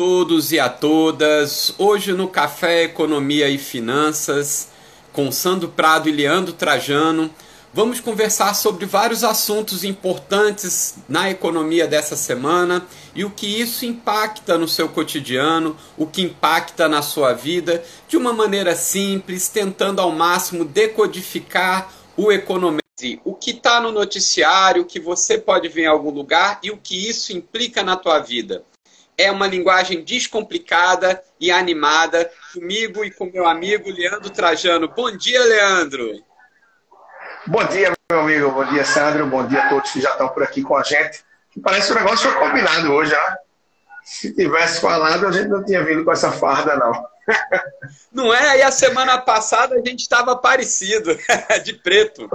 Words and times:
todos 0.00 0.50
e 0.50 0.58
a 0.58 0.66
todas. 0.66 1.74
Hoje 1.76 2.14
no 2.14 2.26
Café 2.26 2.84
Economia 2.84 3.50
e 3.50 3.58
Finanças, 3.58 4.70
com 5.12 5.30
Sandro 5.30 5.68
Prado 5.68 6.08
e 6.08 6.12
Leandro 6.12 6.54
Trajano, 6.54 7.30
vamos 7.70 8.00
conversar 8.00 8.54
sobre 8.54 8.86
vários 8.86 9.22
assuntos 9.22 9.84
importantes 9.84 10.94
na 11.06 11.30
economia 11.30 11.86
dessa 11.86 12.16
semana 12.16 12.86
e 13.14 13.26
o 13.26 13.30
que 13.30 13.46
isso 13.46 13.84
impacta 13.84 14.56
no 14.56 14.66
seu 14.66 14.88
cotidiano, 14.88 15.76
o 15.98 16.06
que 16.06 16.22
impacta 16.22 16.88
na 16.88 17.02
sua 17.02 17.34
vida, 17.34 17.84
de 18.08 18.16
uma 18.16 18.32
maneira 18.32 18.74
simples, 18.74 19.48
tentando 19.48 20.00
ao 20.00 20.12
máximo 20.12 20.64
decodificar 20.64 21.92
o 22.16 22.32
economia. 22.32 22.80
O 23.22 23.34
que 23.34 23.50
está 23.50 23.82
no 23.82 23.92
noticiário, 23.92 24.86
que 24.86 24.98
você 24.98 25.36
pode 25.36 25.68
ver 25.68 25.82
em 25.82 25.88
algum 25.88 26.10
lugar 26.10 26.58
e 26.62 26.70
o 26.70 26.78
que 26.78 27.06
isso 27.06 27.34
implica 27.34 27.82
na 27.82 27.96
tua 27.96 28.18
vida 28.18 28.64
é 29.20 29.30
uma 29.30 29.46
linguagem 29.46 30.02
descomplicada 30.02 31.22
e 31.38 31.50
animada, 31.50 32.30
comigo 32.54 33.04
e 33.04 33.10
com 33.10 33.26
meu 33.26 33.46
amigo 33.46 33.90
Leandro 33.90 34.30
Trajano. 34.30 34.88
Bom 34.88 35.14
dia, 35.14 35.42
Leandro. 35.44 36.24
Bom 37.46 37.64
dia, 37.64 37.92
meu 38.10 38.20
amigo. 38.20 38.50
Bom 38.50 38.64
dia, 38.64 38.84
Sandro. 38.84 39.26
Bom 39.26 39.46
dia 39.46 39.62
a 39.62 39.68
todos 39.68 39.90
que 39.90 40.00
já 40.00 40.10
estão 40.10 40.28
por 40.28 40.42
aqui 40.42 40.62
com 40.62 40.76
a 40.76 40.82
gente. 40.82 41.22
Parece 41.62 41.88
que 41.88 41.92
o 41.92 42.02
negócio 42.02 42.30
foi 42.30 42.40
combinado 42.40 42.92
hoje, 42.92 43.12
né? 43.12 43.36
Se 44.04 44.34
tivesse 44.34 44.80
falado, 44.80 45.26
a 45.26 45.32
gente 45.32 45.48
não 45.48 45.62
tinha 45.64 45.84
vindo 45.84 46.04
com 46.04 46.12
essa 46.12 46.32
farda, 46.32 46.76
não. 46.76 46.92
Não 48.10 48.34
é? 48.34 48.58
E 48.58 48.62
a 48.62 48.72
semana 48.72 49.18
passada 49.18 49.76
a 49.76 49.78
gente 49.78 50.00
estava 50.00 50.34
parecido, 50.34 51.16
de 51.62 51.74
preto. 51.74 52.28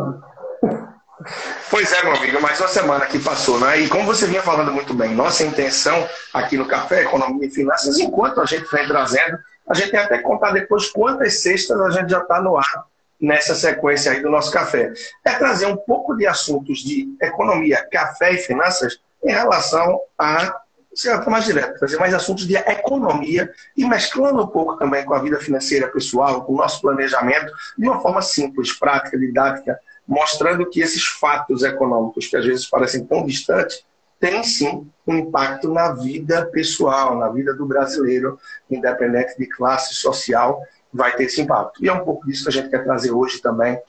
Pois 1.70 1.91
é, 1.91 2.03
meu 2.03 2.15
amigo, 2.15 2.41
mais 2.41 2.59
uma 2.59 2.67
semana 2.67 3.05
que 3.05 3.17
passou, 3.17 3.59
né? 3.59 3.79
E 3.79 3.89
como 3.89 4.05
você 4.05 4.27
vinha 4.27 4.41
falando 4.41 4.71
muito 4.71 4.93
bem, 4.93 5.15
nossa 5.15 5.43
intenção 5.43 6.07
aqui 6.34 6.57
no 6.57 6.67
Café 6.67 7.01
Economia 7.01 7.48
e 7.48 7.51
Finanças, 7.51 7.98
enquanto 7.98 8.39
a 8.39 8.45
gente 8.45 8.70
vem 8.71 8.88
trazendo, 8.88 9.38
a 9.67 9.73
gente 9.73 9.91
tem 9.91 9.99
até 9.99 10.17
que 10.17 10.23
contar 10.23 10.51
depois 10.51 10.89
quantas 10.89 11.41
sextas 11.41 11.79
a 11.82 11.90
gente 11.90 12.12
já 12.12 12.20
está 12.20 12.41
no 12.41 12.55
ar 12.57 12.85
nessa 13.20 13.55
sequência 13.55 14.12
aí 14.12 14.21
do 14.21 14.29
nosso 14.29 14.51
café. 14.51 14.93
É 15.26 15.32
trazer 15.32 15.65
um 15.65 15.77
pouco 15.77 16.15
de 16.15 16.27
assuntos 16.27 16.79
de 16.79 17.15
economia, 17.21 17.87
café 17.91 18.34
e 18.34 18.37
finanças 18.37 18.99
em 19.23 19.32
relação 19.32 19.99
a 20.17 20.62
ser 20.93 21.20
mais 21.27 21.45
direto, 21.45 21.79
trazer 21.79 21.98
mais 21.98 22.13
assuntos 22.13 22.48
de 22.48 22.55
economia 22.55 23.51
e 23.76 23.85
mesclando 23.85 24.43
um 24.43 24.48
pouco 24.48 24.77
também 24.77 25.04
com 25.04 25.13
a 25.13 25.20
vida 25.20 25.39
financeira 25.39 25.87
pessoal, 25.87 26.45
com 26.45 26.54
o 26.54 26.57
nosso 26.57 26.79
planejamento, 26.82 27.51
de 27.77 27.87
uma 27.87 27.99
forma 27.99 28.21
simples, 28.21 28.71
prática, 28.77 29.17
didática, 29.17 29.77
mostrando 30.07 30.70
que 30.70 30.81
esses 30.81 31.05
fatos 31.05 31.63
econômicos, 31.63 32.27
que 32.27 32.37
às 32.37 32.45
vezes 32.45 32.70
parecem 32.70 33.05
tão 33.05 33.25
distantes, 33.25 33.84
têm 34.20 34.43
sim 34.43 34.89
um 35.05 35.15
impacto 35.17 35.71
na 35.71 35.93
vida 35.93 36.45
pessoal, 36.48 37.17
na 37.17 37.29
vida 37.29 37.53
do 37.53 37.65
brasileiro, 37.65 38.39
independente 38.70 39.37
de 39.37 39.48
classe 39.48 39.93
social, 39.95 40.61
vai 40.93 41.15
ter 41.15 41.26
esse 41.26 41.41
impacto. 41.41 41.83
E 41.83 41.89
é 41.89 41.93
um 41.93 42.05
pouco 42.05 42.26
disso 42.26 42.43
que 42.43 42.49
a 42.49 42.53
gente 42.53 42.70
quer 42.70 42.83
trazer 42.83 43.11
hoje 43.11 43.41
também, 43.41 43.79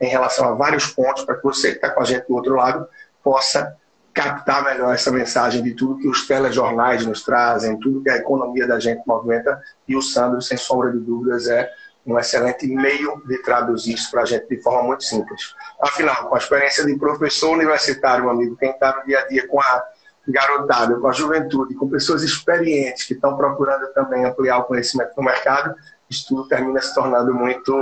em 0.00 0.08
relação 0.08 0.48
a 0.48 0.54
vários 0.54 0.86
pontos, 0.86 1.24
para 1.24 1.36
que 1.36 1.42
você 1.42 1.70
que 1.70 1.76
está 1.76 1.90
com 1.90 2.00
a 2.00 2.04
gente 2.04 2.26
do 2.26 2.34
outro 2.34 2.54
lado 2.54 2.86
possa 3.22 3.76
captar 4.12 4.62
melhor 4.64 4.94
essa 4.94 5.10
mensagem 5.10 5.62
de 5.62 5.74
tudo 5.74 5.98
que 5.98 6.08
os 6.08 6.26
telejornais 6.26 7.06
nos 7.06 7.22
trazem, 7.22 7.78
tudo 7.78 8.02
que 8.02 8.10
a 8.10 8.16
economia 8.16 8.66
da 8.66 8.78
gente 8.78 9.02
movimenta. 9.06 9.60
E 9.88 9.96
o 9.96 10.02
Sandro, 10.02 10.42
sem 10.42 10.56
sombra 10.56 10.92
de 10.92 10.98
dúvidas, 10.98 11.48
é 11.48 11.70
um 12.04 12.18
excelente 12.18 12.66
meio 12.66 13.22
de 13.26 13.38
traduzir 13.42 13.94
isso 13.94 14.10
para 14.10 14.22
a 14.22 14.24
gente 14.24 14.48
de 14.48 14.60
forma 14.60 14.82
muito 14.82 15.04
simples. 15.04 15.54
Afinal, 15.80 16.28
com 16.28 16.34
a 16.34 16.38
experiência 16.38 16.84
de 16.84 16.96
professor 16.98 17.50
universitário, 17.50 18.28
amigo, 18.28 18.56
quem 18.56 18.70
está 18.70 18.96
no 18.96 19.06
dia 19.06 19.20
a 19.20 19.28
dia 19.28 19.46
com 19.46 19.60
a 19.60 19.84
garotada, 20.26 20.98
com 20.98 21.08
a 21.08 21.12
juventude, 21.12 21.74
com 21.74 21.88
pessoas 21.88 22.22
experientes 22.22 23.04
que 23.04 23.14
estão 23.14 23.36
procurando 23.36 23.92
também 23.92 24.24
ampliar 24.24 24.58
o 24.58 24.64
conhecimento 24.64 25.12
no 25.16 25.22
mercado, 25.22 25.74
isso 26.08 26.26
tudo 26.28 26.48
termina 26.48 26.80
se 26.80 26.94
tornando 26.94 27.34
muito 27.34 27.74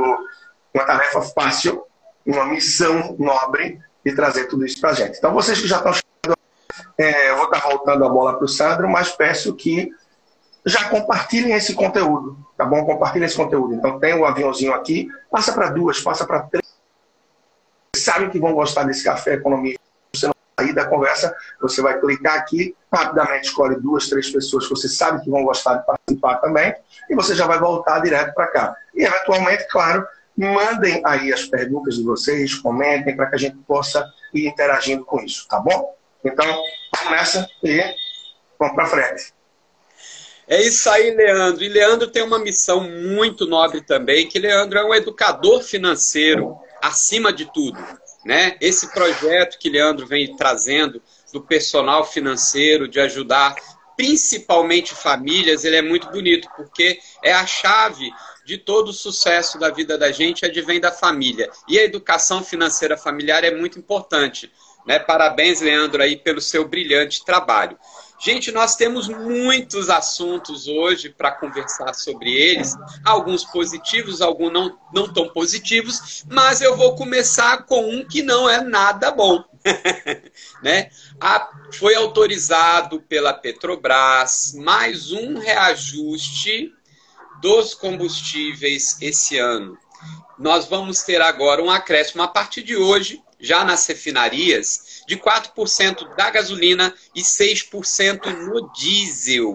uma 0.72 0.84
tarefa 0.84 1.20
fácil, 1.22 1.84
uma 2.24 2.44
missão 2.46 3.16
nobre 3.18 3.80
de 4.04 4.14
trazer 4.14 4.46
tudo 4.46 4.64
isso 4.64 4.80
para 4.80 4.90
a 4.90 4.94
gente. 4.94 5.18
Então, 5.18 5.32
vocês 5.32 5.60
que 5.60 5.66
já 5.66 5.78
estão 5.78 5.92
chegando, 5.92 6.38
é, 6.96 7.30
eu 7.30 7.36
vou 7.36 7.46
estar 7.46 7.60
voltando 7.60 8.04
a 8.04 8.08
bola 8.08 8.36
para 8.36 8.44
o 8.44 8.48
Sandro, 8.48 8.88
mas 8.88 9.10
peço 9.10 9.54
que 9.54 9.90
já 10.64 10.88
compartilhem 10.88 11.54
esse 11.54 11.74
conteúdo, 11.74 12.36
tá 12.56 12.64
bom? 12.64 12.84
Compartilhem 12.84 13.26
esse 13.26 13.36
conteúdo. 13.36 13.74
Então 13.74 13.98
tem 13.98 14.14
o 14.14 14.20
um 14.20 14.24
aviãozinho 14.24 14.74
aqui, 14.74 15.08
passa 15.30 15.52
para 15.52 15.70
duas, 15.70 16.00
passa 16.00 16.26
para 16.26 16.42
três. 16.42 16.68
Sabem 17.96 18.30
que 18.30 18.38
vão 18.38 18.52
gostar 18.54 18.84
desse 18.84 19.04
café 19.04 19.34
economia. 19.34 19.76
Você 20.14 20.26
não 20.26 20.34
sair 20.58 20.74
da 20.74 20.86
conversa, 20.86 21.34
você 21.60 21.80
vai 21.80 21.98
clicar 21.98 22.36
aqui, 22.36 22.76
rapidamente 22.92 23.46
escolhe 23.46 23.76
duas, 23.76 24.08
três 24.08 24.30
pessoas 24.30 24.64
que 24.64 24.70
você 24.70 24.88
sabe 24.88 25.22
que 25.22 25.30
vão 25.30 25.44
gostar 25.44 25.76
de 25.76 25.86
participar 25.86 26.36
também, 26.36 26.74
e 27.08 27.14
você 27.14 27.34
já 27.34 27.46
vai 27.46 27.58
voltar 27.58 28.00
direto 28.00 28.34
para 28.34 28.46
cá. 28.48 28.76
E 28.94 29.04
eventualmente, 29.04 29.66
claro, 29.68 30.06
mandem 30.36 31.00
aí 31.04 31.32
as 31.32 31.44
perguntas 31.44 31.96
de 31.96 32.02
vocês, 32.02 32.54
comentem 32.54 33.16
para 33.16 33.26
que 33.26 33.36
a 33.36 33.38
gente 33.38 33.56
possa 33.58 34.06
ir 34.34 34.46
interagindo 34.46 35.04
com 35.04 35.20
isso, 35.20 35.46
tá 35.48 35.58
bom? 35.58 35.94
Então, 36.24 36.46
nessa 37.10 37.48
e 37.62 37.82
vamos 38.58 38.74
para 38.74 38.86
frente. 38.86 39.39
É 40.50 40.60
isso 40.60 40.90
aí, 40.90 41.12
Leandro. 41.12 41.62
E 41.62 41.68
Leandro 41.68 42.08
tem 42.08 42.24
uma 42.24 42.40
missão 42.40 42.80
muito 42.80 43.46
nobre 43.46 43.82
também, 43.82 44.26
que 44.26 44.36
Leandro 44.36 44.80
é 44.80 44.84
um 44.84 44.92
educador 44.92 45.62
financeiro, 45.62 46.58
acima 46.82 47.32
de 47.32 47.44
tudo. 47.52 47.78
Né? 48.24 48.56
Esse 48.60 48.92
projeto 48.92 49.56
que 49.60 49.70
Leandro 49.70 50.08
vem 50.08 50.34
trazendo 50.34 51.00
do 51.32 51.40
personal 51.40 52.04
financeiro, 52.04 52.88
de 52.88 52.98
ajudar 52.98 53.54
principalmente 53.96 54.92
famílias, 54.92 55.64
ele 55.64 55.76
é 55.76 55.82
muito 55.82 56.10
bonito, 56.10 56.48
porque 56.56 56.98
é 57.22 57.32
a 57.32 57.46
chave 57.46 58.10
de 58.44 58.58
todo 58.58 58.88
o 58.88 58.92
sucesso 58.92 59.56
da 59.56 59.70
vida 59.70 59.96
da 59.96 60.10
gente, 60.10 60.44
advém 60.44 60.80
da 60.80 60.90
família. 60.90 61.48
E 61.68 61.78
a 61.78 61.84
educação 61.84 62.42
financeira 62.42 62.96
familiar 62.96 63.44
é 63.44 63.54
muito 63.54 63.78
importante. 63.78 64.50
Né? 64.84 64.98
Parabéns, 64.98 65.60
Leandro, 65.60 66.02
aí 66.02 66.16
pelo 66.16 66.40
seu 66.40 66.66
brilhante 66.66 67.24
trabalho. 67.24 67.78
Gente, 68.22 68.52
nós 68.52 68.76
temos 68.76 69.08
muitos 69.08 69.88
assuntos 69.88 70.68
hoje 70.68 71.08
para 71.08 71.32
conversar 71.32 71.94
sobre 71.94 72.30
eles, 72.30 72.76
alguns 73.02 73.44
positivos, 73.44 74.20
alguns 74.20 74.52
não, 74.52 74.78
não 74.92 75.10
tão 75.10 75.26
positivos, 75.30 76.22
mas 76.28 76.60
eu 76.60 76.76
vou 76.76 76.94
começar 76.94 77.64
com 77.64 77.80
um 77.88 78.06
que 78.06 78.22
não 78.22 78.46
é 78.46 78.60
nada 78.60 79.10
bom. 79.10 79.42
né? 80.62 80.90
A, 81.18 81.48
foi 81.72 81.94
autorizado 81.94 83.00
pela 83.00 83.32
Petrobras 83.32 84.52
mais 84.54 85.12
um 85.12 85.38
reajuste 85.38 86.74
dos 87.40 87.72
combustíveis 87.72 88.98
esse 89.00 89.38
ano. 89.38 89.78
Nós 90.38 90.66
vamos 90.66 91.02
ter 91.02 91.22
agora 91.22 91.62
um 91.62 91.70
acréscimo 91.70 92.22
a 92.22 92.28
partir 92.28 92.62
de 92.62 92.76
hoje, 92.76 93.22
já 93.40 93.64
nas 93.64 93.86
refinarias, 93.86 95.02
de 95.06 95.16
4% 95.16 96.14
da 96.14 96.30
gasolina 96.30 96.94
e 97.14 97.22
6% 97.22 98.26
no 98.26 98.72
diesel. 98.72 99.54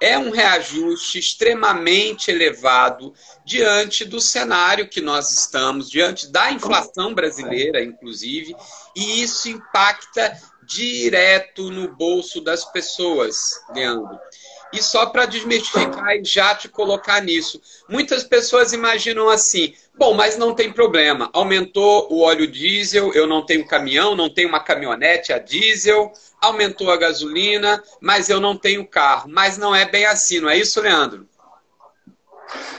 É 0.00 0.16
um 0.16 0.30
reajuste 0.30 1.18
extremamente 1.18 2.30
elevado 2.30 3.12
diante 3.44 4.02
do 4.04 4.18
cenário 4.18 4.88
que 4.88 5.00
nós 5.00 5.30
estamos, 5.30 5.90
diante 5.90 6.28
da 6.28 6.50
inflação 6.50 7.12
brasileira, 7.12 7.84
inclusive, 7.84 8.56
e 8.96 9.22
isso 9.22 9.50
impacta 9.50 10.40
direto 10.62 11.70
no 11.70 11.88
bolso 11.94 12.40
das 12.40 12.64
pessoas, 12.64 13.60
Leandro. 13.74 14.18
E 14.72 14.80
só 14.80 15.06
para 15.06 15.26
desmistificar 15.26 16.16
e 16.16 16.24
já 16.24 16.54
te 16.54 16.68
colocar 16.68 17.20
nisso, 17.20 17.60
muitas 17.88 18.22
pessoas 18.22 18.72
imaginam 18.72 19.28
assim: 19.28 19.74
bom, 20.00 20.14
mas 20.14 20.38
não 20.38 20.54
tem 20.54 20.72
problema, 20.72 21.28
aumentou 21.30 22.08
o 22.10 22.22
óleo 22.22 22.50
diesel, 22.50 23.12
eu 23.12 23.26
não 23.26 23.44
tenho 23.44 23.66
caminhão, 23.66 24.16
não 24.16 24.32
tenho 24.32 24.48
uma 24.48 24.64
caminhonete 24.64 25.30
a 25.30 25.38
diesel, 25.38 26.10
aumentou 26.40 26.90
a 26.90 26.96
gasolina, 26.96 27.82
mas 28.00 28.30
eu 28.30 28.40
não 28.40 28.56
tenho 28.56 28.88
carro. 28.88 29.28
Mas 29.28 29.58
não 29.58 29.76
é 29.76 29.84
bem 29.84 30.06
assim, 30.06 30.40
não 30.40 30.48
é 30.48 30.56
isso, 30.56 30.80
Leandro? 30.80 31.26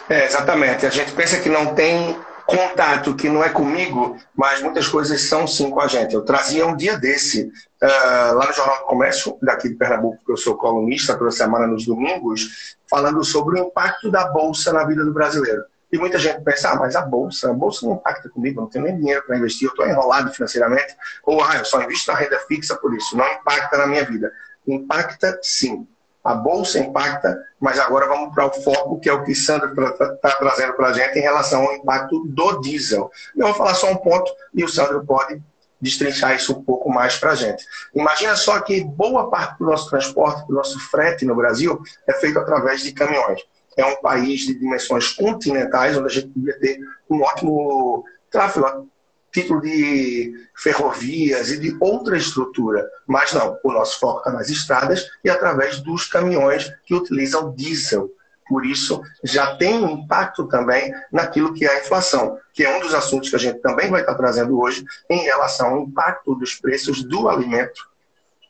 É, 0.10 0.26
exatamente. 0.26 0.88
A 0.88 0.90
gente 0.90 1.12
pensa 1.12 1.40
que 1.40 1.48
não 1.48 1.76
tem 1.76 2.18
contato 2.48 3.16
que 3.16 3.30
não 3.30 3.44
é 3.44 3.50
comigo, 3.50 4.18
mas 4.36 4.64
muitas 4.64 4.88
coisas 4.88 5.22
são 5.22 5.46
sim 5.46 5.70
com 5.70 5.80
a 5.80 5.88
gente. 5.88 6.16
Eu 6.16 6.24
trazia 6.24 6.66
um 6.66 6.76
dia 6.76 6.98
desse, 6.98 7.44
uh, 7.44 8.34
lá 8.34 8.48
no 8.48 8.54
Jornal 8.54 8.80
do 8.80 8.86
Comércio, 8.86 9.38
daqui 9.44 9.70
de 9.70 9.76
Pernambuco, 9.76 10.26
que 10.26 10.32
eu 10.32 10.38
sou 10.38 10.58
colunista 10.58 11.16
toda 11.16 11.30
semana 11.30 11.68
nos 11.68 11.86
domingos, 11.86 12.76
falando 12.90 13.24
sobre 13.24 13.62
o 13.62 13.68
impacto 13.68 14.10
da 14.10 14.26
Bolsa 14.26 14.74
na 14.74 14.84
vida 14.86 15.06
do 15.06 15.14
brasileiro. 15.14 15.62
E 15.92 15.98
muita 15.98 16.18
gente 16.18 16.42
pensa, 16.42 16.70
ah, 16.70 16.76
mas 16.76 16.96
a 16.96 17.02
Bolsa, 17.02 17.50
a 17.50 17.54
Bolsa 17.54 17.86
não 17.86 17.96
impacta 17.96 18.30
comigo, 18.30 18.62
não 18.62 18.68
tenho 18.68 18.86
nem 18.86 18.98
dinheiro 18.98 19.24
para 19.26 19.38
investir, 19.38 19.68
eu 19.68 19.72
estou 19.72 19.86
enrolado 19.86 20.32
financeiramente, 20.32 20.96
ou 21.24 21.44
ah, 21.44 21.58
eu 21.58 21.66
só 21.66 21.82
invisto 21.82 22.12
na 22.12 22.18
renda 22.18 22.40
fixa 22.48 22.76
por 22.76 22.94
isso, 22.96 23.18
não 23.18 23.28
impacta 23.28 23.78
na 23.78 23.88
minha 23.88 24.06
vida. 24.06 24.32
Impacta 24.66 25.40
sim. 25.42 25.88
A 26.24 26.36
bolsa 26.36 26.78
impacta, 26.78 27.36
mas 27.60 27.80
agora 27.80 28.08
vamos 28.08 28.34
para 28.34 28.46
o 28.46 28.54
foco, 28.54 29.00
que 29.00 29.10
é 29.10 29.14
o 29.14 29.24
que 29.24 29.34
Sandra 29.34 29.72
está 29.72 30.16
tá 30.16 30.32
trazendo 30.36 30.74
para 30.74 30.90
a 30.90 30.94
gente 30.94 31.18
em 31.18 31.22
relação 31.22 31.64
ao 31.64 31.74
impacto 31.74 32.24
do 32.28 32.62
diesel. 32.62 33.10
Eu 33.36 33.48
vou 33.48 33.56
falar 33.56 33.74
só 33.74 33.92
um 33.92 33.96
ponto 33.96 34.32
e 34.54 34.64
o 34.64 34.70
Sandro 34.70 35.04
pode 35.04 35.42
destrinchar 35.82 36.36
isso 36.36 36.54
um 36.54 36.64
pouco 36.64 36.90
mais 36.90 37.18
para 37.18 37.32
a 37.32 37.36
gente. 37.36 37.66
Imagina 37.96 38.36
só 38.36 38.60
que 38.60 38.84
boa 38.84 39.32
parte 39.32 39.58
do 39.58 39.66
nosso 39.66 39.90
transporte, 39.90 40.46
do 40.48 40.54
nosso 40.54 40.80
frete 40.92 41.26
no 41.26 41.36
Brasil, 41.36 41.82
é 42.08 42.14
feito 42.14 42.38
através 42.38 42.82
de 42.82 42.94
caminhões. 42.94 43.42
É 43.78 43.86
um 43.86 44.02
país 44.02 44.42
de 44.42 44.54
dimensões 44.54 45.10
continentais, 45.14 45.98
onde 45.98 46.08
a 46.08 46.22
gente 46.22 46.32
devia 46.36 46.60
ter 46.60 46.80
um 47.10 47.22
ótimo 47.22 48.04
tráfego, 48.30 48.90
título 49.32 49.62
de 49.62 50.34
ferrovias 50.56 51.50
e 51.52 51.60
de 51.60 51.76
outra 51.80 52.18
estrutura. 52.18 52.88
Mas 53.08 53.34
não, 53.34 53.58
o 53.64 53.72
nosso 53.72 54.00
foco 54.00 54.20
está 54.20 54.32
nas 54.32 54.50
estradas 54.50 55.08
e 55.24 55.30
através 55.30 55.80
dos 55.80 56.06
caminhões 56.06 56.72
que 56.86 56.94
utilizam 56.94 57.54
diesel. 57.56 58.12
Por 58.48 58.66
isso, 58.66 59.02
já 59.24 59.56
tem 59.56 59.82
um 59.82 59.90
impacto 59.90 60.46
também 60.48 60.94
naquilo 61.10 61.54
que 61.54 61.66
é 61.66 61.70
a 61.70 61.80
inflação, 61.80 62.38
que 62.54 62.66
é 62.66 62.76
um 62.78 62.82
dos 62.82 62.94
assuntos 62.94 63.30
que 63.30 63.36
a 63.38 63.40
gente 63.40 63.60
também 63.60 63.90
vai 63.90 64.02
estar 64.02 64.16
trazendo 64.16 64.60
hoje 64.60 64.84
em 65.10 65.20
relação 65.20 65.70
ao 65.70 65.82
impacto 65.84 66.36
dos 66.36 66.56
preços 66.56 67.02
do 67.02 67.30
alimento 67.30 67.90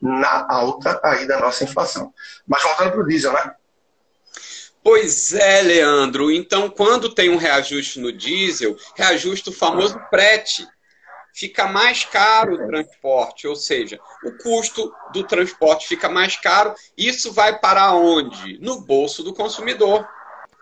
na 0.02 0.48
alta 0.50 1.00
aí 1.04 1.28
da 1.28 1.40
nossa 1.40 1.64
inflação. 1.64 2.12
Mas 2.48 2.64
voltando 2.64 2.92
para 2.92 3.02
o 3.02 3.08
diesel, 3.08 3.32
né? 3.32 3.54
Pois 4.84 5.34
é, 5.34 5.62
Leandro. 5.62 6.32
Então, 6.32 6.70
quando 6.70 7.14
tem 7.14 7.30
um 7.30 7.38
reajuste 7.38 8.00
no 8.00 8.12
diesel, 8.12 8.76
reajusta 8.96 9.50
o 9.50 9.54
famoso 9.54 10.00
prete 10.10 10.68
fica 11.34 11.68
mais 11.68 12.04
caro 12.06 12.56
o 12.56 12.68
transporte, 12.68 13.48
ou 13.48 13.56
seja, 13.56 14.00
o 14.24 14.32
custo 14.38 14.94
do 15.14 15.24
transporte 15.24 15.88
fica 15.88 16.10
mais 16.10 16.36
caro. 16.36 16.74
Isso 16.98 17.32
vai 17.32 17.58
para 17.58 17.94
onde? 17.94 18.58
No 18.60 18.82
bolso 18.82 19.24
do 19.24 19.34
consumidor. 19.34 20.08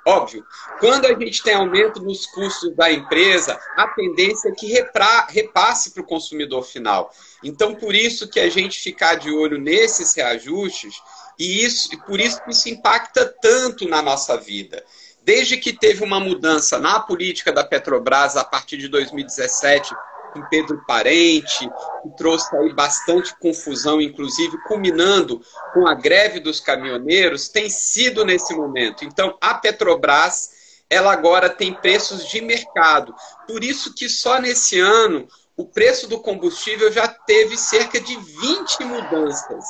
Óbvio, 0.06 0.45
quando 0.80 1.06
a 1.06 1.19
gente 1.19 1.44
tem 1.44 1.54
aumento 1.54 2.01
nos 2.01 2.25
custos 2.25 2.74
da 2.75 2.92
empresa, 2.92 3.60
a 3.75 3.88
tendência 3.89 4.50
é 4.50 4.51
que 4.54 4.66
repra, 4.66 5.27
repasse 5.30 5.92
para 5.92 6.01
o 6.01 6.06
consumidor 6.06 6.63
final. 6.63 7.12
Então, 7.44 7.75
por 7.75 7.94
isso 7.94 8.27
que 8.27 8.39
a 8.39 8.50
gente 8.50 8.80
ficar 8.80 9.16
de 9.16 9.30
olho 9.30 9.60
nesses 9.60 10.16
reajustes, 10.16 10.95
e 11.39 11.63
isso, 11.63 11.89
por 12.06 12.19
isso 12.19 12.44
que 12.44 12.51
isso 12.51 12.68
impacta 12.68 13.25
tanto 13.41 13.88
na 13.88 14.01
nossa 14.01 14.36
vida. 14.38 14.83
Desde 15.24 15.56
que 15.56 15.71
teve 15.71 16.03
uma 16.03 16.19
mudança 16.19 16.77
na 16.77 17.00
política 17.00 17.51
da 17.51 17.63
Petrobras 17.63 18.36
a 18.36 18.44
partir 18.44 18.77
de 18.77 18.89
2017, 18.89 19.95
com 20.33 20.41
Pedro 20.50 20.83
Parente, 20.86 21.69
que 22.03 22.09
trouxe 22.18 22.56
aí 22.57 22.74
bastante 22.74 23.36
confusão, 23.39 24.01
inclusive 24.01 24.57
culminando 24.68 25.41
com 25.74 25.88
a 25.88 25.94
greve 25.94 26.39
dos 26.39 26.59
caminhoneiros, 26.59 27.47
tem 27.47 27.69
sido 27.69 28.25
nesse 28.25 28.53
momento. 28.53 29.06
Então, 29.06 29.38
a 29.39 29.53
Petrobras, 29.53 30.50
ela 30.89 31.13
agora 31.13 31.50
tem 31.50 31.74
preços 31.74 32.27
de 32.27 32.42
mercado. 32.42 33.15
Por 33.47 33.63
isso 33.63 33.94
que 33.94 34.09
só 34.09 34.39
nesse 34.39 34.80
ano 34.80 35.27
o 35.56 35.65
preço 35.65 36.07
do 36.07 36.19
combustível 36.19 36.92
já 36.92 37.07
teve 37.07 37.57
cerca 37.57 38.00
de 38.00 38.15
20 38.15 38.83
mudanças. 38.85 39.65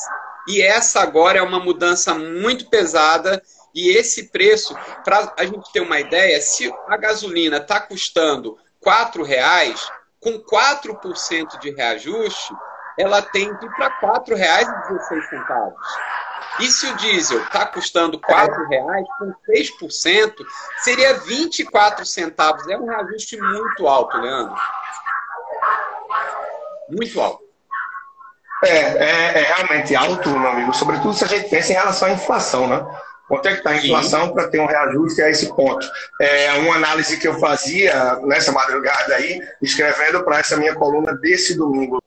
E 0.48 0.62
essa 0.62 1.02
agora 1.02 1.40
é 1.40 1.42
uma 1.42 1.60
mudança 1.60 2.14
muito 2.14 2.70
pesada. 2.70 3.42
E 3.74 3.90
esse 3.96 4.30
preço, 4.30 4.76
para 5.04 5.34
a 5.38 5.46
gente 5.46 5.72
ter 5.72 5.82
uma 5.82 6.00
ideia, 6.00 6.42
se 6.42 6.74
a 6.88 6.98
gasolina 6.98 7.58
está 7.58 7.80
custando 7.80 8.58
R$ 8.84 9.24
reais, 9.24 9.92
com 10.20 10.40
4% 10.40 11.60
de 11.60 11.72
reajuste, 11.72 12.54
ela 12.98 13.22
tem 13.22 13.54
de 13.56 13.66
ir 13.66 13.72
para 13.76 13.88
R$ 13.88 14.08
4,16. 14.26 15.74
E 16.60 16.68
se 16.68 16.88
o 16.88 16.96
diesel 16.98 17.42
está 17.44 17.66
custando 17.66 18.20
R$ 18.22 18.34
4,00, 18.34 19.06
com 19.18 19.90
6%, 19.90 20.34
seria 20.80 21.14
24 21.20 22.06
centavos. 22.06 22.68
É 22.68 22.78
um 22.78 22.86
reajuste 22.86 23.40
muito 23.40 23.88
alto, 23.88 24.18
Leandro. 24.18 24.56
Muito 26.90 27.22
alto. 27.22 27.49
É, 28.64 28.70
é, 28.70 29.42
é 29.42 29.44
realmente 29.44 29.96
alto, 29.96 30.30
meu 30.30 30.50
amigo, 30.50 30.74
sobretudo 30.74 31.14
se 31.14 31.24
a 31.24 31.28
gente 31.28 31.50
pensa 31.50 31.72
em 31.72 31.76
relação 31.76 32.08
à 32.08 32.12
inflação, 32.12 32.68
né? 32.68 32.86
Quanto 33.30 33.48
é 33.48 33.52
que 33.52 33.58
está 33.60 33.70
a 33.70 33.78
inflação 33.78 34.34
para 34.34 34.48
ter 34.48 34.60
um 34.60 34.66
reajuste 34.66 35.22
a 35.22 35.30
esse 35.30 35.54
ponto? 35.56 35.88
É 36.20 36.52
uma 36.54 36.76
análise 36.76 37.18
que 37.20 37.28
eu 37.28 37.40
fazia 37.40 38.16
nessa 38.24 38.52
madrugada 38.52 39.16
aí, 39.16 39.40
escrevendo 39.62 40.24
para 40.24 40.40
essa 40.40 40.58
minha 40.58 40.74
coluna 40.74 41.14
desse 41.14 41.56
domingo. 41.56 42.02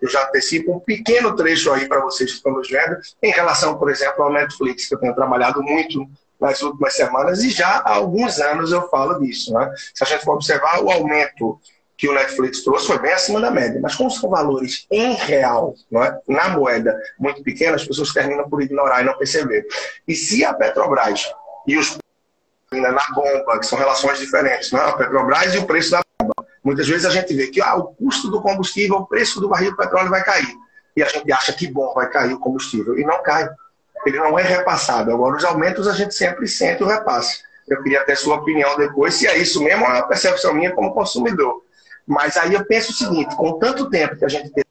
Eu 0.00 0.08
já 0.08 0.28
antecipo 0.28 0.72
um 0.72 0.78
pequeno 0.78 1.34
trecho 1.34 1.72
aí 1.72 1.88
para 1.88 2.00
vocês 2.00 2.30
que 2.30 2.36
estão 2.36 2.52
nos 2.52 2.70
vendo, 2.70 2.96
em 3.20 3.32
relação, 3.32 3.76
por 3.76 3.90
exemplo, 3.90 4.22
ao 4.22 4.32
Netflix, 4.32 4.86
que 4.86 4.94
eu 4.94 5.00
tenho 5.00 5.14
trabalhado 5.14 5.60
muito 5.60 6.08
nas 6.40 6.62
últimas 6.62 6.94
semanas, 6.94 7.42
e 7.42 7.50
já 7.50 7.82
há 7.84 7.96
alguns 7.96 8.38
anos 8.38 8.70
eu 8.70 8.88
falo 8.88 9.18
disso. 9.18 9.52
Né? 9.52 9.74
Se 9.92 10.04
a 10.04 10.06
gente 10.06 10.24
for 10.24 10.34
observar 10.34 10.80
o 10.82 10.90
aumento 10.90 11.60
que 12.00 12.08
o 12.08 12.14
Netflix 12.14 12.64
trouxe 12.64 12.86
foi 12.86 12.98
bem 12.98 13.12
acima 13.12 13.42
da 13.42 13.50
média. 13.50 13.78
Mas 13.78 13.94
como 13.94 14.10
são 14.10 14.30
valores 14.30 14.86
em 14.90 15.12
real, 15.12 15.74
é? 15.92 16.18
na 16.26 16.48
moeda 16.48 16.98
muito 17.18 17.42
pequena, 17.42 17.76
as 17.76 17.86
pessoas 17.86 18.10
terminam 18.10 18.48
por 18.48 18.62
ignorar 18.62 19.02
e 19.02 19.04
não 19.04 19.18
perceber. 19.18 19.66
E 20.08 20.14
se 20.14 20.42
a 20.42 20.54
Petrobras 20.54 21.30
e 21.66 21.76
os 21.76 21.98
na 22.72 23.04
bomba, 23.14 23.58
que 23.58 23.66
são 23.66 23.78
relações 23.78 24.18
diferentes, 24.18 24.72
não? 24.72 24.80
É? 24.80 24.88
a 24.88 24.92
Petrobras 24.94 25.54
e 25.54 25.58
o 25.58 25.66
preço 25.66 25.90
da 25.90 26.00
bomba. 26.18 26.32
Muitas 26.64 26.88
vezes 26.88 27.04
a 27.04 27.10
gente 27.10 27.34
vê 27.34 27.48
que 27.48 27.60
ah, 27.60 27.76
o 27.76 27.88
custo 27.88 28.30
do 28.30 28.40
combustível, 28.40 28.96
o 28.96 29.06
preço 29.06 29.38
do 29.38 29.50
barril 29.50 29.72
de 29.72 29.76
petróleo 29.76 30.08
vai 30.08 30.24
cair. 30.24 30.56
E 30.96 31.02
a 31.02 31.06
gente 31.06 31.30
acha 31.30 31.52
que 31.52 31.66
bom, 31.66 31.92
vai 31.92 32.08
cair 32.08 32.32
o 32.32 32.40
combustível. 32.40 32.98
E 32.98 33.04
não 33.04 33.22
cai. 33.22 33.46
Ele 34.06 34.16
não 34.16 34.38
é 34.38 34.42
repassado. 34.42 35.12
Agora, 35.12 35.36
os 35.36 35.44
aumentos 35.44 35.86
a 35.86 35.92
gente 35.92 36.14
sempre 36.14 36.48
sente 36.48 36.82
o 36.82 36.86
repasse. 36.86 37.42
Eu 37.68 37.82
queria 37.82 38.02
ter 38.04 38.16
sua 38.16 38.36
opinião 38.36 38.74
depois, 38.78 39.14
se 39.14 39.26
é 39.26 39.36
isso 39.36 39.62
mesmo, 39.62 39.84
é 39.84 39.88
uma 39.88 40.02
percepção 40.02 40.54
minha 40.54 40.72
como 40.72 40.94
consumidor. 40.94 41.62
Mas 42.10 42.36
aí 42.36 42.54
eu 42.54 42.64
penso 42.64 42.90
o 42.90 42.94
seguinte: 42.94 43.36
com 43.36 43.56
tanto 43.60 43.88
tempo 43.88 44.16
que 44.16 44.24
a 44.24 44.28
gente 44.28 44.50
teve 44.50 44.66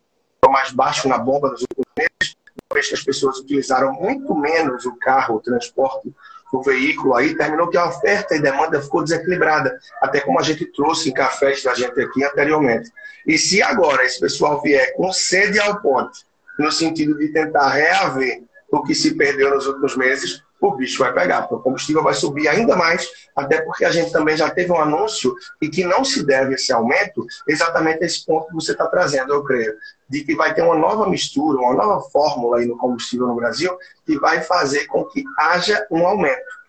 mais 0.49 0.71
baixo 0.71 1.07
na 1.07 1.17
bomba 1.17 1.49
nos 1.49 1.61
últimos 1.61 1.85
meses, 1.97 2.35
uma 2.69 2.81
que 2.81 2.93
as 2.93 3.01
pessoas 3.01 3.37
utilizaram 3.37 3.93
muito 3.93 4.35
menos 4.35 4.85
o 4.85 4.95
carro, 4.97 5.35
o 5.35 5.39
transporte, 5.39 6.13
o 6.51 6.61
veículo, 6.61 7.15
aí 7.15 7.37
terminou 7.37 7.69
que 7.69 7.77
a 7.77 7.87
oferta 7.87 8.35
e 8.35 8.41
demanda 8.41 8.81
ficou 8.81 9.03
desequilibrada, 9.03 9.79
até 10.01 10.19
como 10.19 10.37
a 10.37 10.43
gente 10.43 10.65
trouxe 10.65 11.09
em 11.09 11.13
cafés 11.13 11.63
da 11.63 11.73
gente 11.73 12.01
aqui 12.01 12.25
anteriormente. 12.25 12.91
E 13.25 13.37
se 13.37 13.61
agora 13.61 14.03
esse 14.03 14.19
pessoal 14.19 14.61
vier 14.61 14.93
com 14.95 15.13
sede 15.13 15.59
ao 15.59 15.79
ponte, 15.81 16.25
no 16.57 16.69
sentido 16.71 17.17
de 17.17 17.29
tentar 17.29 17.69
reaver 17.69 18.43
o 18.69 18.83
que 18.83 18.93
se 18.93 19.15
perdeu 19.15 19.51
nos 19.51 19.65
últimos 19.65 19.95
meses, 19.95 20.43
o 20.61 20.75
bicho 20.75 20.99
vai 20.99 21.13
pegar, 21.13 21.43
porque 21.43 21.55
o 21.55 21.59
combustível 21.59 22.03
vai 22.03 22.13
subir 22.13 22.47
ainda 22.47 22.75
mais, 22.75 23.09
até 23.35 23.61
porque 23.61 23.85
a 23.85 23.91
gente 23.91 24.11
também 24.11 24.35
já 24.35 24.49
teve 24.49 24.71
um 24.71 24.79
anúncio 24.79 25.33
e 25.61 25.69
que 25.69 25.83
não 25.83 26.03
se 26.03 26.25
deve 26.25 26.55
esse 26.55 26.73
aumento 26.73 27.25
exatamente 27.47 28.03
esse 28.03 28.25
ponto 28.25 28.47
que 28.47 28.55
você 28.55 28.73
está 28.73 28.87
trazendo, 28.87 29.33
eu 29.33 29.43
creio, 29.43 29.73
de 30.09 30.23
que 30.23 30.35
vai 30.35 30.53
ter 30.53 30.61
uma 30.61 30.75
nova 30.75 31.07
mistura, 31.07 31.59
uma 31.59 31.73
nova 31.73 32.01
fórmula 32.09 32.57
aí 32.57 32.65
no 32.65 32.77
combustível 32.77 33.27
no 33.27 33.35
Brasil 33.35 33.77
que 34.05 34.19
vai 34.19 34.41
fazer 34.41 34.85
com 34.87 35.05
que 35.05 35.23
haja 35.37 35.85
um 35.89 36.05
aumento. 36.05 36.59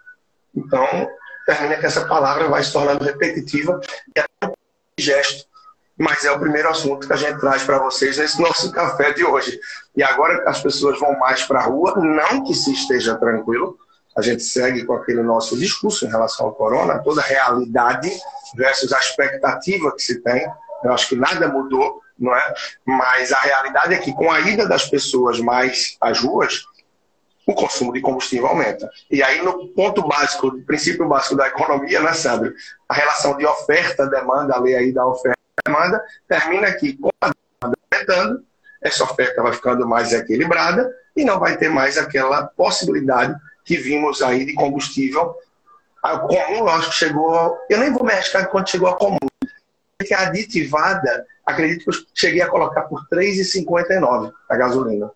Então, 0.55 0.87
termina 1.47 1.77
que 1.77 1.87
essa 1.87 2.07
palavra 2.07 2.49
vai 2.49 2.63
se 2.63 2.73
tornando 2.73 3.05
repetitiva 3.05 3.81
e 4.15 4.21
até 4.21 4.47
um 4.47 4.53
gesto 4.99 5.51
mas 6.01 6.25
é 6.25 6.33
o 6.33 6.41
primeiro 6.41 6.71
assunto 6.71 7.07
que 7.07 7.13
a 7.13 7.17
gente 7.17 7.39
traz 7.39 7.63
para 7.63 7.79
vocês 7.79 8.17
nesse 8.17 8.41
nosso 8.41 8.73
café 8.73 9.13
de 9.13 9.23
hoje. 9.23 9.61
E 9.95 10.03
agora 10.03 10.49
as 10.49 10.63
pessoas 10.63 10.99
vão 10.99 11.19
mais 11.19 11.45
para 11.45 11.61
a 11.61 11.65
rua, 11.65 11.95
não 11.97 12.43
que 12.43 12.55
se 12.55 12.73
esteja 12.73 13.17
tranquilo, 13.17 13.79
a 14.17 14.23
gente 14.23 14.43
segue 14.43 14.85
com 14.85 14.95
aquele 14.95 15.23
nosso 15.23 15.57
discurso 15.57 16.05
em 16.05 16.09
relação 16.09 16.47
ao 16.47 16.55
corona, 16.55 16.99
toda 16.99 17.21
a 17.21 17.25
realidade 17.25 18.11
versus 18.55 18.93
a 18.93 18.99
expectativa 18.99 19.95
que 19.95 20.03
se 20.03 20.21
tem. 20.21 20.47
Eu 20.83 20.93
acho 20.93 21.09
que 21.09 21.17
nada 21.17 21.49
mudou, 21.49 22.01
não 22.19 22.35
é? 22.35 22.55
Mas 22.85 23.33
a 23.33 23.39
realidade 23.39 23.95
é 23.95 23.99
que 23.99 24.13
com 24.13 24.31
a 24.31 24.41
ida 24.41 24.67
das 24.67 24.89
pessoas 24.89 25.39
mais 25.41 25.97
às 26.01 26.19
ruas, 26.21 26.65
o 27.47 27.55
consumo 27.55 27.93
de 27.93 28.01
combustível 28.01 28.47
aumenta. 28.47 28.89
E 29.11 29.23
aí, 29.23 29.43
no 29.43 29.69
ponto 29.69 30.07
básico, 30.07 30.49
o 30.49 30.63
princípio 30.63 31.09
básico 31.09 31.37
da 31.37 31.49
economia, 31.49 32.01
né, 32.01 32.13
Sandro? 32.13 32.53
A 32.89 32.95
relação 32.95 33.37
de 33.37 33.47
oferta-demanda, 33.47 34.55
a 34.55 34.61
lei 34.61 34.77
aí 34.77 34.93
da 34.93 35.07
oferta 35.07 35.39
demanda, 35.65 36.03
termina 36.29 36.69
aqui 36.69 36.97
com 36.97 37.11
a 37.21 37.31
demanda 37.61 37.79
aumentando, 37.93 38.45
essa 38.83 39.05
oferta 39.05 39.43
vai 39.43 39.53
ficando 39.53 39.87
mais 39.87 40.13
equilibrada 40.13 40.91
e 41.15 41.25
não 41.25 41.39
vai 41.39 41.57
ter 41.57 41.69
mais 41.69 41.99
aquela 41.99 42.47
possibilidade 42.47 43.35
que 43.65 43.77
vimos 43.77 44.23
aí 44.23 44.45
de 44.45 44.55
combustível 44.55 45.35
a 46.03 46.19
comum, 46.19 46.65
lógico, 46.65 46.95
chegou. 46.95 47.59
Eu 47.69 47.79
nem 47.79 47.93
vou 47.93 48.05
me 48.05 48.13
arriscar 48.13 48.49
quando 48.49 48.71
chegou 48.71 48.89
a 48.89 48.97
comum. 48.97 49.19
Que 50.05 50.15
a 50.15 50.29
aditivada, 50.29 51.27
acredito 51.45 51.85
que 51.85 51.91
eu 51.91 52.05
cheguei 52.15 52.41
a 52.41 52.49
colocar 52.49 52.83
por 52.83 53.01
R$ 53.11 53.19
3,59 53.19 54.33
a 54.49 54.57
gasolina. 54.57 55.11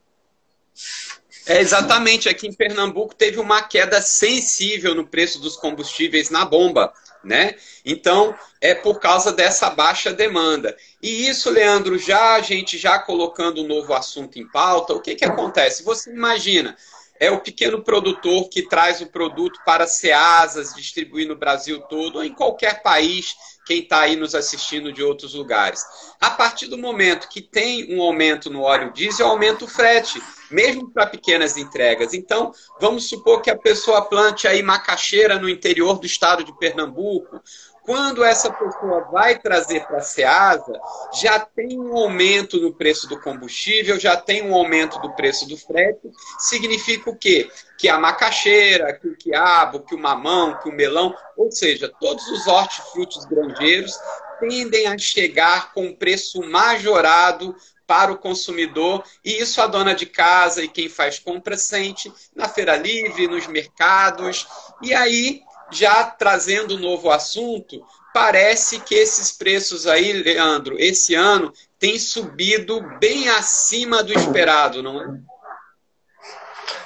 É 1.46 1.60
exatamente, 1.60 2.28
aqui 2.28 2.46
em 2.46 2.52
Pernambuco 2.52 3.14
teve 3.14 3.38
uma 3.38 3.62
queda 3.62 4.02
sensível 4.02 4.94
no 4.94 5.06
preço 5.06 5.40
dos 5.40 5.56
combustíveis 5.56 6.28
na 6.30 6.44
bomba 6.44 6.92
né? 7.24 7.54
Então, 7.84 8.34
é 8.60 8.74
por 8.74 9.00
causa 9.00 9.32
dessa 9.32 9.70
baixa 9.70 10.12
demanda. 10.12 10.76
E 11.02 11.28
isso, 11.28 11.50
Leandro, 11.50 11.98
já 11.98 12.34
a 12.34 12.40
gente 12.40 12.76
já 12.76 12.98
colocando 12.98 13.62
um 13.62 13.66
novo 13.66 13.94
assunto 13.94 14.38
em 14.38 14.46
pauta, 14.46 14.92
o 14.92 15.00
que, 15.00 15.14
que 15.14 15.24
acontece? 15.24 15.82
Você 15.82 16.10
imagina, 16.10 16.76
é 17.20 17.30
o 17.30 17.40
pequeno 17.40 17.82
produtor 17.82 18.48
que 18.48 18.62
traz 18.62 19.00
o 19.00 19.06
produto 19.06 19.60
para 19.64 19.86
Ceasas, 19.86 20.74
distribuir 20.74 21.28
no 21.28 21.36
Brasil 21.36 21.80
todo, 21.82 22.16
ou 22.16 22.24
em 22.24 22.32
qualquer 22.32 22.82
país, 22.82 23.34
quem 23.64 23.80
está 23.80 24.00
aí 24.00 24.16
nos 24.16 24.34
assistindo 24.34 24.92
de 24.92 25.02
outros 25.02 25.34
lugares. 25.34 25.82
A 26.20 26.30
partir 26.30 26.66
do 26.66 26.76
momento 26.76 27.28
que 27.28 27.40
tem 27.40 27.94
um 27.94 28.02
aumento 28.02 28.50
no 28.50 28.62
óleo 28.62 28.92
diesel, 28.92 29.28
aumenta 29.28 29.64
o 29.64 29.68
frete, 29.68 30.20
mesmo 30.50 30.90
para 30.90 31.06
pequenas 31.06 31.56
entregas. 31.56 32.12
Então, 32.12 32.52
vamos 32.80 33.08
supor 33.08 33.40
que 33.40 33.50
a 33.50 33.56
pessoa 33.56 34.02
plante 34.02 34.46
aí 34.46 34.62
macaxeira 34.62 35.38
no 35.38 35.48
interior 35.48 35.98
do 35.98 36.06
estado 36.06 36.44
de 36.44 36.56
Pernambuco, 36.58 37.40
quando 37.84 38.24
essa 38.24 38.50
pessoa 38.50 39.00
vai 39.12 39.38
trazer 39.38 39.86
para 39.86 39.98
a 39.98 40.02
SEASA, 40.02 40.72
já 41.20 41.38
tem 41.38 41.78
um 41.78 41.94
aumento 41.94 42.58
no 42.58 42.72
preço 42.72 43.06
do 43.06 43.20
combustível, 43.20 44.00
já 44.00 44.16
tem 44.16 44.42
um 44.42 44.54
aumento 44.54 44.98
do 45.00 45.12
preço 45.14 45.46
do 45.46 45.56
frete. 45.56 46.10
Significa 46.38 47.10
o 47.10 47.16
quê? 47.16 47.50
Que 47.78 47.88
a 47.88 47.98
macaxeira, 47.98 48.92
que 48.94 49.06
o 49.06 49.16
quiabo, 49.16 49.80
que 49.80 49.94
o 49.94 49.98
mamão, 49.98 50.58
que 50.60 50.68
o 50.70 50.72
melão, 50.72 51.14
ou 51.36 51.52
seja, 51.52 51.92
todos 52.00 52.26
os 52.28 52.46
hortifrutis 52.46 53.26
granjeiros 53.26 53.92
tendem 54.40 54.86
a 54.86 54.96
chegar 54.96 55.72
com 55.74 55.94
preço 55.94 56.42
majorado 56.42 57.54
para 57.86 58.10
o 58.10 58.16
consumidor, 58.16 59.04
e 59.22 59.42
isso 59.42 59.60
a 59.60 59.66
dona 59.66 59.94
de 59.94 60.06
casa 60.06 60.64
e 60.64 60.68
quem 60.68 60.88
faz 60.88 61.18
compra 61.18 61.54
sente 61.54 62.10
na 62.34 62.48
feira 62.48 62.76
livre, 62.76 63.28
nos 63.28 63.46
mercados, 63.46 64.46
e 64.80 64.94
aí 64.94 65.42
já 65.74 66.04
trazendo 66.04 66.76
um 66.76 66.78
novo 66.78 67.10
assunto, 67.10 67.84
parece 68.12 68.80
que 68.80 68.94
esses 68.94 69.32
preços 69.32 69.86
aí, 69.86 70.12
Leandro, 70.12 70.76
esse 70.78 71.14
ano 71.14 71.52
tem 71.78 71.98
subido 71.98 72.80
bem 72.98 73.28
acima 73.28 74.02
do 74.02 74.12
esperado, 74.12 74.82
não 74.82 75.02
é? 75.02 75.18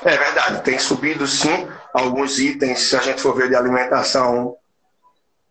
É 0.04 0.16
verdade, 0.16 0.62
tem 0.62 0.78
subido 0.78 1.26
sim. 1.26 1.68
Alguns 1.92 2.38
itens, 2.38 2.80
se 2.80 2.97
a 2.97 3.00
gente 3.00 3.21
for 3.21 3.35
ver 3.35 3.49
de 3.49 3.57
alimentação, 3.57 4.57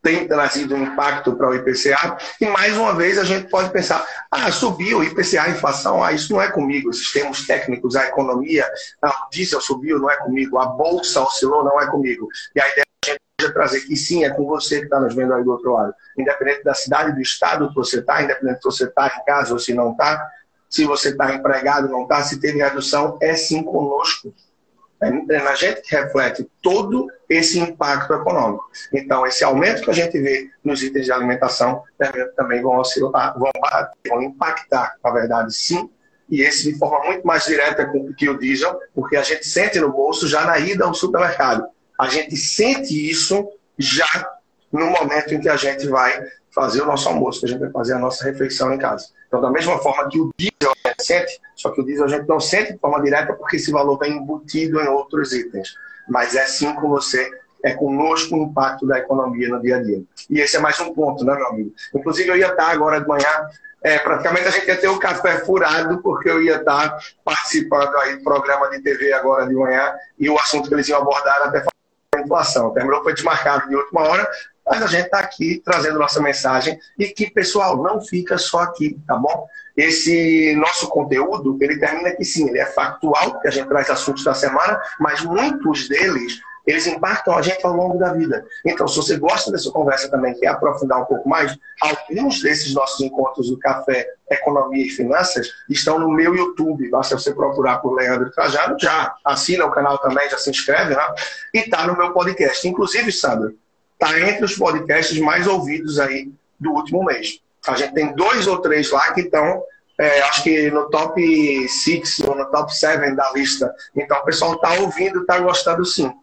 tem 0.01 0.27
trazido 0.27 0.74
um 0.74 0.84
impacto 0.84 1.36
para 1.36 1.50
o 1.50 1.56
IPCA. 1.56 2.17
E 2.39 2.46
mais 2.46 2.77
uma 2.77 2.96
vez 2.96 3.17
a 3.17 3.24
gente 3.24 3.50
pode 3.50 3.72
pensar: 3.72 4.06
ah, 4.32 4.51
subiu 4.51 5.00
o 5.00 5.03
IPCA, 5.03 5.44
a 5.44 5.50
inflação, 5.50 6.03
ah, 6.03 6.13
isso 6.13 6.32
não 6.32 6.41
é 6.41 6.50
comigo. 6.50 6.89
Os 6.89 7.00
sistemas 7.00 7.46
técnicos, 7.46 7.96
a 7.96 8.08
economia, 8.08 8.65
ah, 9.01 9.25
o 9.25 9.29
diesel 9.29 9.60
subiu, 9.60 10.00
não 10.00 10.10
é 10.10 10.15
comigo. 10.17 10.58
A 10.58 10.65
bolsa 10.65 11.22
oscilou, 11.22 11.63
não 11.63 11.79
é 11.82 11.88
comigo. 11.88 12.27
E 12.56 12.62
a 12.62 12.67
ideia 12.70 12.88
trazer 13.51 13.82
que 13.82 13.96
sim, 13.96 14.24
é 14.24 14.30
com 14.30 14.46
você 14.46 14.80
que 14.80 14.86
está 14.86 15.00
nos 15.00 15.13
vendo 15.13 15.34
aí 15.34 15.44
do 15.44 15.51
outro 15.51 15.74
lado. 15.74 15.94
Independente 16.18 16.63
da 16.63 16.74
cidade, 16.74 17.13
do 17.13 17.22
estado 17.22 17.70
que 17.70 17.75
você 17.75 18.00
está, 18.00 18.22
independente 18.22 18.58
se 18.58 18.63
você 18.63 18.84
está 18.86 19.08
em 19.08 19.25
casa 19.25 19.54
ou 19.54 19.60
se 19.60 19.74
não 19.74 19.92
está, 19.92 20.30
se 20.70 20.86
você 20.86 21.10
está 21.10 21.34
empregado, 21.34 21.89
não 21.89 22.04
está, 22.04 22.22
se 22.24 22.39
teve 22.39 22.60
redução, 22.60 23.18
é 23.22 23.36
sim 23.36 23.63
conosco. 23.63 24.34
É 25.00 25.12
na 25.42 25.54
gente 25.54 25.82
que 25.82 25.96
reflete 25.96 26.50
todo 26.62 27.08
esse 27.30 27.60
impacto 27.60 28.13
econômico. 28.13 28.68
Então, 28.92 29.27
esse 29.27 29.44
aumento 29.44 29.84
que 29.84 29.92
a 29.92 29.94
gente 29.94 30.20
vê 30.20 30.50
nos 30.63 30.82
itens 30.82 31.06
de 31.06 31.12
alimentação 31.12 31.84
também 32.36 32.63
vão, 32.63 32.77
oscilar, 32.77 33.38
vão, 33.38 33.51
vão 34.08 34.24
impactar, 34.24 34.96
na 35.04 35.12
verdade, 35.12 35.54
sim, 35.54 35.88
e 36.30 36.42
esse 36.42 36.72
de 36.72 36.77
forma 36.77 37.06
muito 37.06 37.25
mais 37.25 37.46
direta 37.46 37.89
que 38.18 38.27
o 38.27 38.38
diesel, 38.38 38.77
porque 38.94 39.16
a 39.16 39.22
gente 39.22 39.48
sente 39.48 39.80
no 39.80 39.92
bolso 39.92 40.27
já 40.27 40.46
na 40.46 40.58
ida 40.58 40.84
ao 40.84 40.94
supermercado 40.94 41.68
a 41.98 42.08
gente 42.08 42.36
sente 42.36 43.10
isso 43.10 43.48
já 43.77 44.30
no 44.72 44.88
momento 44.88 45.34
em 45.34 45.39
que 45.39 45.50
a 45.50 45.56
gente 45.56 45.88
vai 45.88 46.25
fazer 46.54 46.82
o 46.82 46.86
nosso 46.86 47.08
almoço, 47.08 47.39
que 47.39 47.46
a 47.46 47.50
gente 47.50 47.60
vai 47.60 47.72
fazer 47.72 47.94
a 47.94 48.00
nossa 48.00 48.24
refeição 48.24 48.74
em 48.74 48.77
casa. 48.77 49.08
Então, 49.27 49.42
da 49.42 49.50
mesma 49.50 49.77
forma 49.80 50.08
que 50.10 50.20
o 50.20 50.32
diesel 50.38 50.74
a 50.86 50.89
gente 50.89 51.04
sente, 51.04 51.39
só 51.56 51.70
que 51.70 51.82
o 51.82 51.86
diesel 51.86 52.06
a 52.06 52.10
gente 52.10 52.27
não 52.27 52.39
sente 52.39 52.74
de 52.74 52.80
forma 52.80 53.01
direta 53.01 53.34
porque 53.34 53.58
esse 53.58 53.72
valor 53.72 53.98
vem 53.98 54.18
embutido 54.18 54.80
em 54.82 54.88
outros 54.88 55.34
itens. 55.34 55.70
Mas 56.10 56.36
é 56.36 56.46
sim 56.46 56.74
com 56.75 56.89
você, 56.89 57.30
é 57.63 57.74
conosco 57.74 58.36
o 58.36 58.44
impacto 58.44 58.88
da 58.88 58.98
economia 58.98 59.50
no 59.50 59.62
dia 59.62 59.77
a 59.77 59.84
dia. 59.84 60.01
E 60.30 60.39
esse 60.39 60.58
é 60.58 60.60
mais 60.60 60.80
um 60.80 60.94
ponto, 60.94 61.24
né, 61.24 61.36
meu 61.36 61.48
amigo? 61.48 61.74
Inclusive, 61.94 62.30
eu 62.30 62.38
ia 62.38 62.48
estar 62.48 62.70
agora 62.72 63.01
de 63.01 63.08
manhã 63.08 63.48
é, 63.84 64.00
praticamente 64.00 64.48
a 64.48 64.51
gente 64.51 64.68
ia 64.68 64.75
ter 64.75 64.88
o 64.88 65.00
café 65.00 65.46
furado, 65.46 66.01
porque 66.01 66.30
eu 66.30 66.42
ia 66.42 66.58
estar 66.58 66.98
participando 67.24 67.96
aí 67.98 68.18
do 68.18 68.24
programa 68.24 68.70
de 68.70 68.82
TV 68.82 69.13
agora 69.13 69.48
de 69.48 69.54
manhã, 69.54 69.94
e 70.18 70.30
o 70.30 70.38
assunto 70.38 70.68
que 70.68 70.74
eles 70.74 70.88
iam 70.89 71.01
abordar 71.01 71.44
até 71.44 71.63
inflação. 72.28 72.72
Terminou 72.74 73.04
foi 73.04 73.14
desmarcado 73.14 73.68
de 73.68 73.76
última 73.76 74.02
hora, 74.02 74.30
mas 74.66 74.84
a 74.84 74.88
gente 74.88 75.06
está 75.06 75.20
aqui 75.20 75.62
trazendo 75.64 75.98
nossa 75.98 76.22
mensagem 76.22 76.78
e 77.00 77.08
que, 77.08 77.32
pessoal, 77.32 77.82
não 77.82 78.02
fica 78.02 78.38
só 78.38 78.60
aqui, 78.60 79.00
tá 79.08 79.16
bom? 79.16 79.48
Esse 79.76 80.56
nosso 80.56 80.90
conteúdo, 80.90 81.58
ele 81.62 81.80
termina 81.80 82.10
aqui 82.10 82.26
sim, 82.26 82.50
ele 82.50 82.60
é 82.60 82.66
factual, 82.66 83.32
porque 83.32 83.48
a 83.48 83.52
gente 83.52 83.68
traz 83.68 83.90
assuntos 83.90 84.24
da 84.24 84.34
semana, 84.34 84.80
mas 85.00 85.22
muitos 85.22 85.88
deles 85.88 86.40
eles 86.68 86.86
impactam 86.86 87.34
a 87.34 87.42
gente 87.42 87.66
ao 87.66 87.72
longo 87.72 87.98
da 87.98 88.12
vida. 88.12 88.46
Então, 88.66 88.86
se 88.88 88.98
você 88.98 89.18
gosta 89.18 89.50
dessa 89.50 89.72
conversa 89.72 90.12
também, 90.12 90.34
quer 90.34 90.48
aprofundar 90.48 91.02
um 91.02 91.06
pouco 91.06 91.28
mais, 91.28 91.58
alguns 91.80 92.42
desses 92.42 92.74
nossos 92.74 93.00
encontros 93.00 93.50
do 93.50 93.58
Café 93.58 94.06
Economia 94.30 94.86
e 94.86 94.90
Finanças 94.90 95.50
estão 95.70 95.98
no 95.98 96.12
meu 96.12 96.36
YouTube. 96.36 96.90
Basta 96.90 97.18
você 97.18 97.34
procurar 97.34 97.78
por 97.78 97.94
Leandro 97.96 98.30
Trajano, 98.32 98.78
já 98.78 99.16
assina 99.24 99.66
o 99.66 99.72
canal 99.72 99.98
também, 100.00 100.30
já 100.30 100.38
se 100.38 100.50
inscreve, 100.50 100.94
né? 100.94 101.16
E 101.54 101.60
está 101.60 101.88
no 101.88 101.98
meu 101.98 102.12
podcast. 102.12 102.68
Inclusive, 102.68 103.14
Sandra, 103.14 103.54
está 103.94 104.20
entre 104.20 104.44
os 104.44 104.56
podcasts 104.58 105.18
mais 105.20 105.48
ouvidos 105.48 106.00
aí 106.00 106.30
do 106.60 106.72
último 106.72 107.02
mês. 107.06 107.40
A 107.66 107.76
gente 107.78 107.94
tem 107.94 108.14
dois 108.14 108.46
ou 108.46 108.60
três 108.60 108.92
lá 108.92 109.14
que 109.14 109.22
estão 109.22 109.64
é, 110.00 110.22
acho 110.22 110.44
que 110.44 110.70
no 110.70 110.90
top 110.90 111.68
6 111.68 112.20
ou 112.20 112.36
no 112.36 112.46
top 112.52 112.76
7 112.76 113.16
da 113.16 113.32
lista. 113.32 113.74
Então 113.96 114.18
o 114.18 114.24
pessoal 114.26 114.54
está 114.54 114.74
ouvindo, 114.74 115.22
está 115.22 115.40
gostando 115.40 115.84
sim. 115.86 116.14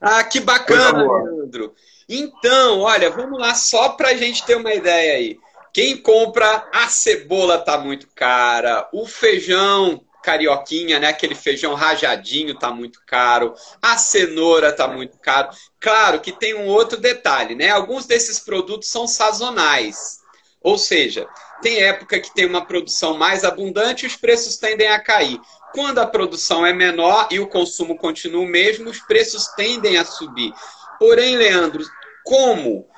Ah, 0.00 0.22
que 0.24 0.40
bacana, 0.40 1.02
Leandro. 1.02 1.74
Então, 2.08 2.80
olha, 2.80 3.10
vamos 3.10 3.38
lá 3.38 3.54
só 3.54 3.90
para 3.90 4.10
a 4.10 4.14
gente 4.14 4.44
ter 4.44 4.56
uma 4.56 4.72
ideia 4.72 5.14
aí. 5.14 5.38
Quem 5.72 5.96
compra 5.96 6.68
a 6.72 6.88
cebola 6.88 7.58
tá 7.58 7.76
muito 7.78 8.08
cara, 8.14 8.88
o 8.92 9.06
feijão 9.06 10.02
carioquinha, 10.22 10.98
né? 10.98 11.08
Aquele 11.08 11.34
feijão 11.34 11.74
rajadinho 11.74 12.58
tá 12.58 12.70
muito 12.70 13.00
caro, 13.06 13.54
a 13.80 13.96
cenoura 13.96 14.72
tá 14.72 14.88
muito 14.88 15.18
caro. 15.18 15.50
Claro 15.80 16.20
que 16.20 16.32
tem 16.32 16.54
um 16.54 16.66
outro 16.66 16.98
detalhe, 16.98 17.54
né? 17.54 17.70
Alguns 17.70 18.06
desses 18.06 18.40
produtos 18.40 18.88
são 18.88 19.06
sazonais. 19.06 20.18
Ou 20.60 20.76
seja, 20.76 21.26
tem 21.62 21.80
época 21.80 22.20
que 22.20 22.34
tem 22.34 22.46
uma 22.46 22.64
produção 22.64 23.16
mais 23.16 23.44
abundante 23.44 24.04
e 24.04 24.08
os 24.08 24.16
preços 24.16 24.56
tendem 24.56 24.88
a 24.88 25.00
cair. 25.00 25.40
Quando 25.72 25.98
a 25.98 26.06
produção 26.06 26.64
é 26.64 26.72
menor 26.72 27.28
e 27.30 27.38
o 27.38 27.46
consumo 27.46 27.96
continua 27.96 28.42
o 28.42 28.46
mesmo, 28.46 28.90
os 28.90 29.00
preços 29.00 29.48
tendem 29.48 29.96
a 29.96 30.04
subir. 30.04 30.52
Porém, 30.98 31.36
Leandro, 31.36 31.84
como 32.24 32.88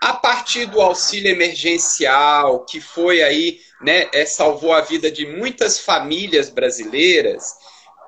a 0.00 0.12
partir 0.12 0.66
do 0.66 0.80
auxílio 0.80 1.30
emergencial, 1.30 2.64
que 2.64 2.80
foi 2.80 3.22
aí, 3.22 3.60
né, 3.80 4.08
é, 4.12 4.26
salvou 4.26 4.72
a 4.72 4.82
vida 4.82 5.10
de 5.10 5.26
muitas 5.26 5.78
famílias 5.78 6.50
brasileiras, 6.50 7.54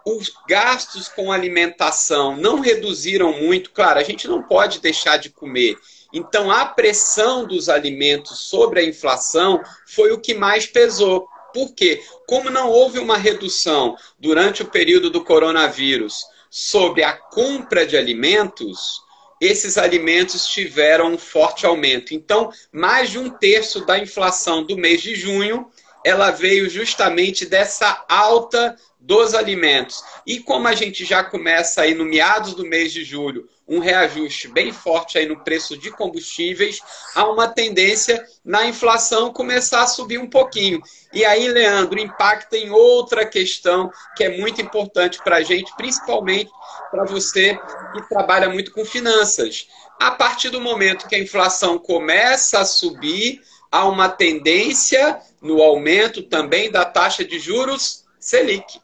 os 0.07 0.33
gastos 0.49 1.09
com 1.09 1.33
alimentação 1.33 2.37
não 2.37 2.61
reduziram 2.61 3.33
muito. 3.33 3.73
Claro, 3.73 3.99
a 3.99 4.05
gente 4.05 4.29
não 4.29 4.43
pode 4.43 4.79
deixar 4.79 5.17
de 5.17 5.31
comer. 5.31 5.77
Então, 6.13 6.51
a 6.51 6.65
pressão 6.65 7.45
dos 7.45 7.69
alimentos 7.69 8.41
sobre 8.41 8.81
a 8.81 8.85
inflação 8.85 9.61
foi 9.87 10.13
o 10.13 10.21
que 10.21 10.33
mais 10.33 10.65
pesou. 10.67 11.27
Por 11.57 11.73
quê? 11.73 12.03
Como 12.27 12.51
não 12.51 12.69
houve 12.69 12.99
uma 12.99 13.17
redução 13.17 13.97
durante 14.19 14.61
o 14.61 14.67
período 14.67 15.09
do 15.09 15.25
coronavírus 15.25 16.23
sobre 16.51 17.03
a 17.03 17.15
compra 17.15 17.87
de 17.87 17.97
alimentos, 17.97 19.01
esses 19.41 19.79
alimentos 19.79 20.47
tiveram 20.49 21.15
um 21.15 21.17
forte 21.17 21.65
aumento. 21.65 22.13
Então, 22.13 22.53
mais 22.71 23.09
de 23.09 23.19
um 23.19 23.31
terço 23.31 23.87
da 23.87 23.99
inflação 23.99 24.65
do 24.65 24.77
mês 24.77 25.01
de 25.01 25.15
junho, 25.15 25.71
ela 26.05 26.31
veio 26.31 26.69
justamente 26.69 27.47
dessa 27.47 28.05
alta 28.07 28.77
dos 29.01 29.33
alimentos. 29.33 30.05
E 30.27 30.41
como 30.41 30.69
a 30.69 30.75
gente 30.75 31.07
já 31.07 31.25
começa 31.25 31.81
aí 31.81 31.95
no 31.95 32.05
meados 32.05 32.53
do 32.53 32.67
mês 32.67 32.93
de 32.93 33.03
julho 33.03 33.49
um 33.69 33.79
reajuste 33.81 34.49
bem 34.49 34.73
forte 34.73 35.19
aí 35.19 35.27
no 35.27 35.43
preço 35.43 35.77
de 35.77 35.91
combustíveis, 35.91 36.81
há 37.15 37.29
uma 37.29 37.49
tendência 37.49 38.25
na 38.45 38.67
inflação 38.67 39.33
começar 39.33 39.83
a 39.83 39.87
subir 39.89 40.19
um 40.19 40.31
pouquinho. 40.31 40.81
E 41.13 41.25
aí, 41.25 41.49
Leandro, 41.49 41.99
impacta 41.99 42.57
em 42.57 42.71
outra 42.71 43.27
questão 43.27 43.91
que 44.17 44.23
é 44.23 44.39
muito 44.39 44.63
importante 44.63 45.19
para 45.23 45.37
a 45.37 45.43
gente, 45.43 45.75
principalmente 45.77 46.51
para 46.91 47.05
você 47.05 47.59
que 47.93 48.09
trabalha 48.09 48.49
muito 48.49 48.73
com 48.73 48.85
finanças. 48.85 49.67
A 49.99 50.11
partir 50.11 50.51
do 50.51 50.61
momento 50.61 51.09
que 51.09 51.17
a 51.17 51.21
inflação 51.21 51.79
começa 51.79 52.61
a 52.61 52.65
subir, 52.65 53.41
há 53.71 53.87
uma 53.87 54.09
tendência 54.09 55.21
no 55.41 55.63
aumento 55.63 56.23
também 56.23 56.71
da 56.71 56.85
taxa 56.85 57.25
de 57.25 57.39
juros 57.39 58.05
Selic. 58.21 58.81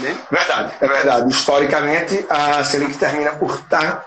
Né? 0.00 0.18
Verdade, 0.30 0.74
é 0.80 0.86
verdade. 0.86 1.30
Historicamente, 1.30 2.26
a 2.28 2.62
Selic 2.64 2.98
termina 2.98 3.32
por 3.36 3.54
estar 3.54 4.06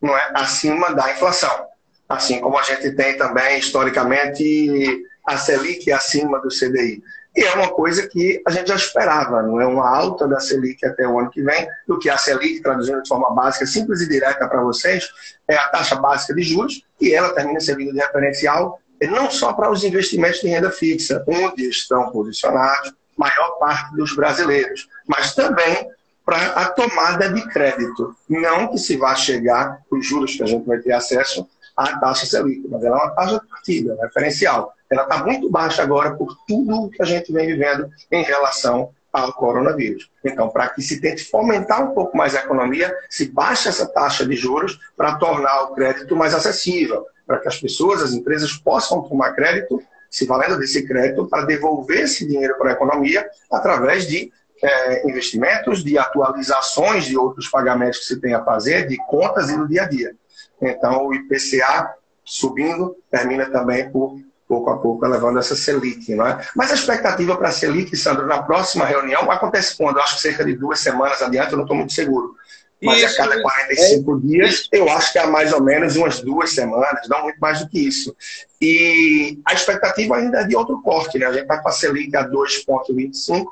não 0.00 0.16
é, 0.16 0.30
acima 0.34 0.94
da 0.94 1.10
inflação. 1.12 1.66
Assim 2.08 2.40
como 2.40 2.58
a 2.58 2.62
gente 2.62 2.90
tem 2.92 3.16
também, 3.16 3.58
historicamente, 3.58 5.04
a 5.26 5.36
Selic 5.36 5.92
acima 5.92 6.40
do 6.40 6.48
CDI. 6.48 7.02
E 7.36 7.42
é 7.42 7.54
uma 7.54 7.68
coisa 7.68 8.08
que 8.08 8.42
a 8.44 8.50
gente 8.50 8.68
já 8.68 8.74
esperava, 8.74 9.40
não 9.42 9.60
é 9.60 9.66
uma 9.66 9.88
alta 9.88 10.26
da 10.26 10.40
Selic 10.40 10.84
até 10.84 11.06
o 11.06 11.20
ano 11.20 11.30
que 11.30 11.42
vem, 11.42 11.68
do 11.86 11.98
que 11.98 12.10
a 12.10 12.16
Selic, 12.16 12.60
traduzindo 12.60 13.00
de 13.02 13.08
forma 13.08 13.32
básica, 13.32 13.66
simples 13.66 14.00
e 14.00 14.08
direta 14.08 14.48
para 14.48 14.60
vocês, 14.62 15.08
é 15.46 15.54
a 15.54 15.68
taxa 15.68 15.94
básica 15.94 16.34
de 16.34 16.42
juros, 16.42 16.84
e 17.00 17.14
ela 17.14 17.32
termina 17.32 17.60
servindo 17.60 17.92
de 17.92 18.00
referencial 18.00 18.80
não 19.08 19.30
só 19.30 19.52
para 19.52 19.70
os 19.70 19.84
investimentos 19.84 20.40
de 20.40 20.48
renda 20.48 20.70
fixa, 20.70 21.24
onde 21.26 21.68
estão 21.68 22.10
posicionados 22.10 22.92
maior 23.20 23.58
parte 23.58 23.94
dos 23.94 24.16
brasileiros, 24.16 24.88
mas 25.06 25.34
também 25.34 25.90
para 26.24 26.38
a 26.52 26.70
tomada 26.70 27.28
de 27.28 27.42
crédito. 27.48 28.16
Não 28.28 28.68
que 28.68 28.78
se 28.78 28.96
vá 28.96 29.14
chegar 29.14 29.80
os 29.90 30.06
juros 30.06 30.34
que 30.34 30.42
a 30.42 30.46
gente 30.46 30.66
vai 30.66 30.78
ter 30.78 30.92
acesso 30.92 31.46
à 31.76 31.98
taxa 31.98 32.24
Selic, 32.24 32.66
mas 32.68 32.82
ela 32.82 32.96
é 32.96 33.02
uma 33.04 33.10
taxa 33.10 33.42
partida, 33.50 33.98
referencial. 34.00 34.72
Ela 34.90 35.02
está 35.02 35.24
muito 35.24 35.50
baixa 35.50 35.82
agora 35.82 36.14
por 36.14 36.34
tudo 36.48 36.84
o 36.84 36.90
que 36.90 37.02
a 37.02 37.06
gente 37.06 37.32
vem 37.32 37.46
vivendo 37.46 37.90
em 38.10 38.22
relação 38.22 38.90
ao 39.12 39.32
coronavírus. 39.32 40.08
Então, 40.24 40.48
para 40.48 40.68
que 40.68 40.82
se 40.82 41.00
tente 41.00 41.24
fomentar 41.24 41.82
um 41.82 41.94
pouco 41.94 42.16
mais 42.16 42.34
a 42.34 42.40
economia, 42.40 42.94
se 43.08 43.26
baixa 43.26 43.68
essa 43.68 43.86
taxa 43.86 44.24
de 44.24 44.36
juros 44.36 44.78
para 44.96 45.16
tornar 45.16 45.64
o 45.64 45.74
crédito 45.74 46.16
mais 46.16 46.32
acessível, 46.32 47.06
para 47.26 47.38
que 47.38 47.48
as 47.48 47.58
pessoas, 47.58 48.02
as 48.02 48.12
empresas 48.12 48.52
possam 48.56 49.02
tomar 49.02 49.32
crédito, 49.34 49.82
se 50.10 50.26
valendo 50.26 50.58
desse 50.58 50.86
crédito, 50.86 51.26
para 51.28 51.44
devolver 51.44 52.00
esse 52.00 52.26
dinheiro 52.26 52.58
para 52.58 52.70
a 52.70 52.72
economia 52.72 53.26
através 53.50 54.06
de 54.06 54.32
é, 54.62 55.08
investimentos, 55.08 55.82
de 55.82 55.96
atualizações 55.96 57.04
de 57.04 57.16
outros 57.16 57.48
pagamentos 57.48 58.00
que 58.00 58.04
se 58.06 58.20
tem 58.20 58.34
a 58.34 58.44
fazer, 58.44 58.88
de 58.88 58.96
contas 59.06 59.48
e 59.48 59.56
no 59.56 59.68
dia 59.68 59.84
a 59.84 59.88
dia. 59.88 60.14
Então, 60.60 61.06
o 61.06 61.14
IPCA 61.14 61.94
subindo 62.24 62.96
termina 63.10 63.48
também 63.48 63.90
por 63.90 64.20
pouco 64.46 64.70
a 64.70 64.78
pouco 64.78 65.06
elevando 65.06 65.38
essa 65.38 65.54
Selic. 65.54 66.12
Não 66.14 66.26
é? 66.26 66.44
Mas 66.56 66.72
a 66.72 66.74
expectativa 66.74 67.36
para 67.36 67.48
a 67.48 67.52
Selic, 67.52 67.96
Sandro, 67.96 68.26
na 68.26 68.42
próxima 68.42 68.84
reunião, 68.84 69.30
acontece 69.30 69.76
quando? 69.76 70.00
Acho 70.00 70.16
que 70.16 70.22
cerca 70.22 70.44
de 70.44 70.56
duas 70.56 70.80
semanas 70.80 71.22
adiante, 71.22 71.52
eu 71.52 71.56
não 71.56 71.64
estou 71.64 71.76
muito 71.76 71.92
seguro. 71.92 72.34
Mas 72.82 73.02
isso, 73.02 73.20
a 73.20 73.26
cada 73.26 73.42
45 73.42 74.16
é, 74.16 74.20
dias, 74.20 74.68
eu 74.72 74.88
acho 74.88 75.12
que 75.12 75.18
há 75.18 75.26
mais 75.26 75.52
ou 75.52 75.62
menos 75.62 75.96
umas 75.96 76.20
duas 76.20 76.50
semanas, 76.52 77.06
não 77.08 77.24
muito 77.24 77.38
mais 77.38 77.60
do 77.60 77.68
que 77.68 77.78
isso. 77.78 78.16
E 78.60 79.38
a 79.46 79.52
expectativa 79.52 80.16
ainda 80.16 80.40
é 80.40 80.44
de 80.44 80.56
outro 80.56 80.80
corte, 80.80 81.18
né? 81.18 81.26
A 81.26 81.32
gente 81.32 81.46
vai 81.46 81.60
com 81.60 81.68
a 81.68 81.72
Selic 81.72 82.16
a 82.16 82.26
2,25 82.26 83.44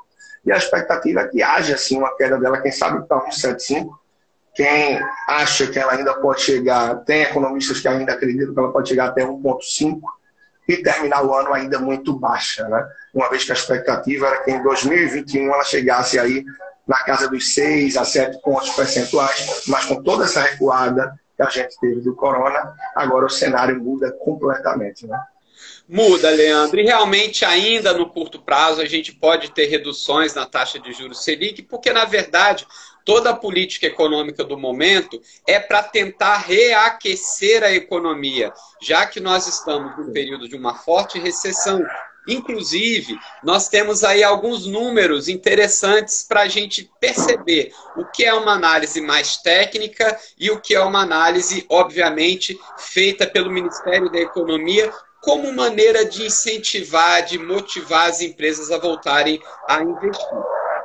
e 0.45 0.51
a 0.51 0.57
expectativa 0.57 1.21
é 1.21 1.27
que 1.27 1.43
haja 1.43 1.75
assim, 1.75 1.97
uma 1.97 2.15
queda 2.15 2.39
dela, 2.39 2.61
quem 2.61 2.71
sabe 2.71 3.07
para 3.07 3.29
1,75. 3.29 3.89
Quem 4.55 4.99
acha 5.27 5.67
que 5.67 5.77
ela 5.77 5.93
ainda 5.93 6.13
pode 6.15 6.41
chegar, 6.41 6.95
tem 7.05 7.21
economistas 7.21 7.79
que 7.79 7.87
ainda 7.87 8.13
acreditam 8.13 8.53
que 8.53 8.59
ela 8.59 8.71
pode 8.71 8.89
chegar 8.89 9.09
até 9.09 9.23
1,5 9.23 10.01
e 10.67 10.77
terminar 10.77 11.23
o 11.23 11.33
ano 11.33 11.53
ainda 11.53 11.79
muito 11.79 12.13
baixa, 12.13 12.67
né? 12.67 12.87
Uma 13.13 13.29
vez 13.29 13.43
que 13.43 13.51
a 13.51 13.55
expectativa 13.55 14.27
era 14.27 14.43
que 14.43 14.51
em 14.51 14.61
2021 14.61 15.53
ela 15.53 15.63
chegasse 15.63 16.19
aí 16.19 16.43
na 16.89 17.03
casa 17.03 17.29
dos 17.29 17.53
6 17.53 17.95
a 17.97 18.03
7 18.03 18.41
pontos 18.41 18.71
percentuais, 18.71 19.63
mas 19.67 19.85
com 19.85 20.01
toda 20.01 20.25
essa 20.25 20.41
recuada 20.41 21.13
que 21.37 21.43
a 21.43 21.49
gente 21.49 21.79
teve 21.79 22.01
do 22.01 22.15
corona, 22.15 22.73
agora 22.95 23.27
o 23.27 23.29
cenário 23.29 23.79
muda 23.79 24.11
completamente, 24.11 25.05
né? 25.05 25.21
Muda, 25.87 26.31
Leandro. 26.31 26.79
E 26.79 26.83
realmente, 26.83 27.45
ainda 27.45 27.93
no 27.93 28.09
curto 28.09 28.41
prazo, 28.41 28.81
a 28.81 28.85
gente 28.85 29.13
pode 29.13 29.51
ter 29.51 29.67
reduções 29.67 30.33
na 30.33 30.47
taxa 30.47 30.79
de 30.79 30.91
juros 30.91 31.23
Selic, 31.23 31.61
porque, 31.61 31.93
na 31.93 32.05
verdade, 32.05 32.65
toda 33.05 33.29
a 33.29 33.35
política 33.35 33.85
econômica 33.85 34.43
do 34.43 34.57
momento 34.57 35.21
é 35.47 35.59
para 35.59 35.83
tentar 35.83 36.37
reaquecer 36.37 37.63
a 37.63 37.71
economia, 37.71 38.51
já 38.81 39.05
que 39.05 39.19
nós 39.19 39.47
estamos 39.47 39.95
no 39.95 40.11
período 40.11 40.47
de 40.47 40.55
uma 40.55 40.73
forte 40.73 41.19
recessão. 41.19 41.83
Inclusive, 42.27 43.17
nós 43.43 43.69
temos 43.69 44.03
aí 44.03 44.23
alguns 44.23 44.65
números 44.65 45.27
interessantes 45.27 46.23
para 46.23 46.41
a 46.41 46.47
gente 46.47 46.89
perceber 46.99 47.71
o 47.95 48.05
que 48.05 48.23
é 48.23 48.33
uma 48.33 48.53
análise 48.53 49.01
mais 49.01 49.37
técnica 49.37 50.17
e 50.37 50.51
o 50.51 50.59
que 50.59 50.75
é 50.75 50.81
uma 50.81 51.01
análise, 51.01 51.65
obviamente, 51.69 52.59
feita 52.77 53.25
pelo 53.25 53.51
Ministério 53.51 54.11
da 54.11 54.19
Economia 54.19 54.91
como 55.21 55.51
maneira 55.53 56.05
de 56.05 56.25
incentivar, 56.25 57.23
de 57.23 57.37
motivar 57.37 58.09
as 58.09 58.21
empresas 58.21 58.71
a 58.71 58.77
voltarem 58.77 59.41
a 59.67 59.81
investir. 59.83 60.27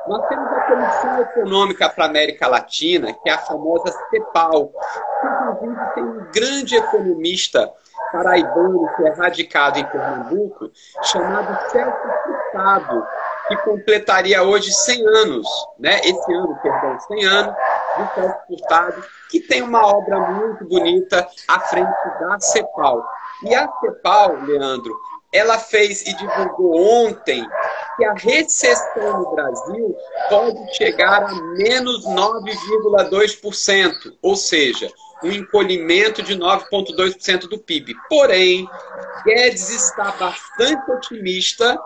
Nós 0.07 0.27
temos 0.29 0.47
a 0.53 0.61
Comissão 0.61 1.21
Econômica 1.21 1.89
para 1.89 2.05
a 2.05 2.09
América 2.09 2.47
Latina, 2.47 3.15
que 3.15 3.29
é 3.29 3.33
a 3.33 3.39
famosa 3.39 3.91
CEPAL, 4.11 4.69
que 4.69 5.27
inclusive 5.67 5.95
tem 5.95 6.05
um 6.05 6.31
grande 6.31 6.77
economista 6.77 7.73
paraibano 8.13 8.89
que 8.97 9.07
é 9.07 9.13
radicado 9.15 9.79
em 9.79 9.85
Pernambuco, 9.87 10.71
chamado 11.03 11.71
Celso 11.71 11.97
Furtado, 12.25 13.07
que 13.49 13.57
completaria 13.59 14.43
hoje 14.43 14.73
100 14.73 15.07
anos, 15.07 15.49
né? 15.79 16.01
esse 16.01 16.33
ano, 16.33 16.57
perdão, 16.63 17.01
100 17.01 17.25
anos, 17.25 17.55
de 17.97 18.15
Celso 18.15 18.39
Furtado, 18.47 19.05
que 19.31 19.41
tem 19.41 19.63
uma 19.63 19.87
obra 19.87 20.21
muito 20.21 20.65
bonita 20.67 21.27
à 21.49 21.61
frente 21.61 21.91
da 22.21 22.39
CEPAL. 22.39 23.05
E 23.43 23.55
a 23.55 23.69
CEPAL, 23.81 24.37
Leandro, 24.43 24.95
ela 25.35 25.59
fez 25.59 26.03
e 26.03 26.15
divulgou 26.15 26.77
ontem 26.77 27.45
que 27.97 28.05
a 28.05 28.15
recessão 28.15 29.21
no 29.21 29.33
Brasil 29.33 29.97
pode 30.29 30.77
chegar 30.77 31.25
a 31.25 31.35
menos 31.57 32.07
9,2%, 32.07 34.15
ou 34.23 34.37
seja, 34.37 34.89
um 35.25 35.33
encolhimento 35.33 36.23
de 36.23 36.37
9,2% 36.37 37.49
do 37.49 37.59
PIB. 37.59 37.97
Porém, 38.09 38.69
Guedes 39.25 39.71
está 39.71 40.13
bastante 40.13 40.89
otimista 40.93 41.77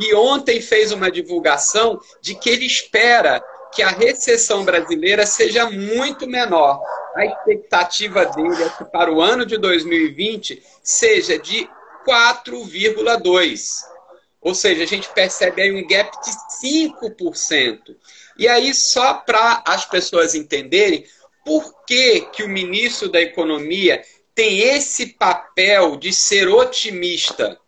e 0.00 0.12
ontem 0.14 0.60
fez 0.60 0.90
uma 0.90 1.08
divulgação 1.08 2.00
de 2.20 2.34
que 2.34 2.50
ele 2.50 2.66
espera 2.66 3.40
que 3.72 3.82
a 3.82 3.90
recessão 3.90 4.64
brasileira 4.64 5.24
seja 5.26 5.70
muito 5.70 6.26
menor. 6.26 6.82
A 7.14 7.24
expectativa 7.24 8.26
dele 8.26 8.64
é 8.64 8.68
que 8.68 8.84
para 8.84 9.12
o 9.12 9.20
ano 9.20 9.46
de 9.46 9.56
2020 9.58 10.60
seja 10.82 11.38
de 11.38 11.70
4,2%. 12.06 13.96
Ou 14.40 14.54
seja, 14.54 14.84
a 14.84 14.86
gente 14.86 15.08
percebe 15.08 15.62
aí 15.62 15.72
um 15.72 15.86
gap 15.86 16.16
de 16.22 16.30
5%. 16.64 17.96
E 18.38 18.46
aí, 18.46 18.72
só 18.72 19.14
para 19.14 19.62
as 19.66 19.84
pessoas 19.84 20.34
entenderem 20.34 21.04
por 21.44 21.84
que, 21.84 22.20
que 22.32 22.42
o 22.44 22.48
ministro 22.48 23.08
da 23.08 23.20
Economia 23.20 24.02
tem 24.34 24.60
esse 24.60 25.14
papel 25.14 25.96
de 25.96 26.12
ser 26.12 26.46
otimista. 26.48 27.58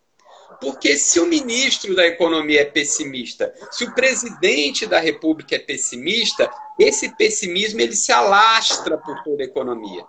Porque 0.61 0.97
se 0.97 1.19
o 1.21 1.27
ministro 1.27 1.95
da 1.95 2.07
Economia 2.07 2.63
é 2.63 2.65
pessimista, 2.65 3.55
se 3.71 3.85
o 3.85 3.95
presidente 3.95 4.87
da 4.87 4.99
República 4.99 5.57
é 5.57 5.59
pessimista, 5.59 6.51
esse 6.79 7.15
pessimismo 7.17 7.81
ele 7.81 7.95
se 7.95 8.13
alastra 8.13 8.99
por 8.99 9.23
toda 9.23 9.43
a 9.43 9.47
economia. 9.47 10.05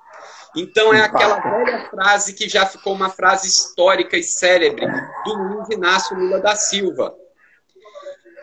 Então 0.56 0.94
é 0.94 1.02
aquela 1.02 1.40
velha 1.40 1.90
frase 1.90 2.34
que 2.34 2.50
já 2.50 2.66
ficou 2.66 2.94
uma 2.94 3.10
frase 3.10 3.48
histórica 3.48 4.18
e 4.18 4.24
célebre 4.24 4.86
do 5.26 5.34
Luiz 5.34 5.70
Inácio 5.70 6.18
Lula 6.18 6.40
da 6.40 6.56
Silva. 6.56 7.16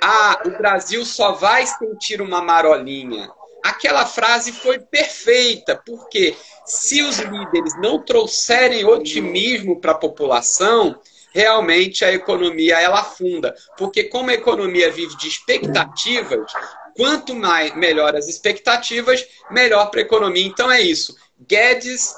Ah, 0.01 0.41
o 0.45 0.51
Brasil 0.51 1.05
só 1.05 1.33
vai 1.33 1.67
sentir 1.67 2.21
uma 2.21 2.43
marolinha. 2.43 3.31
Aquela 3.65 4.07
frase 4.07 4.53
foi 4.53 4.79
perfeita, 4.79 5.81
porque 5.85 6.37
se 6.65 7.03
os 7.03 7.19
líderes 7.19 7.77
não 7.81 7.99
trouxerem 7.99 8.85
otimismo 8.85 9.81
para 9.81 9.93
a 9.93 9.99
população, 9.99 11.01
realmente 11.33 12.05
a 12.05 12.13
economia 12.13 12.81
ela 12.81 13.01
afunda. 13.01 13.55
Porque 13.77 14.05
como 14.05 14.31
a 14.31 14.35
economia 14.35 14.91
vive 14.93 15.17
de 15.17 15.27
expectativas, 15.27 16.53
quanto 16.97 17.35
mais 17.35 17.75
melhor 17.77 18.15
as 18.15 18.29
expectativas, 18.29 19.27
melhor 19.51 19.91
para 19.91 20.01
a 20.01 20.05
economia. 20.05 20.47
Então 20.47 20.71
é 20.71 20.81
isso. 20.81 21.17
Guedes 21.39 22.15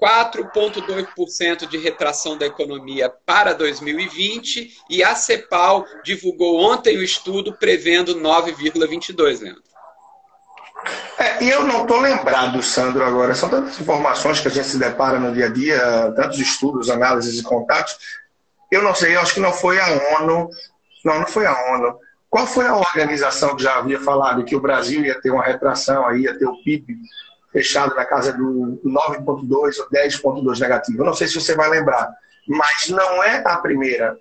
4,2% 0.00 1.66
de 1.66 1.78
retração 1.78 2.36
da 2.36 2.46
economia 2.46 3.08
para 3.08 3.54
2020 3.54 4.82
e 4.90 5.02
a 5.02 5.14
CEPAL 5.14 5.84
divulgou 6.04 6.60
ontem 6.60 6.98
o 6.98 7.02
estudo 7.02 7.54
prevendo 7.54 8.14
9,22%, 8.16 9.40
Leandro. 9.40 9.62
É, 11.16 11.42
e 11.42 11.48
eu 11.48 11.64
não 11.64 11.82
estou 11.82 12.00
lembrado, 12.00 12.62
Sandro, 12.62 13.02
agora. 13.04 13.34
São 13.34 13.48
tantas 13.48 13.80
informações 13.80 14.40
que 14.40 14.48
a 14.48 14.50
gente 14.50 14.66
se 14.66 14.78
depara 14.78 15.18
no 15.18 15.32
dia 15.32 15.46
a 15.46 15.48
dia, 15.48 16.12
tantos 16.14 16.38
estudos, 16.38 16.90
análises 16.90 17.40
e 17.40 17.42
contatos. 17.42 17.96
Eu 18.70 18.82
não 18.82 18.94
sei, 18.94 19.16
eu 19.16 19.20
acho 19.20 19.32
que 19.32 19.40
não 19.40 19.52
foi 19.52 19.78
a 19.80 19.86
ONU. 20.18 20.50
Não, 21.04 21.20
não 21.20 21.26
foi 21.26 21.46
a 21.46 21.74
ONU. 21.74 21.98
Qual 22.28 22.46
foi 22.46 22.66
a 22.66 22.76
organização 22.76 23.56
que 23.56 23.62
já 23.62 23.78
havia 23.78 24.00
falado 24.00 24.44
que 24.44 24.56
o 24.56 24.60
Brasil 24.60 25.04
ia 25.04 25.18
ter 25.20 25.30
uma 25.30 25.44
retração, 25.44 26.06
aí 26.06 26.22
ia 26.22 26.36
ter 26.36 26.46
o 26.46 26.62
PIB 26.62 26.96
fechado 27.54 27.94
na 27.94 28.04
casa 28.04 28.32
do 28.32 28.80
9,2 28.84 29.78
ou 29.78 29.88
10,2 29.88 30.58
negativo. 30.58 30.98
Eu 30.98 31.06
não 31.06 31.14
sei 31.14 31.28
se 31.28 31.36
você 31.36 31.54
vai 31.54 31.70
lembrar, 31.70 32.12
mas 32.48 32.88
não 32.88 33.22
é 33.22 33.40
a 33.46 33.56
primeira 33.58 34.18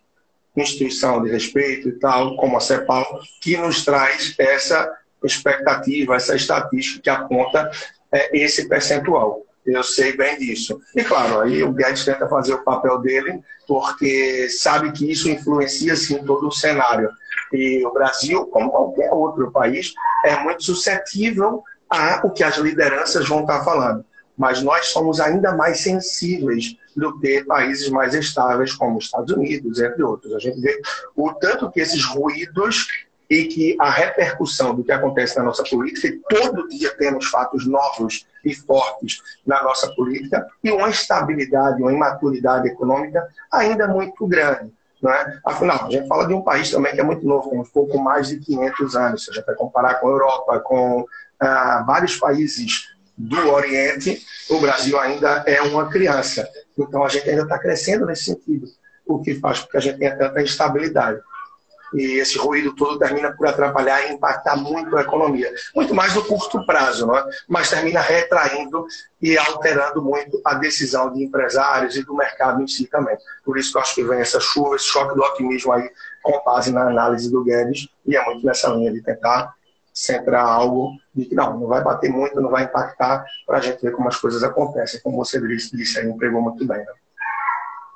instituição 0.56 1.24
de 1.24 1.32
respeito 1.32 1.90
e 1.90 1.94
tal, 1.94 2.38
como 2.38 2.56
a 2.56 2.60
CEPAL, 2.60 3.20
que 3.42 3.58
nos 3.58 3.84
traz 3.84 4.36
essa 4.38 4.88
expectativa, 5.24 6.16
essa 6.16 6.36
estatística 6.36 7.02
que 7.02 7.10
aponta 7.10 7.72
é, 8.12 8.38
esse 8.38 8.70
percentual. 8.70 9.42
Eu 9.66 9.82
sei 9.82 10.16
bem 10.16 10.38
disso. 10.38 10.80
E 10.96 11.04
claro, 11.04 11.40
aí 11.40 11.64
o 11.64 11.72
Guedes 11.72 12.06
tenta 12.06 12.28
fazer 12.28 12.54
o 12.54 12.64
papel 12.64 13.00
dele, 13.00 13.42
porque 13.68 14.48
sabe 14.50 14.92
que 14.92 15.10
isso 15.10 15.28
influencia 15.28 15.96
sim 15.96 16.24
todo 16.24 16.50
o 16.50 16.52
cenário. 16.52 17.10
E 17.52 17.84
o 17.84 17.92
Brasil, 17.92 18.46
como 18.48 18.70
qualquer 18.70 19.12
outro 19.12 19.50
país, 19.52 19.94
é 20.24 20.38
muito 20.44 20.64
suscetível 20.64 21.64
a 21.94 22.22
o 22.24 22.32
que 22.32 22.44
as 22.44 22.58
lideranças 22.58 23.28
vão 23.28 23.42
estar 23.42 23.64
falando. 23.64 24.04
Mas 24.36 24.64
nós 24.64 24.88
somos 24.88 25.20
ainda 25.20 25.56
mais 25.56 25.82
sensíveis 25.82 26.76
do 26.96 27.20
que 27.20 27.44
países 27.44 27.88
mais 27.90 28.16
estáveis, 28.16 28.74
como 28.74 28.98
os 28.98 29.06
Estados 29.06 29.32
Unidos, 29.36 29.80
entre 29.80 30.02
outros. 30.02 30.34
A 30.34 30.40
gente 30.40 30.60
vê 30.60 30.82
o 31.16 31.32
tanto 31.34 31.70
que 31.72 31.80
esses 31.80 32.04
ruídos 32.04 32.88
e 33.30 33.46
que 33.46 33.78
a 33.80 33.90
repercussão 33.90 34.76
do 34.76 34.84
que 34.84 34.92
acontece 34.92 35.38
na 35.38 35.44
nossa 35.44 35.64
política, 35.64 36.08
e 36.08 36.20
todo 36.30 36.68
dia 36.68 36.96
temos 36.98 37.28
fatos 37.28 37.66
novos 37.66 38.26
e 38.44 38.54
fortes 38.54 39.22
na 39.46 39.64
nossa 39.64 39.88
política, 39.96 40.48
e 40.64 40.72
uma 40.72 40.90
instabilidade, 40.90 41.82
uma 41.82 41.94
imaturidade 41.94 42.68
econômica 42.68 43.26
ainda 43.52 43.88
muito 43.88 44.28
grande. 44.28 44.72
Né? 45.02 45.40
Afinal, 45.46 45.86
a 45.86 45.90
gente 45.90 46.08
fala 46.08 46.26
de 46.26 46.34
um 46.34 46.42
país 46.42 46.72
também 46.72 46.94
que 46.94 47.02
é 47.02 47.04
muito 47.04 47.26
novo, 47.28 47.50
tem 47.50 47.60
um 47.60 47.66
pouco 47.66 48.00
mais 48.00 48.30
de 48.30 48.40
500 48.40 48.96
anos. 48.96 49.26
Se 49.26 49.32
a 49.32 49.34
gente 49.34 49.46
vai 49.46 49.56
comparar 49.56 49.96
com 49.96 50.08
a 50.08 50.12
Europa, 50.12 50.60
com 50.62 51.06
vários 51.86 52.18
países 52.18 52.90
do 53.18 53.52
Oriente, 53.52 54.22
o 54.50 54.60
Brasil 54.60 55.00
ainda 55.00 55.44
é 55.46 55.62
uma 55.62 55.90
criança. 55.90 56.48
Então, 56.78 57.04
a 57.04 57.10
gente 57.10 57.30
ainda 57.30 57.44
está 57.44 57.60
crescendo 57.60 58.06
nesse 58.06 58.26
sentido, 58.26 58.68
o 59.06 59.22
que 59.22 59.36
faz 59.36 59.60
com 59.60 59.68
que 59.68 59.78
a 59.78 59.80
gente 59.80 60.00
tenha 60.00 60.18
tanta 60.18 60.42
instabilidade 60.42 61.22
e 61.94 62.20
esse 62.20 62.38
ruído 62.38 62.76
todo 62.76 62.98
termina 62.98 63.32
por 63.32 63.48
atrapalhar 63.48 64.08
e 64.08 64.14
impactar 64.14 64.56
muito 64.56 64.96
a 64.98 65.02
economia. 65.02 65.54
Muito 65.76 65.94
mais 65.94 66.14
no 66.16 66.26
curto 66.26 66.66
prazo, 66.66 67.06
não 67.06 67.18
é? 67.18 67.26
mas 67.48 67.70
termina 67.70 68.02
retraindo 68.02 68.86
e 69.22 69.38
alterando 69.38 70.02
muito 70.02 70.42
a 70.44 70.56
decisão 70.56 71.14
de 71.14 71.24
empresários 71.24 71.96
e 71.96 72.04
do 72.04 72.16
mercado 72.16 72.62
em 72.62 72.68
si 72.68 72.88
também. 72.88 73.18
Por 73.46 73.58
isso 73.58 73.72
que 73.72 73.78
eu 73.78 73.82
acho 73.82 73.96
que 73.96 74.04
vem 74.04 74.20
essa 74.20 74.40
chuva, 74.40 74.76
esse 74.76 74.86
choque 74.86 75.16
do 75.16 75.22
otimismo 75.22 75.72
aí, 75.72 75.90
com 76.22 76.44
base 76.44 76.72
na 76.72 76.88
análise 76.88 77.32
do 77.32 77.44
Guedes, 77.44 77.88
e 78.06 78.16
é 78.16 78.26
muito 78.26 78.46
nessa 78.46 78.70
linha 78.70 78.92
de 78.92 79.02
tentar 79.02 79.54
centrar 79.94 80.46
algo 80.46 80.92
de 81.14 81.26
que 81.26 81.36
não, 81.36 81.60
não 81.60 81.68
vai 81.68 81.84
bater 81.84 82.10
muito, 82.10 82.42
não 82.42 82.50
vai 82.50 82.64
impactar, 82.64 83.26
para 83.46 83.58
a 83.58 83.62
gente 83.62 83.82
ver 83.82 83.92
como 83.92 84.08
as 84.08 84.18
coisas 84.18 84.44
acontecem. 84.44 85.00
Como 85.02 85.18
você 85.18 85.40
disse, 85.40 85.76
disse 85.76 86.00
aí, 86.00 86.08
empregou 86.08 86.42
muito 86.42 86.66
bem. 86.66 86.80
Né? 86.80 86.94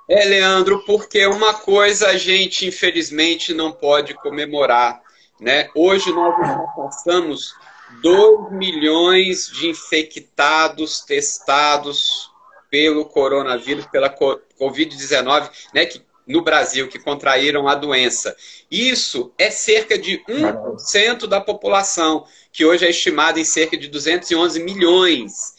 É, 0.10 0.26
Leandro, 0.26 0.84
porque 0.86 1.26
uma 1.26 1.54
coisa 1.54 2.10
a 2.10 2.18
gente, 2.18 2.68
infelizmente, 2.68 3.54
não 3.54 3.72
pode 3.72 4.14
comemorar. 4.14 5.02
Né? 5.40 5.70
Hoje 5.76 6.12
nós 6.14 6.36
passamos 6.76 7.54
2 8.02 8.52
milhões 8.52 9.48
de 9.48 9.70
infectados 9.70 11.02
testados 11.02 12.32
pelo 12.70 13.06
coronavírus, 13.06 13.86
pela 13.88 14.14
Covid-19, 14.60 15.50
né, 15.74 15.86
que, 15.86 16.02
no 16.28 16.42
Brasil, 16.42 16.88
que 16.88 17.00
contraíram 17.00 17.68
a 17.68 17.76
doença. 17.76 18.36
Isso 18.70 19.34
é 19.38 19.50
cerca 19.50 19.98
de 19.98 20.22
1% 20.28 21.26
da 21.26 21.40
população, 21.40 22.26
que 22.52 22.66
hoje 22.66 22.86
é 22.86 22.90
estimada 22.90 23.40
em 23.40 23.46
cerca 23.46 23.78
de 23.78 23.88
211 23.88 24.60
milhões. 24.62 25.54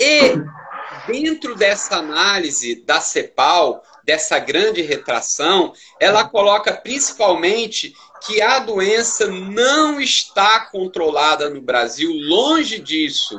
E 0.00 0.34
dentro 1.06 1.54
dessa 1.54 1.96
análise 1.96 2.76
da 2.76 3.00
CEPAL, 3.00 3.82
dessa 4.04 4.38
grande 4.38 4.82
retração, 4.82 5.72
ela 6.00 6.24
coloca 6.24 6.72
principalmente 6.72 7.94
que 8.26 8.40
a 8.40 8.58
doença 8.58 9.26
não 9.26 10.00
está 10.00 10.60
controlada 10.66 11.50
no 11.50 11.60
Brasil, 11.60 12.10
longe 12.12 12.78
disso. 12.78 13.38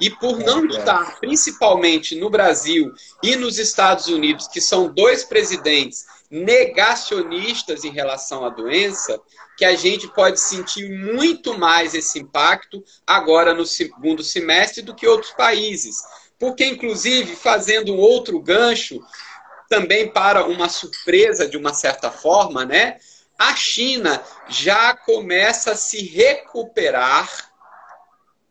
E 0.00 0.08
por 0.10 0.38
não 0.38 0.66
estar, 0.66 1.20
principalmente 1.20 2.16
no 2.16 2.30
Brasil 2.30 2.92
e 3.22 3.36
nos 3.36 3.58
Estados 3.58 4.06
Unidos, 4.06 4.48
que 4.48 4.60
são 4.60 4.88
dois 4.88 5.24
presidentes 5.24 6.06
negacionistas 6.30 7.84
em 7.84 7.90
relação 7.90 8.44
à 8.44 8.48
doença, 8.48 9.20
que 9.56 9.64
a 9.64 9.74
gente 9.74 10.08
pode 10.08 10.40
sentir 10.40 10.88
muito 10.88 11.58
mais 11.58 11.94
esse 11.94 12.18
impacto 12.18 12.82
agora 13.06 13.52
no 13.52 13.66
segundo 13.66 14.22
semestre 14.22 14.80
do 14.80 14.94
que 14.94 15.06
outros 15.06 15.32
países 15.32 15.98
porque, 16.40 16.64
inclusive, 16.64 17.36
fazendo 17.36 17.94
um 17.94 17.98
outro 17.98 18.40
gancho, 18.40 18.98
também 19.68 20.08
para 20.08 20.46
uma 20.46 20.70
surpresa 20.70 21.46
de 21.46 21.58
uma 21.58 21.74
certa 21.74 22.10
forma, 22.10 22.64
né? 22.64 22.96
A 23.38 23.54
China 23.54 24.22
já 24.48 24.96
começa 24.96 25.72
a 25.72 25.76
se 25.76 26.02
recuperar 26.02 27.28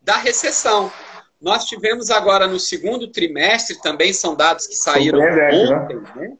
da 0.00 0.16
recessão. 0.16 0.90
Nós 1.40 1.64
tivemos 1.64 2.10
agora 2.10 2.46
no 2.46 2.60
segundo 2.60 3.08
trimestre, 3.08 3.80
também 3.80 4.12
são 4.12 4.34
dados 4.34 4.66
que 4.66 4.74
saíram 4.74 5.18
né? 5.18 5.50
ontem, 5.64 5.96
né? 6.16 6.32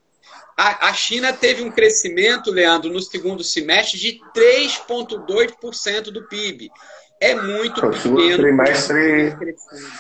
A, 0.57 0.93
China 0.93 1.33
teve 1.33 1.63
um 1.63 1.71
crescimento, 1.71 2.51
Leandro, 2.51 2.93
no 2.93 3.01
segundo 3.01 3.43
semestre 3.43 3.99
de 3.99 4.21
3,2% 4.37 6.11
do 6.11 6.29
PIB. 6.29 6.71
É 7.19 7.35
muito 7.35 7.79
o 7.79 7.91
pequeno. 7.91 8.03
Segundo 8.03 8.37
trimestre 8.37 9.37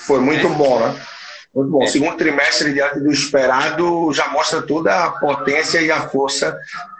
foi 0.06 0.20
muito 0.20 0.46
né? 0.50 0.54
bom, 0.54 0.78
né? 0.78 1.00
Muito 1.54 1.70
bom. 1.70 1.82
É. 1.82 1.86
Segundo 1.86 2.16
trimestre, 2.16 2.74
diante 2.74 3.00
do 3.00 3.10
esperado, 3.10 4.12
já 4.12 4.28
mostra 4.28 4.60
toda 4.62 5.04
a 5.04 5.10
potência 5.12 5.80
e 5.80 5.90
a 5.90 6.08
força 6.08 6.56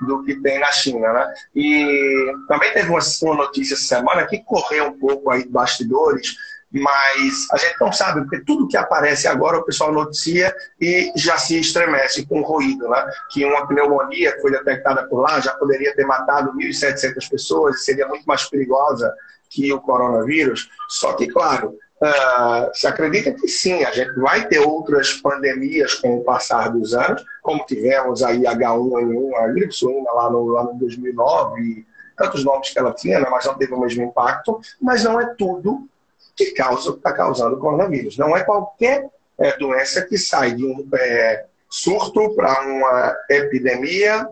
do 0.07 0.25
que 0.25 0.35
tem 0.41 0.59
na 0.59 0.73
China. 0.73 1.13
Né? 1.13 1.35
E 1.55 2.33
também 2.49 2.73
teve 2.73 2.89
uma, 2.89 3.01
uma 3.23 3.37
notícia 3.37 3.75
essa 3.75 3.85
semana 3.85 4.27
que 4.27 4.39
correu 4.39 4.87
um 4.87 4.99
pouco 4.99 5.31
aí 5.31 5.45
de 5.45 5.51
bastidores, 5.51 6.35
mas 6.73 7.49
a 7.53 7.57
gente 7.57 7.77
não 7.81 7.93
sabe, 7.93 8.21
porque 8.21 8.45
tudo 8.45 8.69
que 8.69 8.77
aparece 8.77 9.27
agora 9.27 9.59
o 9.59 9.65
pessoal 9.65 9.93
noticia 9.93 10.55
e 10.81 11.13
já 11.17 11.37
se 11.37 11.59
estremece 11.59 12.25
com 12.27 12.43
ruído, 12.43 12.89
né? 12.89 13.11
Que 13.31 13.45
uma 13.45 13.67
pneumonia 13.67 14.33
que 14.33 14.41
foi 14.41 14.53
detectada 14.53 15.07
por 15.09 15.21
lá 15.21 15.41
já 15.41 15.53
poderia 15.55 15.95
ter 15.97 16.07
matado 16.07 16.53
1.700 16.57 17.29
pessoas 17.29 17.77
e 17.77 17.85
seria 17.85 18.07
muito 18.07 18.25
mais 18.25 18.49
perigosa 18.49 19.13
que 19.49 19.73
o 19.73 19.81
coronavírus. 19.81 20.71
Só 20.89 21.15
que, 21.15 21.27
claro, 21.27 21.77
Uh, 22.03 22.73
se 22.73 22.87
acredita 22.87 23.31
que 23.31 23.47
sim, 23.47 23.85
a 23.85 23.91
gente 23.91 24.19
vai 24.19 24.49
ter 24.49 24.59
outras 24.59 25.13
pandemias 25.13 25.93
com 25.93 26.17
o 26.17 26.25
passar 26.25 26.71
dos 26.71 26.95
anos, 26.95 27.23
como 27.43 27.67
tivemos 27.67 28.23
aí 28.23 28.45
H1N1, 28.45 29.37
a 29.37 29.49
gripe 29.49 29.75
suína 29.75 30.11
lá 30.11 30.31
no 30.31 30.57
ano 30.57 30.79
2009, 30.79 31.61
e 31.61 31.87
tantos 32.17 32.43
nomes 32.43 32.71
que 32.71 32.79
ela 32.79 32.95
tinha, 32.95 33.21
né, 33.21 33.27
mas 33.31 33.45
não 33.45 33.53
teve 33.53 33.75
o 33.75 33.81
mesmo 33.81 34.03
impacto, 34.03 34.59
mas 34.81 35.05
não 35.05 35.21
é 35.21 35.27
tudo 35.35 35.87
que 36.45 36.53
causa 36.53 36.91
está 36.91 37.13
causando 37.13 37.57
o 37.57 37.59
coronavírus. 37.59 38.17
Não 38.17 38.37
é 38.37 38.43
qualquer 38.43 39.09
é, 39.39 39.57
doença 39.57 40.03
que 40.03 40.19
sai 40.19 40.53
de 40.53 40.65
um 40.65 40.89
é, 40.95 41.45
surto 41.69 42.35
para 42.35 42.63
uma 42.63 43.17
epidemia, 43.29 44.29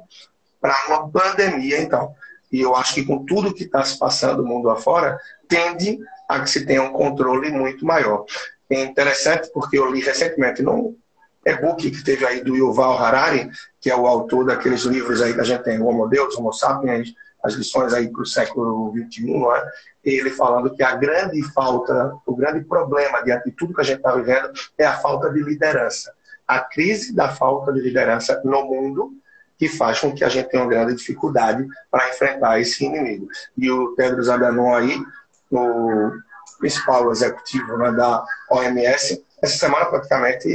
para 0.61 0.77
uma 0.89 1.09
pandemia, 1.11 1.81
então. 1.81 2.15
E 2.51 2.61
eu 2.61 2.75
acho 2.75 2.95
que 2.95 3.05
com 3.05 3.25
tudo 3.25 3.55
que 3.55 3.65
está 3.65 3.85
se 3.85 3.99
passando 3.99 4.45
mundo 4.45 4.71
afora, 4.71 5.19
tende 5.47 5.99
a 6.29 6.41
que 6.41 6.51
se 6.51 6.67
tenha 6.67 6.83
um 6.83 6.93
controle 6.93 7.51
muito 7.51 7.85
maior. 7.85 8.25
É 8.71 8.83
interessante 8.83 9.51
porque 9.53 9.79
eu 9.79 9.91
li 9.91 10.01
recentemente 10.01 10.63
num 10.63 10.97
e-book 11.45 11.91
que 11.91 12.05
teve 12.05 12.27
aí 12.27 12.43
do 12.43 12.55
Yuval 12.55 12.99
Harari, 12.99 13.51
que 13.81 13.91
é 13.91 13.97
o 13.97 14.07
autor 14.07 14.45
daqueles 14.45 14.83
livros 14.83 15.23
aí 15.23 15.33
que 15.33 15.41
a 15.41 15.45
gente 15.45 15.63
tem, 15.63 15.81
Homo 15.81 16.07
Deus, 16.09 16.37
Homo 16.37 16.53
Sapiens, 16.53 17.15
as 17.43 17.55
lições 17.55 17.93
aí 17.95 18.09
para 18.11 18.23
o 18.23 18.27
século 18.27 18.93
XXI, 18.93 19.39
não 19.39 19.55
é? 19.55 19.65
ele 20.05 20.31
falando 20.31 20.75
que 20.75 20.83
a 20.83 20.95
grande 20.97 21.43
falta, 21.53 22.15
o 22.27 22.35
grande 22.35 22.65
problema 22.65 23.23
de 23.23 23.53
tudo 23.53 23.75
que 23.75 23.81
a 23.81 23.85
gente 23.85 23.99
está 23.99 24.15
vivendo 24.15 24.51
é 24.77 24.85
a 24.85 24.97
falta 24.97 25.31
de 25.31 25.43
liderança. 25.43 26.13
A 26.47 26.61
crise 26.61 27.15
da 27.15 27.29
falta 27.29 27.73
de 27.73 27.81
liderança 27.81 28.41
no 28.45 28.65
mundo 28.65 29.13
que 29.59 29.69
faz 29.69 30.01
com 30.01 30.15
que 30.15 30.25
a 30.25 30.29
gente 30.29 30.49
tenha 30.49 30.63
uma 30.63 30.71
grande 30.71 30.95
dificuldade 30.95 31.67
para 31.91 32.09
enfrentar 32.11 32.61
esse 32.61 32.85
inimigo. 32.85 33.29
E 33.57 33.71
o 33.71 33.95
Tedros 33.97 34.29
Adhanom 34.29 34.75
aí 34.75 35.03
o 35.51 36.13
principal 36.59 37.11
executivo 37.11 37.77
né, 37.79 37.93
da 37.93 38.25
OMS, 38.51 39.25
essa 39.43 39.59
semana 39.59 39.87
praticamente 39.87 40.49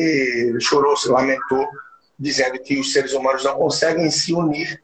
chorou, 0.59 0.95
se 0.95 1.09
lamentou, 1.09 1.67
dizendo 2.17 2.59
que 2.59 2.79
os 2.79 2.91
seres 2.93 3.13
humanos 3.13 3.43
não 3.43 3.57
conseguem 3.57 4.09
se 4.11 4.33
unir 4.33 4.81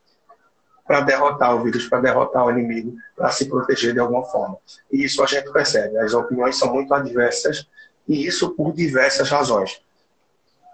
para 0.89 1.01
derrotar 1.01 1.55
o 1.55 1.61
vírus, 1.61 1.87
para 1.87 2.01
derrotar 2.01 2.47
o 2.47 2.49
inimigo, 2.49 2.97
para 3.15 3.29
se 3.29 3.45
proteger 3.45 3.93
de 3.93 3.99
alguma 3.99 4.23
forma. 4.23 4.57
E 4.91 5.03
isso 5.03 5.21
a 5.21 5.27
gente 5.27 5.51
percebe. 5.51 5.95
As 5.99 6.15
opiniões 6.15 6.57
são 6.57 6.73
muito 6.73 6.91
adversas 6.91 7.67
e 8.07 8.25
isso 8.25 8.55
por 8.55 8.73
diversas 8.73 9.29
razões. 9.29 9.79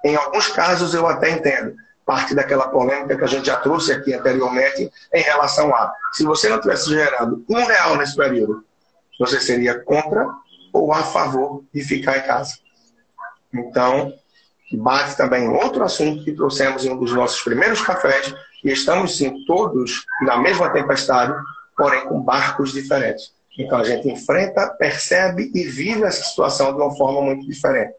Em 0.05 0.15
alguns 0.15 0.47
casos 0.47 0.93
eu 0.93 1.05
até 1.05 1.31
entendo 1.31 1.75
parte 2.05 2.33
daquela 2.33 2.69
polêmica 2.69 3.17
que 3.17 3.23
a 3.25 3.27
gente 3.27 3.47
já 3.47 3.57
trouxe 3.57 3.91
aqui 3.91 4.13
anteriormente 4.13 4.89
em 5.13 5.21
relação 5.21 5.75
a 5.75 5.93
se 6.13 6.23
você 6.23 6.47
não 6.47 6.61
tivesse 6.61 6.89
gerado 6.91 7.43
um 7.49 7.65
real 7.65 7.97
nesse 7.97 8.15
período 8.15 8.63
você 9.19 9.41
seria 9.41 9.77
contra 9.83 10.29
ou 10.71 10.93
a 10.93 11.03
favor 11.03 11.65
de 11.73 11.83
ficar 11.83 12.19
em 12.19 12.21
casa. 12.21 12.53
Então, 13.53 14.13
bate 14.71 15.17
também 15.17 15.49
outro 15.49 15.83
assunto 15.83 16.23
que 16.23 16.33
trouxemos 16.33 16.85
em 16.85 16.91
um 16.91 16.97
dos 16.97 17.13
nossos 17.13 17.41
primeiros 17.41 17.81
cafés, 17.81 18.33
e 18.65 18.71
estamos 18.71 19.15
sim 19.15 19.45
todos 19.45 20.05
na 20.23 20.37
mesma 20.37 20.71
tempestade, 20.71 21.33
porém 21.77 22.03
com 22.05 22.19
barcos 22.19 22.73
diferentes. 22.73 23.31
Então 23.57 23.77
a 23.77 23.83
gente 23.83 24.09
enfrenta, 24.09 24.67
percebe 24.69 25.51
e 25.53 25.63
vive 25.63 26.03
essa 26.03 26.23
situação 26.23 26.75
de 26.75 26.81
uma 26.81 26.93
forma 26.95 27.21
muito 27.21 27.45
diferente. 27.47 27.93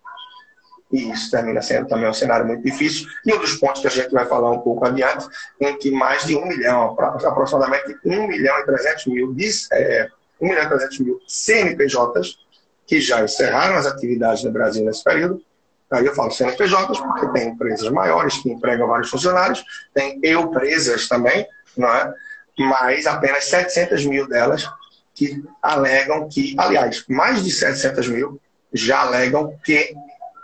e 0.93 1.11
isso 1.11 1.31
termina 1.31 1.61
sendo 1.63 1.89
também 1.89 2.09
um 2.09 2.13
cenário 2.13 2.47
muito 2.47 2.63
difícil. 2.63 3.09
E 3.25 3.33
um 3.33 3.39
dos 3.39 3.55
pontos 3.55 3.81
que 3.81 3.87
a 3.87 3.91
gente 3.91 4.11
vai 4.11 4.27
falar 4.27 4.51
um 4.51 4.61
pouco 4.61 4.85
adiante, 4.85 5.27
em 5.61 5.79
que 5.79 5.91
mais 5.91 6.25
de 6.25 6.37
um 6.37 6.47
milhão, 6.47 6.97
aproximadamente 6.99 7.97
1 8.05 8.27
milhão 8.27 8.59
e 8.59 8.67
300 8.67 9.07
mil, 9.07 9.35
é, 9.73 10.09
1 10.41 10.49
milhão 10.49 10.65
e 10.65 10.69
300 10.69 10.99
mil 11.01 11.21
CNPJs, 11.27 12.39
que 12.87 13.01
já 13.01 13.23
encerraram 13.23 13.77
as 13.77 13.87
atividades 13.87 14.45
no 14.45 14.53
Brasil 14.53 14.85
nesse 14.85 15.03
período. 15.03 15.43
Aí 15.91 16.05
eu 16.05 16.15
falo 16.15 16.31
CNPJs 16.31 16.99
porque 16.99 17.29
tem 17.29 17.49
empresas 17.49 17.89
maiores 17.91 18.39
que 18.39 18.51
empregam 18.51 18.89
vários 18.89 19.09
funcionários, 19.09 19.65
tem 19.95 20.21
empresas 20.25 21.09
também, 21.09 21.47
não 21.77 21.89
é? 21.89 22.13
mas 22.59 23.07
apenas 23.07 23.45
700 23.45 24.07
mil 24.07 24.27
delas 24.27 24.69
que 25.15 25.43
alegam 25.63 26.29
que, 26.29 26.55
aliás, 26.59 27.05
mais 27.09 27.45
de 27.45 27.51
700 27.51 28.09
mil 28.09 28.41
já 28.73 29.03
alegam 29.03 29.59
que 29.65 29.95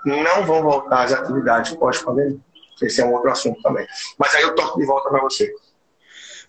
não 0.05 0.45
vão 0.45 0.63
voltar 0.63 1.05
às 1.05 1.13
atividades 1.13 1.75
pós-pandemia. 1.75 2.39
Esse 2.81 3.01
é 3.01 3.05
um 3.05 3.13
outro 3.13 3.31
assunto 3.31 3.63
também. 3.63 3.87
Mas 4.19 4.35
aí 4.35 4.43
eu 4.43 4.55
toco 4.55 4.79
de 4.79 4.87
volta 4.87 5.09
para 5.09 5.21
você. 5.21 5.53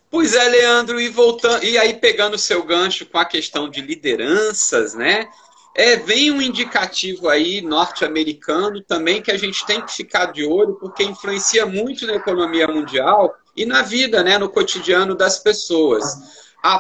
Pois 0.09 0.33
é, 0.33 0.43
Leandro, 0.47 1.01
e 1.01 1.09
voltando, 1.09 1.63
e 1.63 1.77
aí 1.77 1.95
pegando 1.95 2.35
o 2.35 2.39
seu 2.39 2.63
gancho 2.63 3.05
com 3.05 3.17
a 3.17 3.25
questão 3.25 3.69
de 3.69 3.81
lideranças, 3.81 4.93
né? 4.93 5.27
É, 5.75 5.95
vem 5.95 6.29
um 6.31 6.41
indicativo 6.41 7.27
aí 7.27 7.59
norte-americano 7.61 8.81
também 8.81 9.21
que 9.21 9.31
a 9.31 9.37
gente 9.37 9.65
tem 9.65 9.81
que 9.81 9.91
ficar 9.91 10.27
de 10.27 10.45
olho, 10.45 10.75
porque 10.75 11.03
influencia 11.03 11.65
muito 11.65 12.05
na 12.05 12.13
economia 12.13 12.67
mundial 12.67 13.35
e 13.55 13.65
na 13.65 13.81
vida, 13.81 14.23
né, 14.23 14.37
no 14.37 14.49
cotidiano 14.49 15.15
das 15.15 15.39
pessoas. 15.39 16.43
A 16.61 16.79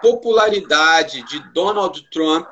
popularidade 0.00 1.22
de 1.22 1.40
Donald 1.52 2.06
Trump 2.10 2.48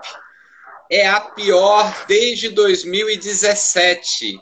é 0.91 1.07
a 1.07 1.21
pior 1.21 2.05
desde 2.09 2.49
2017. 2.49 4.41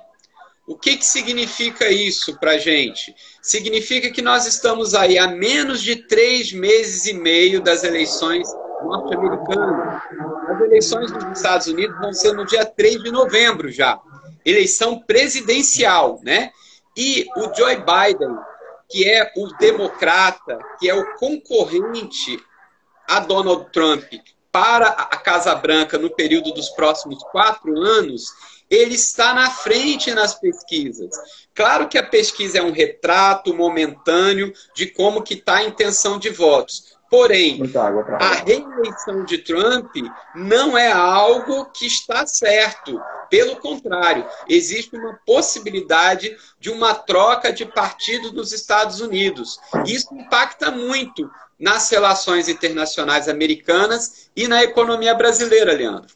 O 0.67 0.77
que, 0.77 0.97
que 0.97 1.05
significa 1.05 1.91
isso 1.91 2.39
para 2.39 2.57
gente? 2.57 3.13
Significa 3.43 4.11
que 4.11 4.23
nós 4.23 4.47
estamos 4.47 4.95
aí 4.95 5.19
a 5.19 5.27
menos 5.27 5.83
de 5.83 5.97
três 5.97 6.53
meses 6.53 7.07
e 7.07 7.13
meio 7.13 7.61
das 7.61 7.83
eleições 7.83 8.49
norte-americanas. 8.83 10.03
As 10.49 10.61
eleições 10.61 11.11
dos 11.11 11.25
Estados 11.37 11.67
Unidos 11.67 11.99
vão 11.99 12.13
ser 12.13 12.33
no 12.33 12.45
dia 12.47 12.65
3 12.65 13.03
de 13.03 13.11
novembro 13.11 13.71
já. 13.71 13.99
Eleição 14.45 14.99
presidencial, 15.01 16.21
né? 16.23 16.51
E 16.97 17.27
o 17.37 17.55
Joe 17.55 17.77
Biden, 17.77 18.37
que 18.89 19.09
é 19.09 19.33
o 19.37 19.49
democrata, 19.59 20.59
que 20.79 20.89
é 20.89 20.95
o 20.95 21.15
concorrente 21.15 22.43
a 23.09 23.21
Donald 23.21 23.71
Trump 23.73 24.05
para 24.53 24.89
a 24.89 25.17
Casa 25.17 25.55
Branca 25.55 25.99
no 25.99 26.11
período 26.11 26.53
dos 26.53 26.71
próximos 26.71 27.23
quatro 27.25 27.77
anos, 27.79 28.25
ele 28.69 28.95
está 28.95 29.35
na 29.35 29.51
frente 29.51 30.13
nas 30.13 30.35
pesquisas. 30.39 31.11
Claro 31.55 31.89
que 31.89 31.99
a 31.99 32.07
pesquisa 32.07 32.59
é 32.59 32.63
um 32.63 32.73
retrato 32.73 33.53
momentâneo 33.53 34.53
de 34.75 34.87
como 34.87 35.23
que 35.23 35.35
está 35.35 35.57
a 35.57 35.65
intenção 35.65 36.19
de 36.19 36.31
votos. 36.31 36.97
Porém, 37.11 37.61
a 38.21 38.35
reeleição 38.35 39.25
de 39.25 39.39
Trump 39.39 39.91
não 40.33 40.79
é 40.79 40.93
algo 40.93 41.67
que 41.67 41.85
está 41.85 42.25
certo. 42.25 43.03
Pelo 43.29 43.57
contrário, 43.57 44.25
existe 44.49 44.97
uma 44.97 45.19
possibilidade 45.27 46.37
de 46.61 46.71
uma 46.71 46.95
troca 46.95 47.53
de 47.53 47.67
partido 47.67 48.33
nos 48.33 48.53
Estados 48.53 49.01
Unidos. 49.01 49.59
Isso 49.85 50.15
impacta 50.15 50.71
muito 50.71 51.29
nas 51.59 51.91
relações 51.91 52.49
internacionais 52.49 53.29
americanas 53.29 54.31
e 54.37 54.47
na 54.47 54.63
economia 54.63 55.13
brasileira, 55.13 55.73
Leandro. 55.73 56.15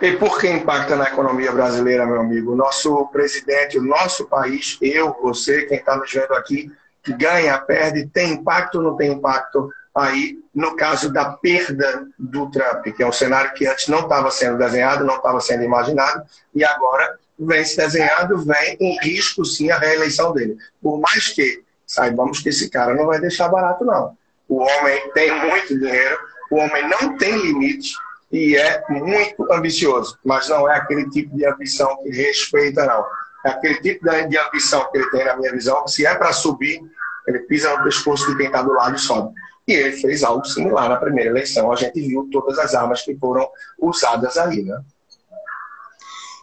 E 0.00 0.16
por 0.16 0.40
que 0.40 0.48
impacta 0.48 0.96
na 0.96 1.04
economia 1.04 1.52
brasileira, 1.52 2.06
meu 2.06 2.20
amigo? 2.20 2.56
Nosso 2.56 3.06
presidente, 3.08 3.78
o 3.78 3.82
nosso 3.82 4.24
país, 4.26 4.78
eu, 4.80 5.14
você, 5.22 5.66
quem 5.66 5.78
está 5.78 5.96
nos 5.96 6.10
vendo 6.10 6.32
aqui, 6.32 6.70
ganha, 7.12 7.58
perde, 7.58 8.06
tem 8.06 8.32
impacto 8.32 8.76
ou 8.76 8.82
não 8.82 8.96
tem 8.96 9.12
impacto 9.12 9.70
aí 9.94 10.38
no 10.54 10.74
caso 10.76 11.12
da 11.12 11.24
perda 11.24 12.06
do 12.18 12.50
Trump, 12.50 12.84
que 12.84 13.02
é 13.02 13.06
um 13.06 13.12
cenário 13.12 13.52
que 13.54 13.66
antes 13.66 13.88
não 13.88 14.00
estava 14.00 14.30
sendo 14.30 14.58
desenhado, 14.58 15.04
não 15.04 15.16
estava 15.16 15.40
sendo 15.40 15.62
imaginado, 15.62 16.24
e 16.54 16.64
agora 16.64 17.18
vem 17.38 17.64
se 17.64 17.76
desenhando, 17.76 18.44
vem 18.44 18.76
em 18.80 18.98
risco 19.00 19.44
sim 19.44 19.70
a 19.70 19.78
reeleição 19.78 20.32
dele. 20.32 20.56
Por 20.82 21.00
mais 21.00 21.28
que 21.28 21.62
saibamos 21.86 22.40
que 22.40 22.48
esse 22.48 22.70
cara 22.70 22.94
não 22.94 23.06
vai 23.06 23.20
deixar 23.20 23.48
barato, 23.48 23.84
não. 23.84 24.16
O 24.48 24.58
homem 24.58 25.10
tem 25.12 25.32
muito 25.46 25.78
dinheiro, 25.78 26.18
o 26.50 26.56
homem 26.56 26.88
não 26.88 27.16
tem 27.16 27.36
limites 27.36 27.94
e 28.30 28.56
é 28.56 28.82
muito 28.88 29.52
ambicioso, 29.52 30.18
mas 30.24 30.48
não 30.48 30.70
é 30.70 30.76
aquele 30.76 31.08
tipo 31.10 31.36
de 31.36 31.46
ambição 31.46 31.96
que 32.02 32.10
respeita, 32.10 32.84
não 32.86 33.04
aquele 33.44 33.80
tipo 33.80 34.04
de 34.04 34.38
ambição 34.38 34.90
que 34.90 34.98
ele 34.98 35.10
tem, 35.10 35.24
na 35.24 35.36
minha 35.36 35.52
visão, 35.52 35.86
se 35.86 36.06
é 36.06 36.14
para 36.14 36.32
subir, 36.32 36.80
ele 37.26 37.40
pisa 37.40 37.76
no 37.76 37.84
pescoço 37.84 38.26
de 38.26 38.36
quem 38.36 38.46
está 38.46 38.62
do 38.62 38.72
lado 38.72 38.96
e 38.96 38.98
sobe. 38.98 39.34
E 39.66 39.72
ele 39.72 39.92
fez 39.92 40.22
algo 40.22 40.44
similar 40.44 40.88
na 40.88 40.96
primeira 40.96 41.30
eleição. 41.30 41.72
A 41.72 41.76
gente 41.76 42.00
viu 42.00 42.28
todas 42.30 42.58
as 42.58 42.74
armas 42.74 43.02
que 43.02 43.14
foram 43.16 43.48
usadas 43.78 44.36
aí, 44.36 44.62
né? 44.62 44.80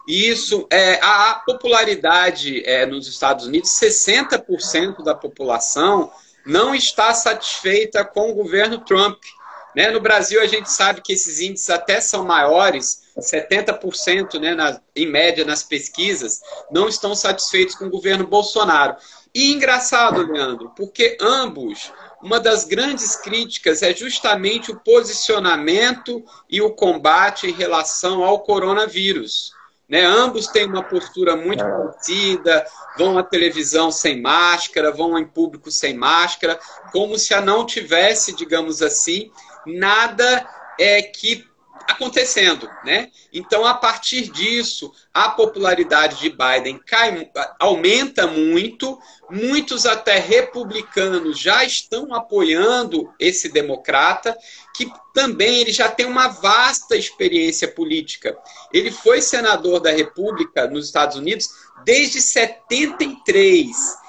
Isso, 0.08 0.68
é, 0.72 1.00
a 1.02 1.42
popularidade 1.46 2.64
é, 2.66 2.86
nos 2.86 3.08
Estados 3.08 3.46
Unidos, 3.46 3.70
60% 3.70 5.04
da 5.04 5.14
população 5.14 6.12
não 6.46 6.74
está 6.74 7.14
satisfeita 7.14 8.04
com 8.04 8.32
o 8.32 8.34
governo 8.34 8.80
Trump. 8.80 9.20
Né? 9.76 9.90
No 9.90 10.00
Brasil, 10.00 10.42
a 10.42 10.46
gente 10.46 10.72
sabe 10.72 11.02
que 11.02 11.14
esses 11.14 11.40
índices 11.40 11.70
até 11.70 12.02
são 12.02 12.26
maiores, 12.26 13.04
70%, 13.18 14.40
né, 14.40 14.56
na, 14.56 14.82
em 14.96 15.06
média, 15.06 15.46
nas 15.46 15.64
pesquisas, 15.64 16.42
não 16.72 16.88
estão 16.88 17.16
satisfeitos 17.16 17.76
com 17.76 17.86
o 17.86 17.90
governo 17.90 18.26
Bolsonaro. 18.26 18.96
E 19.34 19.54
engraçado, 19.54 20.30
Leandro, 20.30 20.72
porque 20.76 21.18
ambos, 21.22 21.92
uma 22.22 22.40
das 22.40 22.66
grandes 22.66 23.16
críticas 23.16 23.82
é 23.82 23.94
justamente 23.94 24.72
o 24.72 24.80
posicionamento 24.80 26.24
e 26.50 26.62
o 26.62 26.72
combate 26.72 27.48
em 27.48 27.54
relação 27.54 28.24
ao 28.24 28.42
coronavírus. 28.42 29.54
Né? 29.88 30.06
Ambos 30.06 30.48
têm 30.48 30.66
uma 30.66 30.84
postura 30.84 31.36
muito 31.36 31.64
parecida, 31.64 32.66
vão 32.98 33.18
à 33.18 33.24
televisão 33.24 33.92
sem 33.92 34.22
máscara, 34.22 34.92
vão 34.92 35.18
em 35.18 35.26
público 35.26 35.70
sem 35.70 35.94
máscara, 35.94 36.58
como 36.94 37.18
se 37.18 37.34
a 37.34 37.42
não 37.42 37.66
tivesse, 37.66 38.34
digamos 38.34 38.82
assim, 38.82 39.30
nada 39.66 40.48
é 40.80 41.02
que 41.02 41.50
acontecendo, 41.88 42.70
né? 42.84 43.10
Então, 43.34 43.66
a 43.66 43.74
partir 43.74 44.32
disso, 44.32 44.92
a 45.14 45.30
popularidade 45.30 46.20
de 46.20 46.30
Biden 46.30 46.80
cai, 46.86 47.30
aumenta 47.60 48.28
muito, 48.28 49.00
muitos 49.30 49.86
até 49.86 50.18
republicanos 50.20 51.40
já 51.40 51.64
estão 51.64 52.14
apoiando 52.14 53.12
esse 53.20 53.50
democrata, 53.50 54.38
que 54.76 54.92
também 55.14 55.60
ele 55.60 55.72
já 55.72 55.90
tem 55.90 56.06
uma 56.06 56.28
vasta 56.28 56.96
experiência 56.96 57.68
política. 57.68 58.38
Ele 58.72 58.92
foi 58.92 59.22
senador 59.22 59.80
da 59.80 59.92
República 59.92 60.68
nos 60.68 60.86
Estados 60.86 61.18
Unidos 61.18 61.50
desde 61.84 62.22
73 62.22 64.01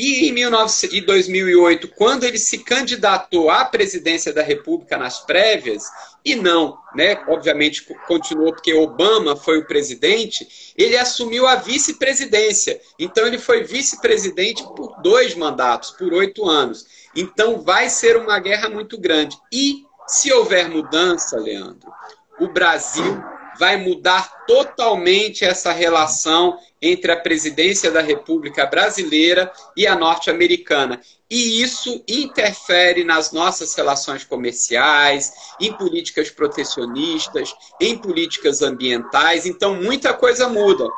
e 0.00 0.30
em 0.30 0.34
19, 0.34 1.02
2008, 1.02 1.88
quando 1.88 2.24
ele 2.24 2.38
se 2.38 2.58
candidatou 2.58 3.50
à 3.50 3.66
presidência 3.66 4.32
da 4.32 4.42
República 4.42 4.96
nas 4.96 5.20
prévias, 5.20 5.84
e 6.24 6.34
não, 6.34 6.78
né, 6.94 7.22
obviamente 7.28 7.86
continuou 8.06 8.54
porque 8.54 8.72
Obama 8.72 9.36
foi 9.36 9.58
o 9.58 9.66
presidente, 9.66 10.72
ele 10.74 10.96
assumiu 10.96 11.46
a 11.46 11.56
vice-presidência. 11.56 12.80
Então 12.98 13.26
ele 13.26 13.38
foi 13.38 13.62
vice-presidente 13.62 14.62
por 14.74 15.02
dois 15.02 15.34
mandatos, 15.34 15.90
por 15.90 16.14
oito 16.14 16.48
anos. 16.48 16.86
Então 17.14 17.60
vai 17.60 17.90
ser 17.90 18.16
uma 18.16 18.38
guerra 18.38 18.70
muito 18.70 18.98
grande. 18.98 19.36
E 19.52 19.84
se 20.06 20.32
houver 20.32 20.68
mudança, 20.70 21.38
Leandro, 21.38 21.92
o 22.38 22.48
Brasil 22.48 23.22
vai 23.60 23.76
mudar 23.76 24.46
totalmente 24.46 25.44
essa 25.44 25.70
relação 25.70 26.58
entre 26.80 27.12
a 27.12 27.20
presidência 27.20 27.90
da 27.90 28.00
República 28.00 28.64
Brasileira 28.64 29.52
e 29.76 29.86
a 29.86 29.94
norte-americana. 29.94 30.98
E 31.28 31.60
isso 31.60 32.02
interfere 32.08 33.04
nas 33.04 33.32
nossas 33.32 33.74
relações 33.74 34.24
comerciais, 34.24 35.30
em 35.60 35.74
políticas 35.74 36.30
protecionistas, 36.30 37.54
em 37.78 37.98
políticas 37.98 38.62
ambientais. 38.62 39.44
Então, 39.44 39.74
muita 39.74 40.14
coisa 40.14 40.48
muda 40.48 40.88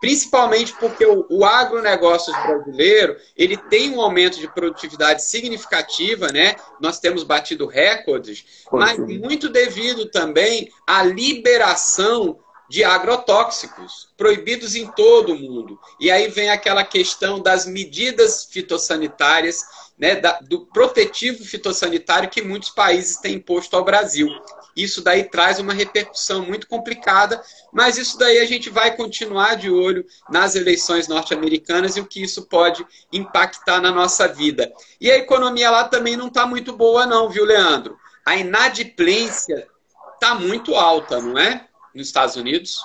principalmente 0.00 0.72
porque 0.74 1.04
o, 1.06 1.26
o 1.30 1.44
agronegócio 1.44 2.32
brasileiro 2.32 3.16
ele 3.36 3.56
tem 3.56 3.90
um 3.90 4.00
aumento 4.00 4.38
de 4.38 4.48
produtividade 4.48 5.22
significativa, 5.22 6.28
né? 6.28 6.56
Nós 6.80 6.98
temos 6.98 7.22
batido 7.22 7.66
recordes, 7.66 8.44
mas 8.70 8.98
muito 8.98 9.48
devido 9.48 10.06
também 10.06 10.70
à 10.86 11.02
liberação 11.02 12.38
de 12.68 12.82
agrotóxicos 12.82 14.08
proibidos 14.16 14.74
em 14.74 14.86
todo 14.88 15.32
o 15.32 15.38
mundo. 15.38 15.78
E 16.00 16.10
aí 16.10 16.28
vem 16.28 16.50
aquela 16.50 16.84
questão 16.84 17.40
das 17.40 17.66
medidas 17.66 18.44
fitossanitárias, 18.50 19.62
né, 19.98 20.16
da, 20.16 20.38
do 20.40 20.66
protetivo 20.66 21.44
fitossanitário 21.44 22.28
que 22.28 22.42
muitos 22.42 22.70
países 22.70 23.16
têm 23.18 23.36
imposto 23.36 23.76
ao 23.76 23.84
Brasil. 23.84 24.28
Isso 24.76 25.00
daí 25.02 25.24
traz 25.24 25.58
uma 25.58 25.72
repercussão 25.72 26.42
muito 26.42 26.68
complicada, 26.68 27.42
mas 27.72 27.96
isso 27.96 28.18
daí 28.18 28.38
a 28.38 28.44
gente 28.44 28.68
vai 28.68 28.94
continuar 28.94 29.56
de 29.56 29.70
olho 29.70 30.04
nas 30.28 30.54
eleições 30.54 31.08
norte-americanas 31.08 31.96
e 31.96 32.00
o 32.00 32.06
que 32.06 32.22
isso 32.22 32.46
pode 32.46 32.86
impactar 33.10 33.80
na 33.80 33.90
nossa 33.90 34.28
vida. 34.28 34.70
E 35.00 35.10
a 35.10 35.16
economia 35.16 35.70
lá 35.70 35.84
também 35.84 36.16
não 36.16 36.28
está 36.28 36.46
muito 36.46 36.76
boa, 36.76 37.06
não, 37.06 37.30
viu, 37.30 37.44
Leandro? 37.44 37.96
A 38.24 38.36
inadimplência 38.36 39.66
está 40.14 40.34
muito 40.34 40.74
alta, 40.74 41.20
não 41.20 41.38
é? 41.38 41.66
Nos 41.94 42.08
Estados 42.08 42.36
Unidos. 42.36 42.78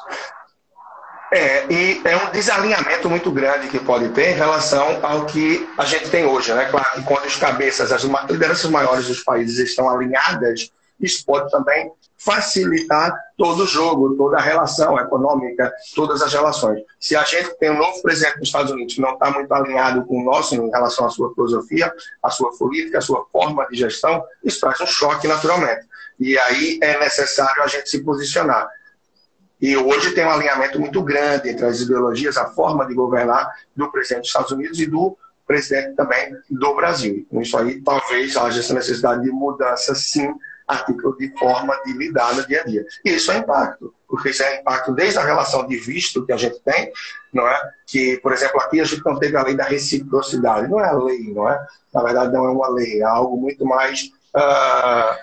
É, 1.34 1.66
e 1.72 2.02
é 2.04 2.18
um 2.18 2.32
desalinhamento 2.32 3.10
muito 3.10 3.32
grande 3.32 3.70
que 3.70 3.80
pode 3.80 4.10
ter 4.10 4.32
em 4.32 4.36
relação 4.36 5.00
ao 5.02 5.26
que 5.26 5.68
a 5.78 5.86
gente 5.86 6.10
tem 6.10 6.26
hoje. 6.26 6.54
Né? 6.54 6.66
Claro 6.66 6.90
que 6.96 7.04
quando 7.04 7.26
as 7.26 7.38
cabeças, 7.38 7.92
as 7.92 8.04
lideranças 8.30 8.70
maiores 8.70 9.08
dos 9.08 9.24
países 9.24 9.58
estão 9.58 9.90
alinhadas, 9.90 10.70
isso 11.02 11.26
pode 11.26 11.50
também 11.52 11.92
facilitar 12.18 13.12
todo 13.36 13.64
o 13.64 13.68
jogo, 13.68 14.16
toda 14.16 14.38
a 14.38 14.42
relação 14.42 15.00
econômica, 15.00 15.74
todas 15.96 16.22
as 16.22 16.32
relações. 16.32 16.84
Se 17.00 17.16
a 17.16 17.24
gente 17.24 17.58
tem 17.58 17.72
um 17.72 17.80
novo 17.80 18.00
presidente 18.04 18.38
dos 18.38 18.48
Estados 18.48 18.72
Unidos 18.72 18.94
que 18.94 19.02
não 19.02 19.14
está 19.14 19.32
muito 19.32 19.52
alinhado 19.52 20.06
com 20.06 20.22
o 20.22 20.24
nosso 20.24 20.54
em 20.54 20.70
relação 20.70 21.08
à 21.08 21.10
sua 21.10 21.34
filosofia, 21.34 21.92
à 22.22 22.30
sua 22.30 22.56
política, 22.56 23.00
à 23.00 23.02
sua 23.02 23.26
forma 23.32 23.68
de 23.68 23.78
gestão, 23.78 24.24
isso 24.44 24.60
traz 24.60 24.80
um 24.80 24.86
choque 24.86 25.28
naturalmente. 25.28 25.88
E 26.20 26.38
aí 26.38 26.78
é 26.84 27.00
necessário 27.00 27.64
a 27.64 27.68
gente 27.68 27.90
se 27.90 28.04
posicionar. 28.04 28.70
E 29.60 29.76
hoje 29.76 30.12
tem 30.12 30.26
um 30.26 30.32
alinhamento 30.32 30.80
muito 30.80 31.02
grande 31.04 31.50
entre 31.50 31.66
as 31.66 31.80
ideologias, 31.82 32.38
a 32.38 32.50
forma 32.50 32.86
de 32.86 32.94
governar 32.94 33.50
do 33.76 33.92
presidente 33.92 34.22
dos 34.22 34.30
Estados 34.30 34.52
Unidos 34.52 34.80
e 34.80 34.86
do 34.86 35.18
presidente 35.48 35.96
também 35.96 36.36
do 36.50 36.76
Brasil. 36.76 37.28
Isso 37.34 37.58
aí 37.58 37.82
talvez 37.82 38.38
haja 38.38 38.60
essa 38.60 38.74
necessidade 38.74 39.24
de 39.24 39.32
mudança, 39.32 39.94
sim, 39.96 40.34
a 40.68 40.78
título 40.78 41.18
de 41.18 41.38
forma 41.38 41.76
de 41.84 41.94
lidar 41.94 42.36
no 42.36 42.46
dia 42.48 42.62
a 42.62 42.64
dia. 42.64 42.86
E 43.04 43.12
isso 43.12 43.32
é 43.32 43.38
impacto, 43.38 43.94
porque 44.08 44.30
isso 44.30 44.44
é 44.44 44.60
impacto 44.60 44.94
desde 44.94 45.20
a 45.20 45.24
relação 45.24 45.68
de 45.68 45.78
visto 45.78 46.26
que 46.26 46.32
a 46.32 46.38
gente 46.38 46.60
tem, 46.62 46.92
não 47.34 47.48
é? 47.48 47.72
Que, 47.86 48.18
por 48.18 48.32
exemplo, 48.34 48.60
aqui 48.62 48.80
a 48.80 48.86
gente 48.86 49.04
não 49.06 49.18
teve 49.18 49.36
a 49.38 49.44
lei 49.44 49.56
da 49.56 49.64
reciprocidade. 49.64 50.68
Não 50.68 50.80
é 50.80 50.88
a 50.88 50.94
lei, 50.94 51.34
não 51.34 51.50
é? 51.50 51.68
Na 51.94 52.04
verdade, 52.04 52.34
não 52.34 52.46
é 52.46 52.50
uma 52.50 52.70
lei, 52.70 53.02
é 53.02 53.04
algo 53.04 53.38
muito 53.38 53.66
mais. 53.66 54.12
Uh... 54.36 55.16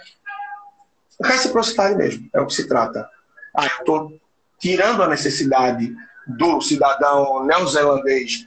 reciprocidade 1.25 1.97
mesmo, 1.97 2.29
é 2.35 2.41
o 2.41 2.47
que 2.47 2.55
se 2.55 2.69
trata. 2.69 3.09
Ah, 3.57 3.65
eu 3.65 3.79
estou 3.79 4.21
tirando 4.59 5.03
a 5.03 5.09
necessidade 5.09 5.95
do 6.27 6.61
cidadão 6.61 7.45
neozelandês 7.45 8.47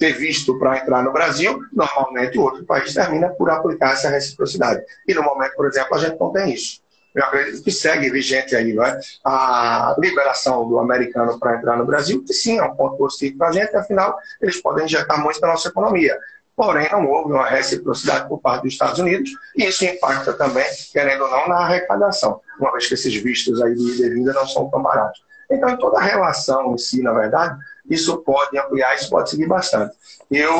ter 0.00 0.14
visto 0.14 0.58
para 0.58 0.78
entrar 0.78 1.04
no 1.04 1.12
Brasil, 1.12 1.60
normalmente 1.70 2.38
o 2.38 2.42
outro 2.42 2.64
país 2.64 2.94
termina 2.94 3.28
por 3.28 3.50
aplicar 3.50 3.92
essa 3.92 4.08
reciprocidade. 4.08 4.82
E 5.06 5.12
no 5.12 5.22
momento, 5.22 5.54
por 5.54 5.66
exemplo, 5.66 5.94
a 5.94 5.98
gente 5.98 6.18
não 6.18 6.32
tem 6.32 6.54
isso. 6.54 6.80
Eu 7.14 7.22
acredito 7.22 7.62
que 7.62 7.70
segue 7.70 8.08
vigente 8.08 8.56
aí, 8.56 8.72
não 8.72 8.82
é? 8.82 8.98
A 9.22 9.94
liberação 9.98 10.66
do 10.66 10.78
americano 10.78 11.38
para 11.38 11.56
entrar 11.56 11.76
no 11.76 11.84
Brasil, 11.84 12.24
que 12.24 12.32
sim, 12.32 12.58
é 12.58 12.62
um 12.62 12.74
ponto 12.74 12.96
positivo 12.96 13.36
para 13.36 13.48
a 13.48 13.52
gente, 13.52 13.76
afinal, 13.76 14.16
eles 14.40 14.62
podem 14.62 14.86
injetar 14.86 15.22
muito 15.22 15.38
na 15.40 15.48
nossa 15.48 15.68
economia. 15.68 16.16
Porém, 16.56 16.88
não 16.90 17.06
houve 17.06 17.32
uma 17.32 17.46
reciprocidade 17.46 18.26
por 18.26 18.40
parte 18.40 18.62
dos 18.62 18.72
Estados 18.72 18.98
Unidos, 18.98 19.30
e 19.54 19.66
isso 19.66 19.84
impacta 19.84 20.32
também, 20.32 20.66
querendo 20.92 21.24
ou 21.24 21.30
não, 21.30 21.48
na 21.48 21.56
arrecadação, 21.56 22.40
uma 22.58 22.72
vez 22.72 22.86
que 22.86 22.94
esses 22.94 23.14
vistos 23.16 23.60
aí 23.60 23.74
de 23.74 24.18
ida 24.18 24.32
não 24.32 24.46
são 24.46 24.70
tão 24.70 24.82
baratos. 24.82 25.20
Então, 25.50 25.68
em 25.68 25.76
toda 25.76 25.98
a 25.98 26.02
relação 26.02 26.72
em 26.74 26.78
si, 26.78 27.02
na 27.02 27.12
verdade, 27.12 27.58
isso 27.90 28.18
pode 28.18 28.56
ampliar, 28.56 28.94
isso 28.94 29.10
pode 29.10 29.28
seguir 29.28 29.46
bastante. 29.46 29.94
Eu 30.30 30.54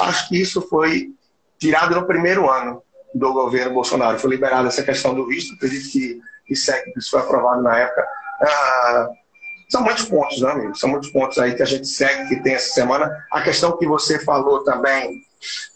acho 0.00 0.28
que 0.28 0.40
isso 0.40 0.62
foi 0.62 1.10
tirado 1.58 1.94
no 1.94 2.06
primeiro 2.06 2.48
ano 2.48 2.82
do 3.12 3.32
governo 3.32 3.74
Bolsonaro. 3.74 4.18
Foi 4.18 4.30
liberada 4.30 4.68
essa 4.68 4.82
questão 4.82 5.14
do 5.14 5.26
visto, 5.26 5.54
acredito 5.54 5.90
que, 5.90 6.20
que 6.46 6.52
isso 6.54 7.10
foi 7.10 7.20
aprovado 7.20 7.62
na 7.62 7.76
época. 7.76 8.06
Ah, 8.40 9.08
são 9.68 9.82
muitos 9.82 10.04
pontos, 10.04 10.40
né, 10.40 10.50
amigo? 10.50 10.76
São 10.76 10.88
muitos 10.88 11.10
pontos 11.10 11.38
aí 11.38 11.54
que 11.54 11.62
a 11.62 11.66
gente 11.66 11.88
segue, 11.88 12.28
que 12.28 12.42
tem 12.42 12.54
essa 12.54 12.72
semana. 12.72 13.10
A 13.32 13.42
questão 13.42 13.76
que 13.76 13.86
você 13.86 14.18
falou 14.20 14.62
também, 14.62 15.22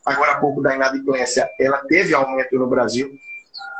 agora 0.06 0.32
há 0.32 0.40
pouco, 0.40 0.62
da 0.62 0.74
inadimplência, 0.74 1.50
ela 1.58 1.78
teve 1.88 2.14
aumento 2.14 2.56
no 2.56 2.68
Brasil 2.68 3.10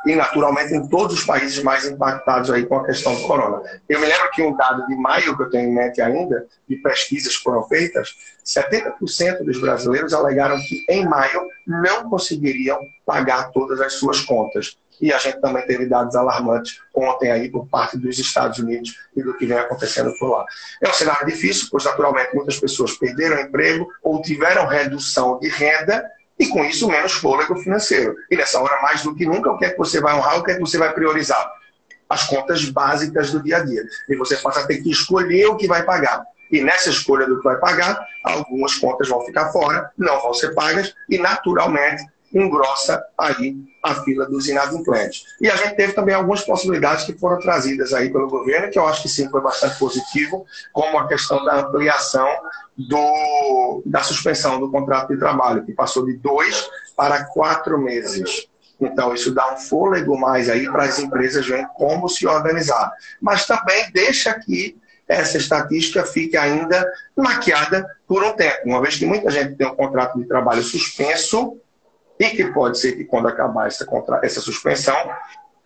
e 0.06 0.14
naturalmente 0.14 0.74
em 0.74 0.86
todos 0.88 1.18
os 1.18 1.24
países 1.24 1.62
mais 1.62 1.84
impactados 1.86 2.50
aí 2.50 2.64
com 2.64 2.76
a 2.76 2.86
questão 2.86 3.14
do 3.14 3.22
corona. 3.22 3.62
Eu 3.88 4.00
me 4.00 4.06
lembro 4.06 4.30
que 4.30 4.42
um 4.42 4.56
dado 4.56 4.86
de 4.86 4.96
maio 4.96 5.36
que 5.36 5.42
eu 5.42 5.50
tenho 5.50 5.68
em 5.68 5.74
mente 5.74 6.00
ainda, 6.00 6.46
de 6.68 6.76
pesquisas 6.76 7.36
que 7.36 7.42
foram 7.42 7.62
feitas, 7.64 8.14
70% 8.44 9.44
dos 9.44 9.60
brasileiros 9.60 10.12
alegaram 10.12 10.56
que 10.58 10.84
em 10.88 11.06
maio 11.06 11.46
não 11.66 12.08
conseguiriam 12.08 12.80
pagar 13.04 13.50
todas 13.50 13.80
as 13.80 13.94
suas 13.94 14.20
contas. 14.20 14.76
E 15.00 15.12
a 15.14 15.18
gente 15.18 15.40
também 15.40 15.66
teve 15.66 15.86
dados 15.86 16.14
alarmantes 16.14 16.78
ontem 16.94 17.30
aí 17.30 17.50
por 17.50 17.66
parte 17.66 17.96
dos 17.96 18.18
Estados 18.18 18.58
Unidos 18.58 18.94
e 19.16 19.22
do 19.22 19.34
que 19.34 19.46
vem 19.46 19.56
acontecendo 19.56 20.12
por 20.18 20.28
lá. 20.28 20.44
É 20.82 20.88
um 20.88 20.92
cenário 20.92 21.26
difícil, 21.26 21.68
pois 21.70 21.84
naturalmente 21.84 22.34
muitas 22.34 22.58
pessoas 22.58 22.92
perderam 22.92 23.40
emprego 23.40 23.88
ou 24.02 24.20
tiveram 24.20 24.66
redução 24.66 25.38
de 25.38 25.48
renda 25.48 26.06
e 26.40 26.48
com 26.48 26.64
isso 26.64 26.88
menos 26.88 27.12
fôlego 27.12 27.55
financeiro. 27.57 28.16
E 28.31 28.37
nessa 28.37 28.59
hora, 28.59 28.81
mais 28.81 29.03
do 29.03 29.14
que 29.14 29.26
nunca, 29.26 29.53
o 29.53 29.59
que 29.59 29.66
é 29.66 29.70
que 29.70 29.76
você 29.76 30.00
vai 30.00 30.14
honrar, 30.14 30.38
o 30.38 30.42
que 30.42 30.53
é 30.53 30.55
que 30.55 30.61
você 30.61 30.79
vai 30.79 30.90
priorizar? 30.94 31.53
As 32.09 32.26
contas 32.26 32.64
básicas 32.64 33.31
do 33.31 33.42
dia 33.42 33.59
a 33.59 33.61
dia. 33.61 33.85
E 34.09 34.16
você 34.16 34.38
passa 34.38 34.61
a 34.61 34.66
ter 34.66 34.79
que 34.79 34.90
escolher 34.90 35.48
o 35.48 35.57
que 35.57 35.68
vai 35.68 35.85
pagar. 35.85 36.24
E 36.50 36.62
nessa 36.62 36.88
escolha 36.88 37.26
do 37.26 37.37
que 37.37 37.44
vai 37.44 37.59
pagar, 37.59 38.03
algumas 38.24 38.74
contas 38.74 39.07
vão 39.07 39.20
ficar 39.20 39.53
fora, 39.53 39.90
não 39.98 40.18
vão 40.22 40.33
ser 40.33 40.55
pagas, 40.55 40.94
e 41.11 41.18
naturalmente 41.18 42.03
engrossa 42.33 43.05
aí 43.19 43.57
a 43.83 43.95
fila 43.97 44.27
dos 44.27 44.49
inadimplentes. 44.49 45.25
E 45.40 45.51
a 45.51 45.57
gente 45.57 45.75
teve 45.75 45.93
também 45.93 46.14
algumas 46.14 46.43
possibilidades 46.43 47.05
que 47.05 47.19
foram 47.19 47.38
trazidas 47.38 47.93
aí 47.93 48.11
pelo 48.11 48.29
governo, 48.29 48.71
que 48.71 48.79
eu 48.79 48.87
acho 48.87 49.03
que 49.03 49.09
sim 49.09 49.29
foi 49.29 49.40
bastante 49.40 49.79
positivo, 49.79 50.47
como 50.73 50.99
a 50.99 51.09
questão 51.09 51.45
da 51.45 51.61
ampliação 51.61 52.29
do, 52.77 53.83
da 53.85 54.03
suspensão 54.03 54.61
do 54.61 54.71
contrato 54.71 55.09
de 55.09 55.19
trabalho, 55.19 55.64
que 55.64 55.73
passou 55.73 56.05
de 56.05 56.14
dois 56.14 56.69
para 56.97 57.25
quatro 57.25 57.79
meses. 57.79 58.49
Então, 58.81 59.12
isso 59.12 59.35
dá 59.35 59.53
um 59.53 59.59
fôlego 59.59 60.19
mais 60.19 60.49
aí 60.49 60.71
para 60.71 60.85
as 60.85 60.99
empresas 60.99 61.47
verem 61.47 61.66
como 61.75 62.09
se 62.09 62.27
organizar. 62.27 62.90
Mas 63.21 63.45
também 63.45 63.90
deixa 63.93 64.33
que 64.38 64.79
essa 65.07 65.37
estatística 65.37 66.05
fique 66.05 66.37
ainda 66.37 66.88
maquiada 67.16 67.85
por 68.07 68.23
um 68.23 68.33
tempo, 68.33 68.61
uma 68.64 68.81
vez 68.81 68.97
que 68.97 69.05
muita 69.05 69.29
gente 69.29 69.57
tem 69.57 69.66
um 69.66 69.75
contrato 69.75 70.16
de 70.16 70.25
trabalho 70.25 70.62
suspenso 70.62 71.61
e 72.20 72.28
que 72.28 72.52
pode 72.52 72.78
ser 72.78 72.92
que 72.92 73.04
quando 73.04 73.28
acabar 73.28 73.66
essa, 73.66 73.87
essa 74.22 74.40
suspensão, 74.42 74.94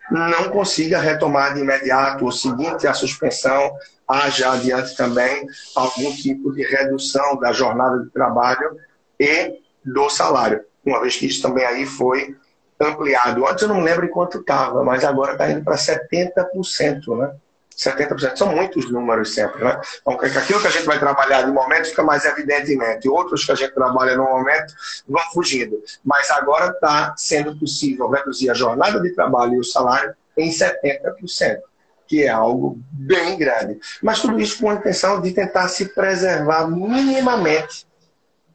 não 0.09 0.49
consiga 0.49 0.99
retomar 0.99 1.53
de 1.53 1.59
imediato, 1.59 2.25
o 2.25 2.31
seguinte 2.31 2.87
à 2.87 2.93
suspensão, 2.93 3.75
haja 4.07 4.53
adiante 4.53 4.95
também 4.95 5.45
algum 5.75 6.15
tipo 6.15 6.53
de 6.53 6.63
redução 6.63 7.37
da 7.39 7.51
jornada 7.51 7.99
de 7.99 8.09
trabalho 8.09 8.77
e 9.19 9.59
do 9.83 10.09
salário, 10.09 10.63
uma 10.85 11.01
vez 11.01 11.17
que 11.17 11.25
isso 11.25 11.41
também 11.41 11.65
aí 11.65 11.85
foi 11.85 12.35
ampliado. 12.79 13.45
Antes 13.45 13.63
eu 13.63 13.69
não 13.69 13.81
lembro 13.81 14.07
quanto 14.09 14.39
estava, 14.39 14.81
mas 14.83 15.03
agora 15.03 15.33
está 15.33 15.51
indo 15.51 15.63
para 15.63 15.75
70%, 15.75 17.17
né? 17.17 17.35
70% 17.77 18.37
são 18.37 18.55
muitos 18.55 18.89
números 18.89 19.33
sempre, 19.33 19.63
né? 19.63 19.79
Então, 20.01 20.13
aquilo 20.13 20.61
que 20.61 20.67
a 20.67 20.71
gente 20.71 20.85
vai 20.85 20.97
trabalhar 20.97 21.43
de 21.43 21.51
momento 21.51 21.89
fica 21.89 22.03
mais 22.03 22.23
evidentemente, 22.25 23.09
outros 23.09 23.45
que 23.45 23.51
a 23.51 23.55
gente 23.55 23.73
trabalha 23.73 24.15
no 24.15 24.23
momento 24.23 24.73
vão 25.07 25.21
fugindo. 25.33 25.81
Mas 26.03 26.29
agora 26.31 26.71
está 26.71 27.13
sendo 27.17 27.57
possível 27.59 28.07
reduzir 28.09 28.49
a 28.49 28.53
jornada 28.53 28.99
de 29.01 29.13
trabalho 29.13 29.55
e 29.55 29.59
o 29.59 29.63
salário 29.63 30.15
em 30.37 30.49
70%, 30.49 31.59
que 32.07 32.23
é 32.23 32.29
algo 32.29 32.79
bem 32.91 33.37
grande. 33.37 33.79
Mas 34.01 34.21
tudo 34.21 34.39
isso 34.39 34.59
com 34.59 34.69
a 34.69 34.75
intenção 34.75 35.21
de 35.21 35.31
tentar 35.31 35.67
se 35.67 35.85
preservar 35.93 36.67
minimamente 36.67 37.85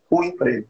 o 0.09 0.25
emprego. 0.25 0.67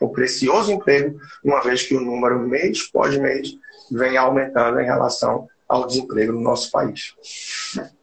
O 0.00 0.08
precioso 0.08 0.72
emprego, 0.72 1.16
uma 1.44 1.62
vez 1.62 1.82
que 1.82 1.94
o 1.94 2.00
número 2.00 2.40
mês 2.40 2.82
pós 2.90 3.16
mês 3.16 3.54
vem 3.90 4.16
aumentando 4.16 4.80
em 4.80 4.84
relação 4.84 5.48
ao 5.72 5.86
desemprego 5.86 6.32
no 6.32 6.40
nosso 6.40 6.70
país. 6.70 7.14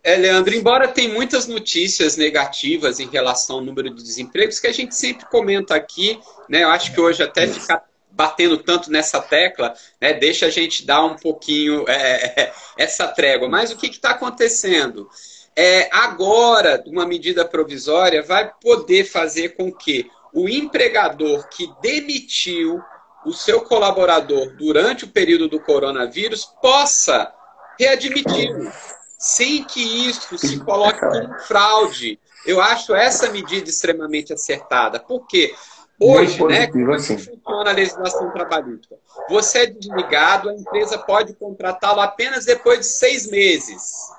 É, 0.04 0.16
Leandro, 0.16 0.56
embora 0.56 0.88
tem 0.88 1.08
muitas 1.08 1.48
notícias 1.48 2.18
negativas 2.18 3.00
em 3.00 3.08
relação 3.08 3.58
ao 3.58 3.62
número 3.62 3.94
de 3.94 4.04
desempregos 4.04 4.60
que 4.60 4.68
a 4.68 4.74
gente 4.74 4.96
sempre 4.96 5.26
comenta 5.28 5.76
aqui, 5.76 6.20
né? 6.50 6.64
Eu 6.64 6.70
acho 6.70 6.94
que 6.94 7.00
hoje 7.00 7.22
até 7.22 7.48
ficar 7.48 7.84
batendo 8.12 8.58
tanto 8.58 8.92
nessa 8.92 9.22
tecla, 9.22 9.74
né, 10.02 10.14
deixa 10.14 10.48
a 10.48 10.50
gente 10.50 10.86
dar 10.86 11.06
um 11.06 11.16
pouquinho 11.16 11.86
é, 11.88 12.52
essa 12.76 13.08
trégua. 13.08 13.48
Mas 13.48 13.72
o 13.72 13.78
que 13.78 13.88
está 13.88 14.12
acontecendo? 14.12 15.08
É, 15.56 15.90
agora, 15.92 16.84
uma 16.88 17.06
medida 17.06 17.46
provisória 17.46 18.24
vai 18.24 18.52
poder 18.62 19.06
fazer 19.06 19.50
com 19.50 19.72
que 19.72 20.10
o 20.34 20.50
empregador 20.50 21.48
que 21.50 21.72
demitiu 21.82 22.82
o 23.26 23.34
seu 23.34 23.62
colaborador 23.62 24.56
durante 24.56 25.06
o 25.06 25.10
período 25.10 25.48
do 25.48 25.60
coronavírus 25.60 26.46
possa 26.62 27.32
readmiti-lo, 27.80 28.72
sem 29.18 29.64
que 29.64 30.10
isso 30.10 30.38
se 30.38 30.60
coloque 30.60 31.00
como 31.00 31.40
fraude. 31.40 32.20
Eu 32.46 32.62
acho 32.62 32.94
essa 32.94 33.32
medida 33.32 33.70
extremamente 33.70 34.34
acertada. 34.34 35.00
Por 35.00 35.26
quê? 35.26 35.56
Hoje, 36.02 36.42
né, 36.46 36.68
como 36.68 36.94
assim. 36.94 37.18
funciona 37.18 37.72
a 37.72 37.74
legislação 37.74 38.32
trabalhista? 38.32 38.96
Você 39.30 39.60
é 39.60 39.66
desligado, 39.66 40.50
a 40.50 40.54
empresa 40.54 40.98
pode 40.98 41.34
contratá-lo 41.34 42.00
apenas 42.00 42.46
depois 42.46 42.80
de 42.80 42.86
seis 42.86 43.30
meses. 43.30 44.10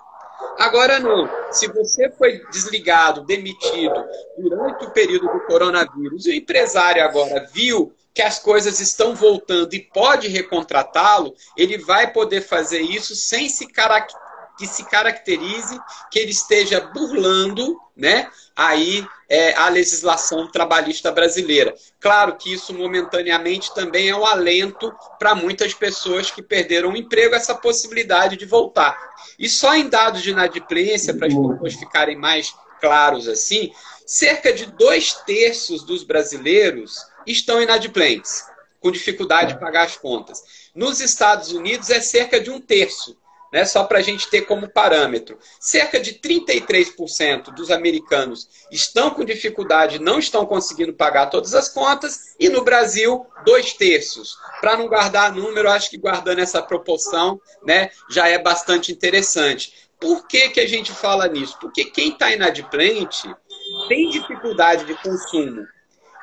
Agora 0.59 0.99
não. 0.99 1.29
Se 1.51 1.69
você 1.69 2.11
foi 2.11 2.43
desligado, 2.51 3.25
demitido 3.25 4.05
durante 4.39 4.85
o 4.85 4.91
período 4.91 5.29
do 5.33 5.41
coronavírus 5.47 6.27
e 6.27 6.31
o 6.31 6.35
empresário 6.35 7.03
agora 7.03 7.49
viu 7.53 7.95
que 8.15 8.23
as 8.23 8.39
coisas 8.39 8.81
estão 8.81 9.15
voltando 9.15 9.75
e 9.75 9.81
pode 9.81 10.29
recontratá-lo, 10.29 11.35
ele 11.57 11.79
vai 11.79 12.13
poder 12.13 12.43
fazer 12.43 12.81
isso 12.81 13.15
sem 13.15 13.49
se 13.49 13.67
que 14.61 14.67
se 14.67 14.85
caracterize 14.85 15.81
que 16.11 16.19
ele 16.19 16.33
esteja 16.33 16.83
burlando 16.83 17.81
né, 17.97 18.31
aí 18.55 19.07
é, 19.27 19.55
a 19.55 19.71
legislação 19.71 20.51
trabalhista 20.51 21.11
brasileira. 21.11 21.75
Claro 21.99 22.37
que 22.37 22.53
isso 22.53 22.75
momentaneamente 22.75 23.75
também 23.75 24.11
é 24.11 24.17
um 24.17 24.27
alento 24.27 24.93
para 25.19 25.35
muitas 25.35 25.73
pessoas 25.73 26.31
que 26.31 26.43
perderam 26.43 26.93
o 26.93 26.97
emprego, 26.97 27.35
essa 27.35 27.55
possibilidade 27.55 28.37
de 28.37 28.45
voltar. 28.45 28.99
E 29.39 29.49
só 29.49 29.75
em 29.75 29.89
dados 29.89 30.21
de 30.21 30.31
inadimplência, 30.31 31.15
para 31.15 31.29
as 31.29 31.35
pessoas 31.35 31.75
ficarem 31.75 32.17
mais 32.19 32.53
claros 32.79 33.29
assim, 33.29 33.73
cerca 34.05 34.53
de 34.53 34.67
dois 34.67 35.15
terços 35.25 35.85
dos 35.85 36.03
brasileiros 36.05 36.99
estão 37.31 37.63
inadimplentes, 37.63 38.45
com 38.81 38.91
dificuldade 38.91 39.55
de 39.55 39.61
pagar 39.61 39.85
as 39.85 39.97
contas. 39.97 40.43
Nos 40.75 41.01
Estados 41.01 41.53
Unidos 41.53 41.91
é 41.91 42.01
cerca 42.01 42.41
de 42.41 42.51
um 42.51 42.61
terço 42.61 43.17
né, 43.53 43.65
só 43.65 43.85
para 43.85 43.99
a 43.99 44.03
gente 44.03 44.29
ter 44.29 44.43
como 44.43 44.69
parâmetro. 44.69 45.39
Cerca 45.59 45.99
de 45.99 46.15
33% 46.15 47.53
dos 47.55 47.71
americanos 47.71 48.49
estão 48.71 49.11
com 49.11 49.25
dificuldade, 49.25 49.99
não 49.99 50.19
estão 50.19 50.47
conseguindo 50.47 50.93
pagar 50.93 51.27
todas 51.27 51.55
as 51.55 51.69
contas, 51.69 52.35
e 52.39 52.49
no 52.49 52.63
Brasil, 52.63 53.27
dois 53.45 53.73
terços. 53.73 54.37
Para 54.61 54.77
não 54.77 54.89
guardar 54.89 55.35
número, 55.35 55.71
acho 55.71 55.91
que 55.91 55.99
guardando 55.99 56.39
essa 56.39 56.63
proporção 56.63 57.41
né, 57.65 57.91
já 58.09 58.29
é 58.29 58.39
bastante 58.39 58.93
interessante. 58.93 59.91
Por 59.99 60.27
que, 60.27 60.49
que 60.51 60.61
a 60.61 60.69
gente 60.69 60.93
fala 60.93 61.29
nisso? 61.29 61.59
Porque 61.61 61.85
quem 61.85 62.11
está 62.11 62.33
inadimplente 62.33 63.29
tem 63.89 64.09
dificuldade 64.09 64.85
de 64.85 64.95
consumo. 64.95 65.67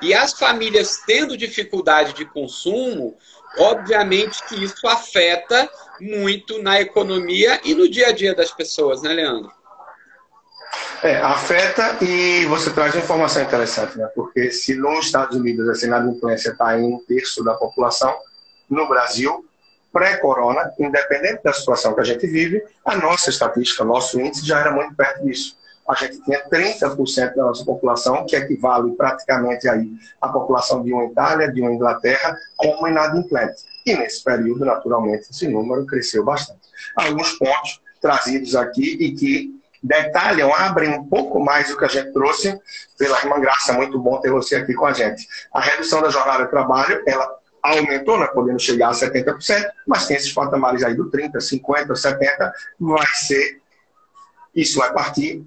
E 0.01 0.13
as 0.13 0.33
famílias 0.33 1.01
tendo 1.05 1.35
dificuldade 1.35 2.13
de 2.13 2.25
consumo, 2.25 3.17
obviamente 3.57 4.43
que 4.47 4.63
isso 4.63 4.87
afeta 4.87 5.69
muito 5.99 6.61
na 6.61 6.79
economia 6.79 7.59
e 7.63 7.73
no 7.73 7.89
dia 7.89 8.09
a 8.09 8.11
dia 8.11 8.35
das 8.35 8.51
pessoas, 8.51 9.01
né, 9.01 9.13
Leandro? 9.13 9.51
É, 11.01 11.17
afeta 11.17 11.97
e 12.03 12.45
você 12.45 12.71
traz 12.71 12.95
informação 12.95 13.41
interessante, 13.41 13.97
né? 13.97 14.07
Porque 14.15 14.51
se 14.51 14.75
nos 14.75 15.05
Estados 15.05 15.37
Unidos 15.37 15.67
assim, 15.69 15.85
a 15.85 15.89
inadimplência 15.89 16.51
está 16.51 16.77
em 16.77 16.83
um 16.83 16.99
terço 17.07 17.43
da 17.43 17.53
população, 17.53 18.15
no 18.69 18.87
Brasil, 18.87 19.45
pré-corona, 19.93 20.71
independente 20.77 21.41
da 21.43 21.53
situação 21.53 21.93
que 21.93 22.01
a 22.01 22.03
gente 22.03 22.27
vive, 22.27 22.63
a 22.83 22.95
nossa 22.95 23.29
estatística, 23.29 23.83
nosso 23.83 24.19
índice 24.19 24.45
já 24.45 24.59
era 24.59 24.71
muito 24.71 24.95
perto 24.95 25.23
disso 25.23 25.57
a 25.87 25.93
gente 25.95 26.21
tinha 26.21 26.43
30% 26.49 27.35
da 27.35 27.43
nossa 27.43 27.63
população, 27.63 28.25
que 28.25 28.35
equivale 28.35 28.91
praticamente 28.91 29.69
aí 29.69 29.89
à 30.21 30.27
população 30.27 30.83
de 30.83 30.93
uma 30.93 31.05
Itália, 31.05 31.51
de 31.51 31.61
uma 31.61 31.71
Inglaterra, 31.71 32.37
como 32.57 32.87
inadimplente. 32.87 33.63
E 33.85 33.95
nesse 33.95 34.21
período, 34.21 34.65
naturalmente, 34.65 35.31
esse 35.31 35.47
número 35.47 35.85
cresceu 35.85 36.25
bastante. 36.25 36.59
Alguns 36.95 37.31
pontos 37.33 37.81
trazidos 38.01 38.55
aqui 38.55 38.97
e 38.99 39.15
que 39.15 39.57
detalham, 39.81 40.53
abrem 40.53 40.89
um 40.89 41.05
pouco 41.05 41.39
mais 41.39 41.69
do 41.69 41.77
que 41.77 41.85
a 41.85 41.87
gente 41.87 42.11
trouxe. 42.11 42.59
Pela 42.97 43.19
irmã 43.19 43.39
Graça, 43.39 43.71
muito 43.71 43.97
bom 43.97 44.19
ter 44.19 44.29
você 44.29 44.57
aqui 44.57 44.73
com 44.73 44.85
a 44.85 44.91
gente. 44.91 45.25
A 45.53 45.61
redução 45.61 46.01
da 46.01 46.09
jornada 46.09 46.43
de 46.43 46.49
trabalho, 46.49 47.01
ela 47.07 47.37
aumentou, 47.63 48.19
né, 48.19 48.27
podendo 48.27 48.59
chegar 48.59 48.89
a 48.89 48.91
70%, 48.91 49.71
mas 49.85 50.05
tem 50.05 50.17
esses 50.17 50.33
patamares 50.33 50.83
aí 50.83 50.95
do 50.95 51.09
30%, 51.09 51.31
50%, 51.37 51.87
70%, 51.87 52.51
vai 52.79 53.05
ser, 53.13 53.61
isso 54.53 54.79
vai 54.79 54.93
partir 54.93 55.45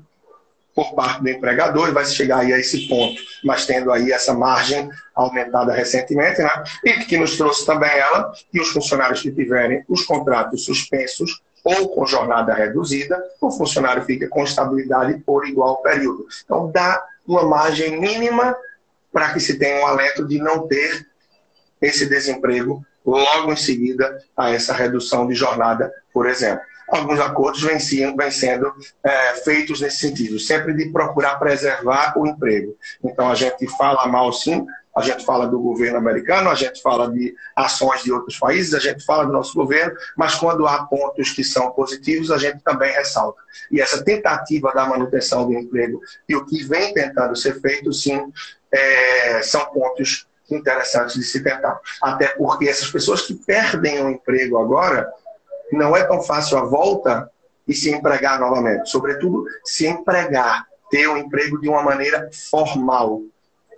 por 0.74 0.94
parte 0.94 1.22
do 1.22 1.28
empregador 1.28 1.88
e 1.88 1.92
vai 1.92 2.04
chegar 2.04 2.38
aí 2.38 2.52
a 2.52 2.58
esse 2.58 2.88
ponto, 2.88 3.20
mas 3.44 3.66
tendo 3.66 3.92
aí 3.92 4.12
essa 4.12 4.32
margem 4.32 4.88
aumentada 5.14 5.72
recentemente, 5.72 6.40
né? 6.40 6.50
E 6.84 7.04
que 7.04 7.16
nos 7.16 7.36
trouxe 7.36 7.66
também 7.66 7.90
ela 7.90 8.32
que 8.50 8.60
os 8.60 8.68
funcionários 8.68 9.20
que 9.20 9.30
tiverem 9.30 9.84
os 9.88 10.04
contratos 10.04 10.64
suspensos 10.64 11.42
ou 11.62 11.88
com 11.90 12.06
jornada 12.06 12.54
reduzida, 12.54 13.22
o 13.40 13.50
funcionário 13.50 14.04
fica 14.04 14.28
com 14.28 14.44
estabilidade 14.44 15.18
por 15.26 15.46
igual 15.46 15.82
período. 15.82 16.26
Então 16.44 16.70
dá 16.70 17.04
uma 17.26 17.44
margem 17.44 18.00
mínima 18.00 18.56
para 19.12 19.32
que 19.32 19.40
se 19.40 19.58
tenha 19.58 19.82
um 19.82 19.86
alento 19.86 20.26
de 20.26 20.38
não 20.38 20.66
ter 20.66 21.06
esse 21.82 22.06
desemprego 22.06 22.84
logo 23.04 23.52
em 23.52 23.56
seguida 23.56 24.22
a 24.36 24.50
essa 24.50 24.72
redução 24.72 25.26
de 25.26 25.34
jornada, 25.34 25.92
por 26.12 26.26
exemplo 26.26 26.69
alguns 26.91 27.20
acordos 27.20 27.62
vêm, 27.62 28.16
vêm 28.16 28.30
sendo 28.30 28.72
é, 29.03 29.34
feitos 29.45 29.80
nesse 29.80 29.99
sentido, 29.99 30.38
sempre 30.38 30.74
de 30.74 30.91
procurar 30.91 31.38
preservar 31.38 32.14
o 32.16 32.26
emprego. 32.26 32.76
Então, 33.03 33.30
a 33.30 33.34
gente 33.34 33.66
fala 33.76 34.07
mal, 34.07 34.32
sim, 34.32 34.66
a 34.97 35.03
gente 35.03 35.24
fala 35.24 35.47
do 35.47 35.61
governo 35.61 35.99
americano, 35.99 36.51
a 36.51 36.55
gente 36.55 36.82
fala 36.82 37.11
de 37.11 37.34
ações 37.55 38.03
de 38.03 38.12
outros 38.12 38.38
países, 38.38 38.74
a 38.74 38.78
gente 38.78 39.05
fala 39.05 39.24
do 39.24 39.32
nosso 39.32 39.55
governo, 39.55 39.95
mas 40.16 40.34
quando 40.34 40.66
há 40.66 40.84
pontos 40.84 41.30
que 41.30 41.45
são 41.45 41.70
positivos, 41.70 42.30
a 42.30 42.38
gente 42.38 42.61
também 42.64 42.93
ressalta. 42.93 43.41
E 43.70 43.80
essa 43.80 44.03
tentativa 44.05 44.72
da 44.74 44.86
manutenção 44.86 45.47
do 45.47 45.55
emprego 45.55 46.01
e 46.28 46.34
o 46.34 46.45
que 46.45 46.64
vem 46.64 46.93
tentando 46.93 47.36
ser 47.36 47.61
feito, 47.61 47.93
sim, 47.93 48.32
é, 48.72 49.43
são 49.43 49.64
pontos 49.66 50.26
interessantes 50.51 51.14
de 51.14 51.22
se 51.22 51.43
tentar. 51.43 51.78
Até 52.03 52.28
porque 52.28 52.68
essas 52.68 52.91
pessoas 52.91 53.22
que 53.22 53.34
perdem 53.34 54.05
o 54.05 54.11
emprego 54.11 54.59
agora, 54.59 55.11
não 55.72 55.96
é 55.96 56.04
tão 56.04 56.22
fácil 56.22 56.58
a 56.58 56.64
volta 56.64 57.30
e 57.66 57.74
se 57.74 57.90
empregar 57.90 58.40
novamente. 58.40 58.90
Sobretudo, 58.90 59.44
se 59.64 59.86
empregar, 59.86 60.66
ter 60.90 61.08
um 61.08 61.16
emprego 61.16 61.60
de 61.60 61.68
uma 61.68 61.82
maneira 61.82 62.28
formal. 62.50 63.22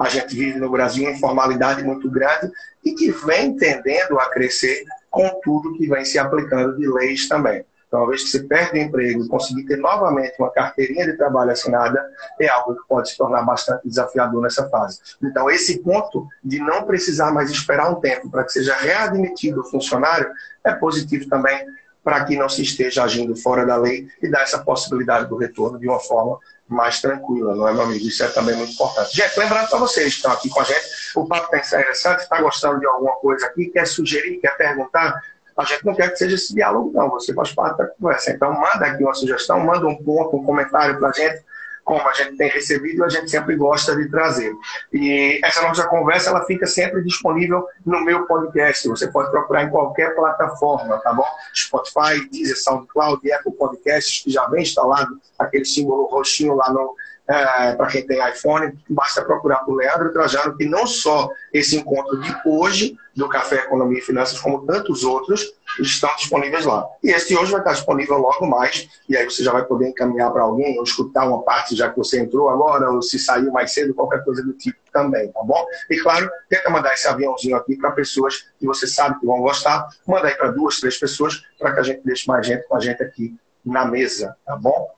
A 0.00 0.08
gente 0.08 0.34
vive 0.34 0.58
no 0.58 0.70
Brasil 0.70 1.04
uma 1.04 1.12
informalidade 1.12 1.84
muito 1.84 2.10
grande 2.10 2.50
e 2.84 2.92
que 2.92 3.10
vem 3.10 3.54
tendendo 3.56 4.18
a 4.18 4.30
crescer 4.30 4.82
com 5.10 5.28
tudo 5.44 5.74
que 5.74 5.86
vem 5.86 6.04
se 6.04 6.18
aplicando 6.18 6.76
de 6.76 6.88
leis 6.88 7.28
também. 7.28 7.64
Então, 7.92 8.00
uma 8.00 8.08
vez 8.08 8.22
que 8.22 8.30
você 8.30 8.42
perde 8.44 8.78
o 8.78 8.82
emprego 8.82 9.28
conseguir 9.28 9.64
ter 9.64 9.76
novamente 9.76 10.34
uma 10.38 10.50
carteirinha 10.50 11.04
de 11.04 11.12
trabalho 11.14 11.50
assinada, 11.50 12.02
é 12.40 12.48
algo 12.48 12.74
que 12.74 12.88
pode 12.88 13.10
se 13.10 13.18
tornar 13.18 13.42
bastante 13.42 13.86
desafiador 13.86 14.40
nessa 14.40 14.66
fase. 14.70 14.98
Então, 15.22 15.50
esse 15.50 15.78
ponto 15.80 16.26
de 16.42 16.58
não 16.58 16.84
precisar 16.84 17.30
mais 17.32 17.50
esperar 17.50 17.90
um 17.90 18.00
tempo 18.00 18.30
para 18.30 18.44
que 18.44 18.52
seja 18.52 18.74
readmitido 18.76 19.60
o 19.60 19.64
funcionário 19.64 20.26
é 20.64 20.72
positivo 20.72 21.28
também 21.28 21.66
para 22.02 22.24
que 22.24 22.36
não 22.36 22.48
se 22.48 22.62
esteja 22.62 23.04
agindo 23.04 23.36
fora 23.36 23.64
da 23.64 23.76
lei 23.76 24.08
e 24.20 24.28
dar 24.28 24.42
essa 24.42 24.58
possibilidade 24.58 25.28
do 25.28 25.36
retorno 25.36 25.78
de 25.78 25.88
uma 25.88 26.00
forma 26.00 26.38
mais 26.68 27.00
tranquila, 27.00 27.54
não 27.54 27.68
é, 27.68 27.72
meu 27.72 27.82
amigo? 27.82 28.06
Isso 28.06 28.24
é 28.24 28.28
também 28.28 28.56
muito 28.56 28.72
importante. 28.72 29.14
Gente, 29.14 29.38
lembrando 29.38 29.68
para 29.68 29.78
vocês 29.78 30.08
que 30.08 30.16
estão 30.16 30.32
aqui 30.32 30.48
com 30.48 30.60
a 30.60 30.64
gente, 30.64 30.86
o 31.14 31.26
papo 31.26 31.54
está 31.54 31.78
interessante, 31.78 32.20
está 32.20 32.40
gostando 32.40 32.80
de 32.80 32.86
alguma 32.86 33.16
coisa 33.16 33.46
aqui, 33.46 33.66
quer 33.66 33.86
sugerir, 33.86 34.38
quer 34.38 34.56
perguntar, 34.56 35.20
a 35.56 35.64
gente 35.64 35.84
não 35.84 35.94
quer 35.94 36.10
que 36.10 36.16
seja 36.16 36.34
esse 36.34 36.54
diálogo, 36.54 36.90
não. 36.94 37.10
Você 37.10 37.34
faz 37.34 37.52
parte 37.52 37.76
da 37.76 37.86
conversa. 37.86 38.30
Então, 38.30 38.52
manda 38.52 38.86
aqui 38.86 39.04
uma 39.04 39.14
sugestão, 39.14 39.60
manda 39.60 39.86
um 39.86 39.96
ponto, 39.96 40.36
um 40.36 40.44
comentário 40.44 40.98
para 40.98 41.10
a 41.10 41.12
gente 41.12 41.44
como 41.84 42.08
a 42.08 42.12
gente 42.12 42.36
tem 42.36 42.48
recebido, 42.48 43.04
a 43.04 43.08
gente 43.08 43.30
sempre 43.30 43.56
gosta 43.56 43.94
de 43.96 44.08
trazer. 44.08 44.54
E 44.92 45.40
essa 45.42 45.62
nossa 45.62 45.86
conversa 45.88 46.30
ela 46.30 46.44
fica 46.44 46.66
sempre 46.66 47.02
disponível 47.02 47.66
no 47.84 48.04
meu 48.04 48.26
podcast. 48.26 48.88
Você 48.88 49.08
pode 49.08 49.30
procurar 49.30 49.64
em 49.64 49.70
qualquer 49.70 50.14
plataforma, 50.14 50.98
tá 50.98 51.12
bom? 51.12 51.26
Spotify, 51.54 52.28
Deezer, 52.30 52.60
SoundCloud, 52.62 53.32
Apple 53.32 53.52
Podcasts, 53.52 54.22
que 54.22 54.30
já 54.30 54.46
vem 54.46 54.62
instalado 54.62 55.20
aquele 55.38 55.64
símbolo 55.64 56.06
roxinho 56.06 56.54
lá 56.54 56.72
no, 56.72 56.94
é, 57.32 57.74
para 57.74 57.86
quem 57.86 58.06
tem 58.06 58.26
iPhone, 58.28 58.78
basta 58.90 59.24
procurar 59.24 59.60
por 59.60 59.74
Leandro 59.74 60.12
Trajano, 60.12 60.56
que 60.56 60.66
não 60.66 60.86
só 60.86 61.30
esse 61.52 61.76
encontro 61.76 62.20
de 62.20 62.34
hoje 62.44 62.96
do 63.16 63.28
Café 63.28 63.56
Economia 63.56 63.98
e 63.98 64.02
Finanças, 64.02 64.38
como 64.38 64.66
tantos 64.66 65.02
outros, 65.02 65.54
estão 65.80 66.14
disponíveis 66.16 66.66
lá. 66.66 66.86
E 67.02 67.10
esse 67.10 67.34
hoje 67.34 67.50
vai 67.50 67.60
estar 67.60 67.72
disponível 67.72 68.18
logo 68.18 68.46
mais, 68.46 68.88
e 69.08 69.16
aí 69.16 69.24
você 69.24 69.42
já 69.42 69.50
vai 69.50 69.64
poder 69.64 69.88
encaminhar 69.88 70.30
para 70.30 70.42
alguém, 70.42 70.76
ou 70.76 70.84
escutar 70.84 71.26
uma 71.26 71.42
parte 71.42 71.74
já 71.74 71.90
que 71.90 71.96
você 71.96 72.20
entrou 72.20 72.50
agora, 72.50 72.90
ou 72.90 73.00
se 73.00 73.18
saiu 73.18 73.50
mais 73.50 73.72
cedo, 73.72 73.94
qualquer 73.94 74.22
coisa 74.24 74.42
do 74.42 74.52
tipo 74.52 74.78
também, 74.92 75.32
tá 75.32 75.42
bom? 75.42 75.64
E 75.90 75.98
claro, 76.00 76.30
tenta 76.50 76.68
mandar 76.68 76.92
esse 76.92 77.08
aviãozinho 77.08 77.56
aqui 77.56 77.76
para 77.76 77.92
pessoas 77.92 78.46
que 78.58 78.66
você 78.66 78.86
sabe 78.86 79.18
que 79.18 79.26
vão 79.26 79.40
gostar, 79.40 79.88
manda 80.06 80.28
aí 80.28 80.34
para 80.34 80.50
duas, 80.50 80.78
três 80.80 80.98
pessoas, 80.98 81.42
para 81.58 81.72
que 81.72 81.80
a 81.80 81.82
gente 81.82 82.02
deixe 82.04 82.28
mais 82.28 82.46
gente 82.46 82.66
com 82.68 82.76
a 82.76 82.80
gente 82.80 83.02
aqui 83.02 83.34
na 83.64 83.86
mesa, 83.86 84.36
tá 84.44 84.56
bom? 84.56 84.90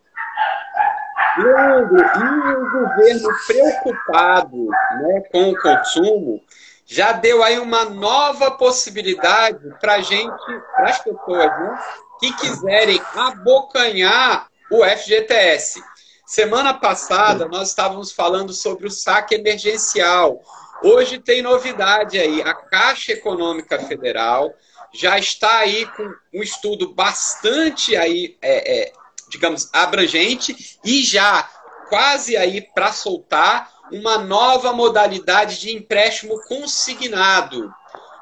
Leandro, 1.38 1.98
e 1.98 2.54
o 2.54 2.70
governo 2.70 3.28
preocupado 3.46 4.66
né, 4.66 5.22
com 5.30 5.50
o 5.50 5.60
consumo 5.60 6.40
já 6.86 7.12
deu 7.12 7.42
aí 7.42 7.58
uma 7.58 7.84
nova 7.84 8.50
possibilidade 8.50 9.58
para 9.80 10.00
gente, 10.00 10.44
para 10.74 10.90
as 10.90 10.98
pessoas 10.98 11.46
né, 11.46 11.78
que 12.20 12.32
quiserem 12.34 13.00
abocanhar 13.14 14.48
o 14.70 14.84
FGTS. 14.84 15.82
Semana 16.26 16.74
passada 16.74 17.46
nós 17.46 17.68
estávamos 17.68 18.12
falando 18.12 18.52
sobre 18.52 18.86
o 18.86 18.90
saque 18.90 19.34
emergencial, 19.34 20.40
Hoje 20.82 21.18
tem 21.18 21.40
novidade 21.40 22.18
aí. 22.18 22.42
A 22.42 22.52
Caixa 22.52 23.12
Econômica 23.12 23.78
Federal 23.78 24.52
já 24.92 25.18
está 25.18 25.60
aí 25.60 25.86
com 25.86 26.14
um 26.34 26.42
estudo 26.42 26.92
bastante 26.92 27.96
aí, 27.96 28.36
é, 28.42 28.82
é, 28.82 28.92
digamos, 29.28 29.68
abrangente 29.72 30.78
e 30.84 31.02
já 31.02 31.48
quase 31.88 32.36
aí 32.36 32.60
para 32.60 32.92
soltar 32.92 33.72
uma 33.92 34.18
nova 34.18 34.72
modalidade 34.72 35.60
de 35.60 35.74
empréstimo 35.74 36.40
consignado. 36.48 37.72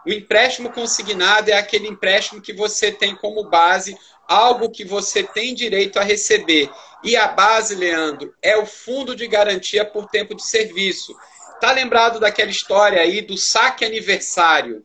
O 0.04 0.10
empréstimo 0.10 0.70
consignado 0.70 1.50
é 1.50 1.54
aquele 1.54 1.86
empréstimo 1.86 2.40
que 2.40 2.52
você 2.52 2.90
tem 2.90 3.14
como 3.14 3.48
base 3.48 3.96
algo 4.26 4.70
que 4.70 4.84
você 4.84 5.22
tem 5.22 5.54
direito 5.54 5.98
a 5.98 6.02
receber. 6.02 6.70
E 7.04 7.16
a 7.16 7.28
base, 7.28 7.74
Leandro, 7.74 8.34
é 8.42 8.56
o 8.56 8.66
fundo 8.66 9.14
de 9.14 9.26
garantia 9.26 9.84
por 9.84 10.06
tempo 10.06 10.34
de 10.34 10.44
serviço. 10.44 11.14
Tá 11.60 11.70
lembrado 11.70 12.18
daquela 12.18 12.50
história 12.50 13.00
aí 13.00 13.20
do 13.20 13.36
saque 13.36 13.84
aniversário? 13.84 14.84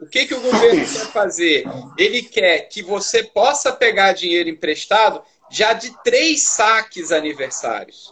O 0.00 0.06
que, 0.06 0.26
que 0.26 0.34
o 0.34 0.40
governo 0.40 0.80
quer 0.80 1.12
fazer? 1.12 1.64
Ele 1.96 2.22
quer 2.22 2.62
que 2.68 2.82
você 2.82 3.22
possa 3.22 3.70
pegar 3.70 4.12
dinheiro 4.12 4.48
emprestado 4.48 5.22
já 5.52 5.72
de 5.74 5.94
três 6.02 6.44
saques 6.44 7.12
aniversários. 7.12 8.10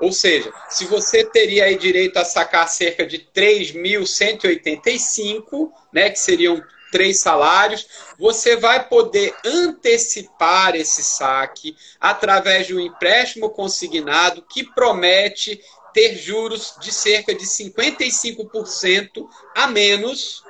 Ou 0.00 0.12
seja, 0.12 0.52
se 0.70 0.84
você 0.84 1.24
teria 1.24 1.64
aí 1.64 1.76
direito 1.76 2.18
a 2.18 2.24
sacar 2.24 2.68
cerca 2.68 3.04
de 3.04 3.18
3.185, 3.34 5.72
né, 5.92 6.08
que 6.08 6.20
seriam 6.20 6.62
três 6.92 7.18
salários, 7.20 7.84
você 8.16 8.54
vai 8.56 8.88
poder 8.88 9.34
antecipar 9.44 10.76
esse 10.76 11.02
saque 11.02 11.76
através 12.00 12.68
de 12.68 12.74
um 12.74 12.80
empréstimo 12.80 13.50
consignado 13.50 14.46
que 14.48 14.62
promete 14.62 15.60
ter 15.92 16.16
juros 16.16 16.76
de 16.80 16.92
cerca 16.92 17.34
de 17.34 17.44
55% 17.44 19.28
a 19.54 19.66
menos 19.66 20.44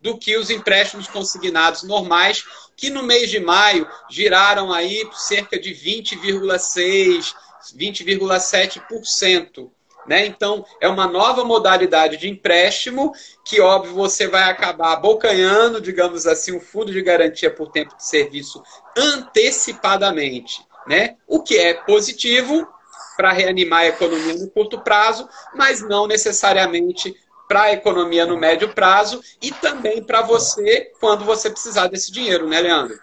do 0.00 0.18
que 0.18 0.36
os 0.36 0.50
empréstimos 0.50 1.06
consignados 1.06 1.82
normais, 1.82 2.44
que 2.76 2.90
no 2.90 3.02
mês 3.02 3.30
de 3.30 3.40
maio 3.40 3.88
giraram 4.10 4.72
aí 4.72 5.08
cerca 5.12 5.58
de 5.58 5.70
20,6%, 5.70 7.34
20,7%. 7.76 9.70
Né? 10.06 10.26
Então, 10.26 10.64
é 10.80 10.88
uma 10.88 11.06
nova 11.06 11.44
modalidade 11.44 12.16
de 12.16 12.28
empréstimo 12.28 13.12
que, 13.44 13.60
óbvio, 13.60 13.94
você 13.94 14.26
vai 14.26 14.44
acabar 14.44 14.92
abocanhando, 14.92 15.80
digamos 15.80 16.26
assim, 16.26 16.54
um 16.54 16.60
fundo 16.60 16.92
de 16.92 17.00
garantia 17.00 17.50
por 17.50 17.70
tempo 17.70 17.96
de 17.96 18.04
serviço 18.04 18.62
antecipadamente. 18.96 20.62
Né? 20.86 21.16
O 21.26 21.42
que 21.42 21.56
é 21.56 21.72
positivo 21.72 22.68
para 23.16 23.32
reanimar 23.32 23.80
a 23.80 23.86
economia 23.86 24.34
no 24.34 24.50
curto 24.50 24.80
prazo, 24.80 25.28
mas 25.54 25.80
não 25.80 26.06
necessariamente 26.06 27.16
para 27.48 27.62
a 27.62 27.72
economia 27.72 28.26
no 28.26 28.38
médio 28.38 28.68
prazo 28.68 29.20
e 29.42 29.52
também 29.52 30.02
para 30.02 30.22
você 30.22 30.90
quando 31.00 31.24
você 31.24 31.50
precisar 31.50 31.88
desse 31.88 32.10
dinheiro, 32.12 32.48
né, 32.48 32.60
Leandro? 32.60 32.98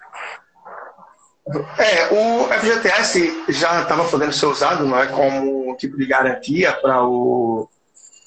É, 1.78 2.06
o 2.14 2.48
FGTS 2.48 3.44
já 3.48 3.82
estava 3.82 4.04
podendo 4.08 4.32
ser 4.32 4.46
usado 4.46 4.86
não 4.86 4.98
é, 4.98 5.06
como 5.08 5.76
tipo 5.76 5.96
de 5.96 6.06
garantia 6.06 6.72
para 6.72 7.04
o 7.04 7.68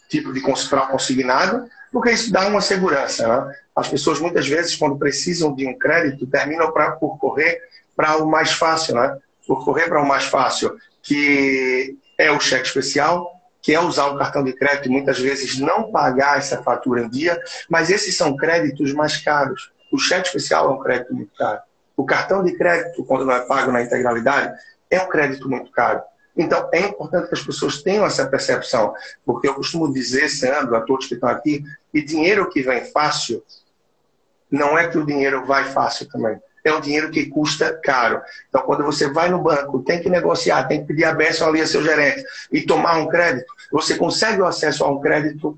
tipo 0.09 0.34
de 0.34 0.41
consignado, 0.41 1.68
porque 1.91 2.11
isso 2.11 2.32
dá 2.32 2.47
uma 2.47 2.61
segurança. 2.61 3.28
Né? 3.28 3.55
As 3.76 3.88
pessoas 3.88 4.20
muitas 4.20 4.47
vezes, 4.47 4.76
quando 4.76 4.97
precisam 4.97 5.55
de 5.55 5.66
um 5.66 5.78
crédito, 5.78 6.28
terminam 6.28 6.72
pra, 6.72 6.91
por 6.91 7.18
correr 7.18 7.61
para 7.95 8.18
o 8.18 8.28
mais 8.28 8.51
fácil, 8.51 8.95
né? 8.95 9.18
por 9.47 9.63
correr 9.63 9.88
para 9.88 10.01
o 10.01 10.07
mais 10.07 10.26
fácil, 10.26 10.76
que 11.01 11.97
é 12.18 12.32
o 12.32 12.39
cheque 12.39 12.68
especial, 12.68 13.35
que 13.66 13.74
é 13.74 13.80
usar 13.80 14.09
o 14.09 14.16
cartão 14.16 14.43
de 14.43 14.53
crédito 14.53 14.86
e 14.86 14.91
muitas 14.91 15.18
vezes 15.20 15.57
não 15.57 15.91
pagar 15.91 16.38
essa 16.38 16.61
fatura 16.61 17.01
em 17.01 17.09
dia, 17.09 17.41
mas 17.68 17.89
esses 17.89 18.16
são 18.16 18.38
créditos 18.38 18.93
mais 18.93 19.18
caros. 19.18 19.74
O 19.91 19.97
cheque 19.97 20.28
especial 20.28 20.70
é 20.70 20.74
um 20.76 20.80
crédito 20.80 21.16
muito 21.16 21.36
caro. 21.36 21.61
O 21.97 22.05
cartão 22.05 22.43
de 22.43 22.55
crédito, 22.55 23.03
quando 23.05 23.26
não 23.26 23.34
é 23.34 23.39
pago 23.39 23.72
na 23.72 23.82
integralidade, 23.82 24.55
é 24.88 25.01
um 25.01 25.09
crédito 25.09 25.49
muito 25.49 25.72
caro. 25.72 25.99
Então, 26.38 26.70
é 26.72 26.82
importante 26.82 27.28
que 27.28 27.34
as 27.34 27.41
pessoas 27.41 27.82
tenham 27.82 28.05
essa 28.05 28.28
percepção, 28.28 28.93
porque 29.26 29.47
eu 29.47 29.55
costumo 29.55 29.91
dizer, 29.91 30.30
Sandro, 30.30 30.76
a 30.76 30.82
todos 30.82 31.07
que 31.07 31.16
estão 31.16 31.30
aqui, 31.30 31.63
que 31.91 32.03
dinheiro 32.03 32.47
que 32.51 32.61
vem 32.61 32.86
fácil, 32.86 33.43
não 34.51 34.78
é 34.78 34.88
que 34.88 34.97
o 34.99 35.05
dinheiro 35.07 35.43
vai 35.43 35.63
fácil 35.72 36.07
também 36.07 36.39
é 36.70 36.74
um 36.74 36.82
dinheiro 36.82 37.11
que 37.11 37.28
custa 37.28 37.80
caro. 37.84 38.22
Então, 38.49 38.61
quando 38.63 38.84
você 38.84 39.09
vai 39.09 39.30
no 39.30 39.41
banco, 39.41 39.84
tem 39.84 40.01
que 40.01 40.09
negociar, 40.09 40.63
tem 40.66 40.82
que 40.82 40.88
pedir 40.88 41.05
a 41.05 41.13
benção 41.13 41.47
ali 41.47 41.61
a 41.61 41.68
seu 41.68 41.84
gerente 41.84 42.24
e 42.51 42.61
tomar 42.61 42.97
um 42.97 43.07
crédito, 43.07 43.51
você 43.72 43.95
consegue 43.95 44.41
o 44.41 44.45
acesso 44.45 44.84
a 44.84 44.89
um 44.89 44.99
crédito 44.99 45.57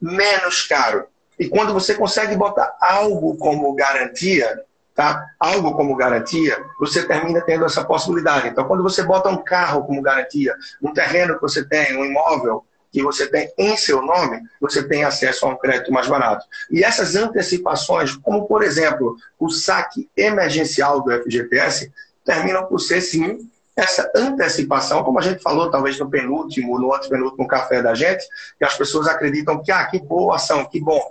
menos 0.00 0.62
caro. 0.66 1.06
E 1.38 1.48
quando 1.48 1.72
você 1.72 1.94
consegue 1.94 2.34
botar 2.36 2.76
algo 2.80 3.36
como 3.36 3.74
garantia, 3.74 4.62
tá? 4.94 5.26
Algo 5.38 5.74
como 5.74 5.94
garantia, 5.94 6.58
você 6.80 7.06
termina 7.06 7.42
tendo 7.42 7.66
essa 7.66 7.84
possibilidade. 7.84 8.48
Então, 8.48 8.66
quando 8.66 8.82
você 8.82 9.02
bota 9.02 9.28
um 9.28 9.36
carro 9.36 9.84
como 9.84 10.00
garantia, 10.00 10.54
um 10.82 10.92
terreno 10.92 11.34
que 11.34 11.42
você 11.42 11.62
tem, 11.62 11.96
um 11.96 12.04
imóvel, 12.04 12.65
que 12.96 13.02
você 13.02 13.26
tem 13.26 13.52
em 13.58 13.76
seu 13.76 14.00
nome, 14.00 14.40
você 14.58 14.82
tem 14.82 15.04
acesso 15.04 15.44
a 15.44 15.50
um 15.50 15.56
crédito 15.56 15.92
mais 15.92 16.08
barato. 16.08 16.46
E 16.70 16.82
essas 16.82 17.14
antecipações, 17.14 18.16
como 18.16 18.46
por 18.46 18.62
exemplo 18.62 19.16
o 19.38 19.50
saque 19.50 20.08
emergencial 20.16 21.02
do 21.02 21.12
FGTS, 21.12 21.92
terminam 22.24 22.64
por 22.64 22.78
ser 22.78 23.02
sim 23.02 23.50
essa 23.76 24.10
antecipação, 24.16 25.04
como 25.04 25.18
a 25.18 25.22
gente 25.22 25.42
falou 25.42 25.70
talvez 25.70 25.98
no 25.98 26.08
penúltimo, 26.08 26.78
no 26.78 26.94
antepenúltimo 26.94 27.46
café 27.46 27.82
da 27.82 27.92
gente, 27.92 28.26
que 28.58 28.64
as 28.64 28.74
pessoas 28.74 29.06
acreditam 29.08 29.62
que, 29.62 29.70
ah, 29.70 29.84
que 29.84 29.98
boa 29.98 30.36
ação, 30.36 30.64
que 30.64 30.80
bom. 30.80 31.02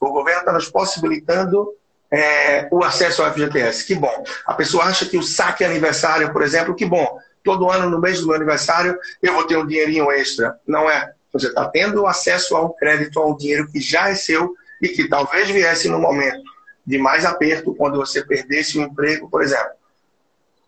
O 0.00 0.10
governo 0.12 0.42
está 0.42 0.52
nos 0.52 0.68
possibilitando 0.68 1.74
é, 2.08 2.68
o 2.70 2.84
acesso 2.84 3.20
ao 3.20 3.32
FGTS, 3.32 3.84
que 3.84 3.96
bom. 3.96 4.22
A 4.46 4.54
pessoa 4.54 4.84
acha 4.84 5.06
que 5.06 5.18
o 5.18 5.24
saque 5.24 5.64
aniversário, 5.64 6.32
por 6.32 6.42
exemplo, 6.42 6.76
que 6.76 6.86
bom. 6.86 7.18
Todo 7.42 7.68
ano, 7.68 7.90
no 7.90 8.00
mês 8.00 8.20
do 8.20 8.28
meu 8.28 8.36
aniversário, 8.36 8.96
eu 9.20 9.34
vou 9.34 9.44
ter 9.44 9.56
um 9.56 9.66
dinheirinho 9.66 10.08
extra. 10.12 10.56
Não 10.64 10.88
é. 10.88 11.12
Você 11.32 11.48
está 11.48 11.68
tendo 11.68 12.06
acesso 12.06 12.56
a 12.56 12.64
um 12.64 12.72
crédito, 12.72 13.18
a 13.18 13.26
um 13.26 13.36
dinheiro 13.36 13.70
que 13.70 13.80
já 13.80 14.10
é 14.10 14.14
seu 14.14 14.54
e 14.80 14.88
que 14.88 15.08
talvez 15.08 15.48
viesse 15.50 15.88
no 15.88 15.98
momento 15.98 16.42
de 16.86 16.98
mais 16.98 17.24
aperto, 17.24 17.74
quando 17.74 17.96
você 17.96 18.24
perdesse 18.24 18.78
o 18.78 18.82
emprego, 18.82 19.30
por 19.30 19.42
exemplo. 19.42 19.72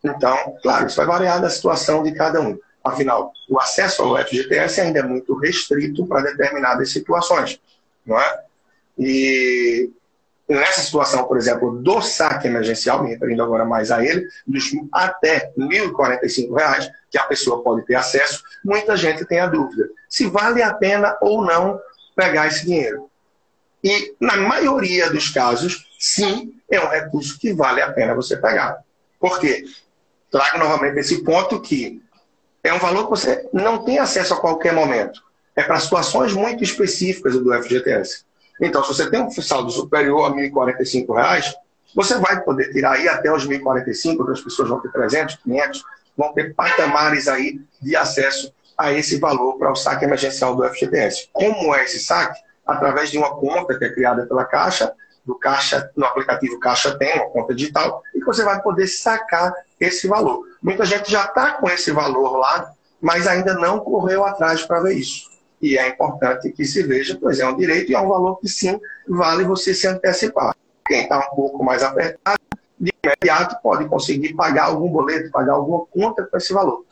Então, 0.02 0.56
claro, 0.62 0.86
isso 0.86 0.96
vai 0.96 1.06
variar 1.06 1.40
da 1.40 1.50
situação 1.50 2.02
de 2.02 2.12
cada 2.12 2.40
um. 2.40 2.58
Afinal, 2.82 3.32
o 3.48 3.58
acesso 3.58 4.02
ao 4.02 4.16
FGTS 4.18 4.80
ainda 4.80 5.00
é 5.00 5.02
muito 5.02 5.34
restrito 5.36 6.06
para 6.06 6.22
determinadas 6.22 6.92
situações, 6.92 7.58
não 8.06 8.20
é? 8.20 8.44
E 8.98 9.90
nessa 10.48 10.80
situação, 10.80 11.24
por 11.24 11.36
exemplo, 11.36 11.82
do 11.82 12.00
saque 12.02 12.48
emergencial, 12.48 13.02
me 13.02 13.10
referindo 13.10 13.42
agora 13.42 13.64
mais 13.64 13.90
a 13.90 14.04
ele, 14.04 14.26
dos 14.46 14.70
até 14.92 15.52
R$ 15.56 15.66
1.045, 15.66 16.90
que 17.10 17.18
a 17.18 17.24
pessoa 17.24 17.62
pode 17.62 17.86
ter 17.86 17.94
acesso, 17.94 18.42
muita 18.64 18.96
gente 18.96 19.24
tem 19.24 19.40
a 19.40 19.46
dúvida 19.46 19.88
se 20.14 20.26
vale 20.26 20.62
a 20.62 20.72
pena 20.72 21.18
ou 21.20 21.44
não 21.44 21.80
pegar 22.14 22.46
esse 22.46 22.64
dinheiro. 22.64 23.10
E, 23.82 24.14
na 24.20 24.36
maioria 24.36 25.10
dos 25.10 25.28
casos, 25.28 25.84
sim, 25.98 26.54
é 26.70 26.78
um 26.78 26.88
recurso 26.88 27.36
que 27.36 27.52
vale 27.52 27.82
a 27.82 27.92
pena 27.92 28.14
você 28.14 28.36
pegar. 28.36 28.78
Por 29.18 29.40
quê? 29.40 29.64
Trago 30.30 30.58
novamente 30.58 31.00
esse 31.00 31.24
ponto 31.24 31.60
que 31.60 32.00
é 32.62 32.72
um 32.72 32.78
valor 32.78 33.06
que 33.06 33.10
você 33.10 33.48
não 33.52 33.84
tem 33.84 33.98
acesso 33.98 34.34
a 34.34 34.40
qualquer 34.40 34.72
momento. 34.72 35.20
É 35.56 35.64
para 35.64 35.80
situações 35.80 36.32
muito 36.32 36.62
específicas 36.62 37.34
do 37.34 37.52
FGTS. 37.52 38.24
Então, 38.60 38.82
se 38.82 38.88
você 38.88 39.10
tem 39.10 39.20
um 39.20 39.30
saldo 39.30 39.70
superior 39.70 40.30
a 40.30 40.34
R$ 40.34 40.50
1.045, 40.50 41.54
você 41.94 42.18
vai 42.18 42.42
poder 42.42 42.72
tirar 42.72 42.92
aí 42.92 43.08
até 43.08 43.32
os 43.32 43.46
1.045, 43.46 44.18
outras 44.18 44.40
pessoas 44.40 44.68
vão 44.68 44.80
ter 44.80 44.90
300, 44.90 45.36
500, 45.36 45.84
vão 46.16 46.32
ter 46.32 46.54
patamares 46.54 47.28
aí 47.28 47.60
de 47.80 47.96
acesso 47.96 48.52
a 48.76 48.92
esse 48.92 49.18
valor 49.18 49.56
para 49.58 49.70
o 49.70 49.76
saque 49.76 50.04
emergencial 50.04 50.56
do 50.56 50.68
FGTS. 50.68 51.28
Como 51.32 51.74
é 51.74 51.84
esse 51.84 52.00
saque? 52.00 52.40
Através 52.66 53.10
de 53.10 53.18
uma 53.18 53.36
conta 53.36 53.78
que 53.78 53.84
é 53.84 53.92
criada 53.92 54.26
pela 54.26 54.44
Caixa, 54.44 54.92
do 55.24 55.34
Caixa, 55.34 55.90
no 55.96 56.04
aplicativo 56.04 56.58
Caixa 56.58 56.96
tem 56.98 57.14
uma 57.14 57.30
conta 57.30 57.54
digital, 57.54 58.02
e 58.14 58.22
você 58.22 58.44
vai 58.44 58.60
poder 58.60 58.86
sacar 58.86 59.52
esse 59.80 60.06
valor. 60.06 60.46
Muita 60.62 60.84
gente 60.84 61.10
já 61.10 61.24
está 61.24 61.52
com 61.52 61.68
esse 61.68 61.90
valor 61.92 62.38
lá, 62.38 62.72
mas 63.00 63.26
ainda 63.26 63.54
não 63.54 63.80
correu 63.80 64.24
atrás 64.24 64.62
para 64.62 64.80
ver 64.80 64.94
isso. 64.94 65.30
E 65.64 65.78
é 65.78 65.88
importante 65.88 66.52
que 66.52 66.62
se 66.62 66.82
veja, 66.82 67.16
pois 67.18 67.40
é 67.40 67.48
um 67.48 67.56
direito 67.56 67.90
e 67.90 67.94
é 67.94 67.98
um 67.98 68.10
valor 68.10 68.38
que 68.38 68.46
sim 68.46 68.78
vale 69.08 69.44
você 69.44 69.72
se 69.72 69.86
antecipar. 69.86 70.54
Quem 70.86 71.04
está 71.04 71.18
um 71.18 71.34
pouco 71.34 71.64
mais 71.64 71.82
apertado, 71.82 72.38
de 72.78 72.92
imediato 73.02 73.56
pode 73.62 73.88
conseguir 73.88 74.34
pagar 74.34 74.64
algum 74.64 74.90
boleto, 74.90 75.30
pagar 75.30 75.54
alguma 75.54 75.86
conta 75.86 76.22
com 76.26 76.36
esse 76.36 76.52
valor. 76.52 76.84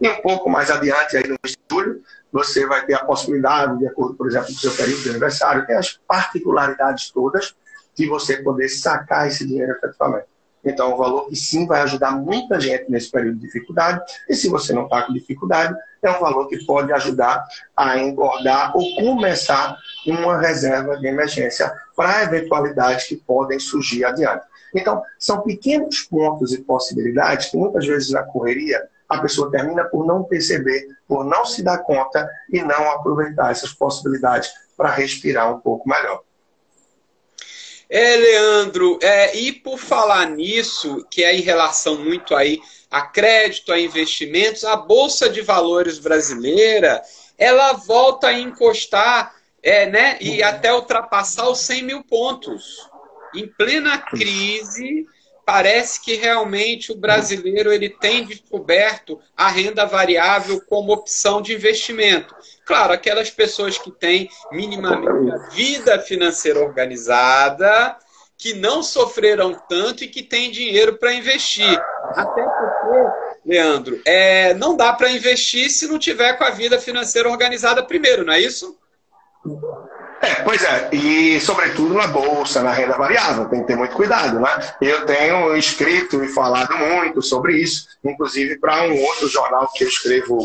E 0.00 0.08
um 0.08 0.22
pouco 0.22 0.48
mais 0.48 0.70
adiante, 0.70 1.16
aí 1.16 1.24
no 1.24 1.34
mês 1.42 1.56
de 1.56 1.58
julho, 1.68 2.00
você 2.30 2.64
vai 2.64 2.86
ter 2.86 2.94
a 2.94 3.04
possibilidade, 3.04 3.76
de 3.80 3.88
acordo, 3.88 4.14
por 4.14 4.28
exemplo, 4.28 4.46
com 4.46 4.52
o 4.52 4.56
seu 4.56 4.70
período 4.70 5.02
de 5.02 5.10
aniversário, 5.10 5.66
tem 5.66 5.74
as 5.74 5.98
particularidades 6.06 7.10
todas 7.10 7.56
de 7.92 8.06
você 8.06 8.36
poder 8.36 8.68
sacar 8.68 9.26
esse 9.26 9.44
dinheiro 9.44 9.72
efetivamente. 9.72 10.28
Então, 10.66 10.90
é 10.90 10.94
um 10.94 10.96
valor 10.96 11.28
que 11.28 11.36
sim 11.36 11.64
vai 11.66 11.80
ajudar 11.82 12.10
muita 12.10 12.60
gente 12.60 12.90
nesse 12.90 13.10
período 13.10 13.36
de 13.36 13.46
dificuldade. 13.46 14.02
E 14.28 14.34
se 14.34 14.48
você 14.48 14.72
não 14.72 14.84
está 14.84 15.02
com 15.02 15.12
dificuldade, 15.12 15.74
é 16.02 16.10
um 16.10 16.20
valor 16.20 16.48
que 16.48 16.64
pode 16.64 16.92
ajudar 16.92 17.46
a 17.76 17.98
engordar 17.98 18.76
ou 18.76 18.96
começar 18.96 19.78
uma 20.04 20.38
reserva 20.38 20.98
de 20.98 21.06
emergência 21.06 21.72
para 21.94 22.24
eventualidades 22.24 23.06
que 23.06 23.16
podem 23.16 23.60
surgir 23.60 24.04
adiante. 24.04 24.44
Então, 24.74 25.02
são 25.18 25.40
pequenos 25.40 26.02
pontos 26.02 26.52
e 26.52 26.58
possibilidades 26.58 27.46
que 27.50 27.56
muitas 27.56 27.86
vezes 27.86 28.10
na 28.10 28.24
correria 28.24 28.86
a 29.08 29.18
pessoa 29.18 29.50
termina 29.50 29.84
por 29.84 30.04
não 30.04 30.24
perceber, 30.24 30.88
por 31.06 31.24
não 31.24 31.44
se 31.44 31.62
dar 31.62 31.78
conta 31.78 32.28
e 32.50 32.60
não 32.60 32.90
aproveitar 32.90 33.52
essas 33.52 33.72
possibilidades 33.72 34.50
para 34.76 34.90
respirar 34.90 35.54
um 35.54 35.60
pouco 35.60 35.88
melhor. 35.88 36.22
É, 37.88 38.16
Leandro, 38.16 38.98
é, 39.00 39.36
e 39.36 39.52
por 39.52 39.78
falar 39.78 40.26
nisso, 40.30 41.06
que 41.10 41.22
é 41.22 41.34
em 41.34 41.40
relação 41.40 41.96
muito 41.96 42.34
aí 42.34 42.60
a 42.90 43.02
crédito, 43.02 43.72
a 43.72 43.78
investimentos, 43.78 44.64
a 44.64 44.76
Bolsa 44.76 45.28
de 45.28 45.40
Valores 45.40 45.98
brasileira, 45.98 47.02
ela 47.38 47.72
volta 47.74 48.28
a 48.28 48.38
encostar 48.38 49.34
é, 49.62 49.86
né, 49.86 50.16
e 50.20 50.42
até 50.42 50.72
ultrapassar 50.72 51.48
os 51.48 51.58
100 51.60 51.82
mil 51.82 52.04
pontos. 52.04 52.88
Em 53.34 53.46
plena 53.46 53.98
crise, 53.98 55.06
parece 55.46 56.02
que 56.02 56.16
realmente 56.16 56.90
o 56.90 56.96
brasileiro 56.96 57.72
ele 57.72 57.88
tem 57.88 58.26
descoberto 58.26 59.20
a 59.36 59.48
renda 59.48 59.86
variável 59.86 60.60
como 60.68 60.92
opção 60.92 61.40
de 61.40 61.54
investimento. 61.54 62.34
Claro, 62.64 62.92
aquelas 62.92 63.30
pessoas 63.30 63.78
que 63.78 63.92
têm 63.92 64.28
minimamente 64.50 65.30
a 65.32 65.48
vida 65.50 66.00
financeira 66.00 66.58
organizada, 66.58 67.96
que 68.36 68.54
não 68.54 68.82
sofreram 68.82 69.54
tanto 69.68 70.02
e 70.02 70.08
que 70.08 70.24
têm 70.24 70.50
dinheiro 70.50 70.98
para 70.98 71.14
investir. 71.14 71.80
Até 72.10 72.42
porque, 72.42 73.46
Leandro, 73.46 74.02
é, 74.04 74.52
não 74.52 74.76
dá 74.76 74.92
para 74.92 75.12
investir 75.12 75.70
se 75.70 75.86
não 75.86 75.96
tiver 75.96 76.36
com 76.36 76.42
a 76.42 76.50
vida 76.50 76.80
financeira 76.80 77.30
organizada 77.30 77.84
primeiro, 77.84 78.24
não 78.24 78.32
é 78.32 78.40
isso? 78.40 78.76
É, 80.20 80.36
pois 80.42 80.64
é, 80.64 80.88
e 80.94 81.38
sobretudo 81.40 81.94
na 81.94 82.06
bolsa, 82.06 82.62
na 82.62 82.72
renda 82.72 82.96
variável, 82.96 83.46
tem 83.46 83.60
que 83.60 83.66
ter 83.66 83.76
muito 83.76 83.94
cuidado, 83.94 84.40
né? 84.40 84.50
Eu 84.80 85.04
tenho 85.04 85.54
escrito 85.56 86.22
e 86.24 86.28
falado 86.28 86.74
muito 86.76 87.20
sobre 87.20 87.60
isso, 87.60 87.86
inclusive 88.02 88.58
para 88.58 88.84
um 88.84 89.02
outro 89.02 89.28
jornal 89.28 89.70
que 89.74 89.84
eu 89.84 89.88
escrevo, 89.88 90.38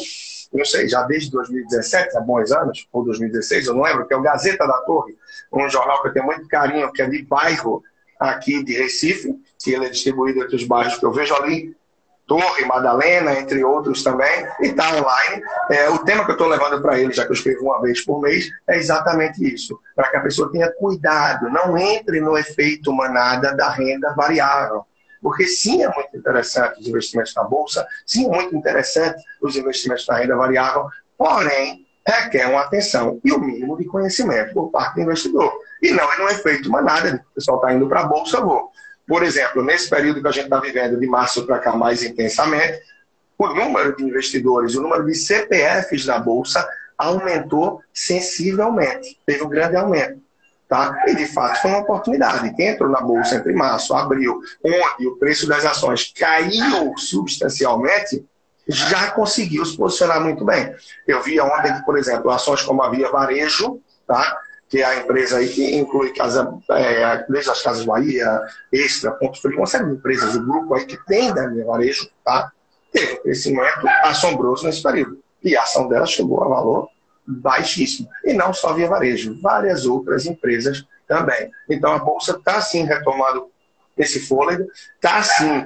não 0.53 0.65
sei, 0.65 0.89
já 0.89 1.03
desde 1.03 1.31
2017, 1.31 2.17
há 2.17 2.21
bons 2.21 2.51
anos, 2.51 2.87
ou 2.91 3.05
2016, 3.05 3.67
eu 3.67 3.73
não 3.73 3.83
lembro, 3.83 4.05
que 4.05 4.13
é 4.13 4.17
o 4.17 4.21
Gazeta 4.21 4.67
da 4.67 4.77
Torre, 4.79 5.15
um 5.53 5.69
jornal 5.69 6.01
que 6.01 6.09
eu 6.09 6.13
tenho 6.13 6.25
muito 6.25 6.47
carinho, 6.47 6.91
que 6.91 7.01
é 7.01 7.07
de 7.07 7.23
bairro 7.23 7.81
aqui 8.19 8.63
de 8.63 8.73
Recife, 8.73 9.33
que 9.57 9.73
ele 9.73 9.85
é 9.85 9.89
distribuído 9.89 10.43
entre 10.43 10.55
os 10.55 10.63
bairros 10.65 10.97
que 10.97 11.05
eu 11.05 11.11
vejo 11.11 11.33
ali 11.33 11.75
Torre, 12.31 12.63
Madalena, 12.63 13.37
entre 13.37 13.61
outros 13.61 14.03
também, 14.03 14.47
e 14.61 14.67
está 14.67 14.89
online. 14.95 15.43
É, 15.69 15.89
o 15.89 15.97
tema 15.99 16.23
que 16.23 16.31
eu 16.31 16.35
estou 16.35 16.47
levando 16.47 16.81
para 16.81 16.97
ele, 16.97 17.11
já 17.11 17.25
que 17.25 17.31
eu 17.31 17.35
escrevo 17.35 17.65
uma 17.65 17.81
vez 17.81 18.05
por 18.05 18.21
mês, 18.21 18.49
é 18.69 18.77
exatamente 18.77 19.43
isso, 19.53 19.77
para 19.93 20.07
que 20.09 20.15
a 20.15 20.21
pessoa 20.21 20.49
tenha 20.49 20.71
cuidado, 20.71 21.49
não 21.49 21.77
entre 21.77 22.21
no 22.21 22.37
efeito 22.37 22.93
manada 22.93 23.53
da 23.53 23.69
renda 23.69 24.13
variável. 24.13 24.85
Porque 25.21 25.45
sim, 25.45 25.83
é 25.83 25.93
muito 25.93 26.15
interessante 26.15 26.79
os 26.79 26.87
investimentos 26.87 27.35
na 27.35 27.43
Bolsa, 27.43 27.85
sim, 28.05 28.25
é 28.25 28.29
muito 28.29 28.55
interessante 28.55 29.21
os 29.41 29.57
investimentos 29.57 30.07
na 30.07 30.15
renda 30.15 30.37
variável, 30.37 30.87
porém, 31.17 31.85
requer 32.07 32.47
uma 32.47 32.61
atenção 32.61 33.19
e 33.25 33.31
o 33.33 33.35
um 33.35 33.41
mínimo 33.41 33.77
de 33.77 33.83
conhecimento 33.83 34.53
por 34.53 34.71
parte 34.71 34.95
do 34.95 35.01
investidor. 35.01 35.51
E 35.81 35.91
não 35.91 36.09
é 36.13 36.17
no 36.17 36.29
efeito 36.29 36.71
manada, 36.71 37.25
o 37.31 37.35
pessoal 37.35 37.57
está 37.57 37.73
indo 37.73 37.89
para 37.89 37.99
a 37.99 38.05
Bolsa, 38.05 38.39
vou. 38.39 38.70
Por 39.07 39.23
exemplo, 39.23 39.63
nesse 39.63 39.89
período 39.89 40.21
que 40.21 40.27
a 40.27 40.31
gente 40.31 40.45
está 40.45 40.59
vivendo, 40.59 40.99
de 40.99 41.07
março 41.07 41.45
para 41.45 41.59
cá 41.59 41.75
mais 41.75 42.03
intensamente, 42.03 42.79
o 43.37 43.47
número 43.47 43.95
de 43.95 44.03
investidores, 44.03 44.75
o 44.75 44.81
número 44.81 45.05
de 45.05 45.15
CPFs 45.15 46.05
na 46.05 46.19
Bolsa 46.19 46.67
aumentou 46.97 47.81
sensivelmente. 47.93 49.19
Teve 49.25 49.43
um 49.43 49.49
grande 49.49 49.75
aumento. 49.75 50.21
Tá? 50.69 51.03
E, 51.07 51.15
de 51.15 51.25
fato, 51.25 51.61
foi 51.61 51.71
uma 51.71 51.79
oportunidade. 51.79 52.55
Quem 52.55 52.67
entrou 52.67 52.89
na 52.89 53.01
Bolsa 53.01 53.35
entre 53.35 53.51
março 53.51 53.93
abril, 53.93 54.39
onde 54.63 55.07
o 55.07 55.17
preço 55.17 55.47
das 55.47 55.65
ações 55.65 56.13
caiu 56.15 56.95
substancialmente, 56.97 58.23
já 58.67 59.11
conseguiu 59.11 59.65
se 59.65 59.75
posicionar 59.75 60.21
muito 60.21 60.45
bem. 60.45 60.73
Eu 61.05 61.21
vi 61.21 61.41
ontem 61.41 61.73
que, 61.73 61.83
por 61.83 61.97
exemplo, 61.97 62.31
ações 62.31 62.61
como 62.61 62.81
a 62.83 62.89
Via 62.89 63.09
Varejo, 63.09 63.81
tá? 64.07 64.37
Que 64.71 64.81
é 64.81 64.85
a 64.85 64.99
empresa 65.01 65.37
aí 65.37 65.49
que 65.49 65.75
inclui 65.75 66.13
casa, 66.13 66.57
é, 66.69 67.25
desde 67.29 67.51
as 67.51 67.61
Casas 67.61 67.83
Bahia, 67.83 68.41
Extra, 68.71 69.11
Ponto 69.11 69.39
Frio, 69.41 69.57
uma 69.57 69.67
série 69.67 69.85
de 69.85 69.95
empresas 69.95 70.31
do 70.31 70.45
grupo 70.45 70.73
aí 70.73 70.85
que 70.85 70.97
tem 71.05 71.33
da 71.33 71.49
minha 71.49 71.65
varejo, 71.65 72.09
tá? 72.23 72.49
teve 72.91 73.13
um 73.13 73.21
crescimento 73.21 73.87
assombroso 74.03 74.65
nesse 74.65 74.81
período. 74.81 75.21
E 75.43 75.57
a 75.57 75.63
ação 75.63 75.89
dela 75.89 76.05
chegou 76.05 76.41
a 76.41 76.47
valor 76.47 76.89
baixíssimo. 77.27 78.07
E 78.23 78.33
não 78.33 78.53
só 78.53 78.73
via 78.73 78.87
varejo, 78.87 79.37
várias 79.41 79.85
outras 79.85 80.25
empresas 80.25 80.85
também. 81.05 81.51
Então 81.69 81.91
a 81.91 81.99
Bolsa 81.99 82.37
está 82.37 82.61
sim 82.61 82.85
retomando 82.85 83.49
esse 83.97 84.21
fôlego, 84.21 84.65
está 84.95 85.21
sim 85.21 85.65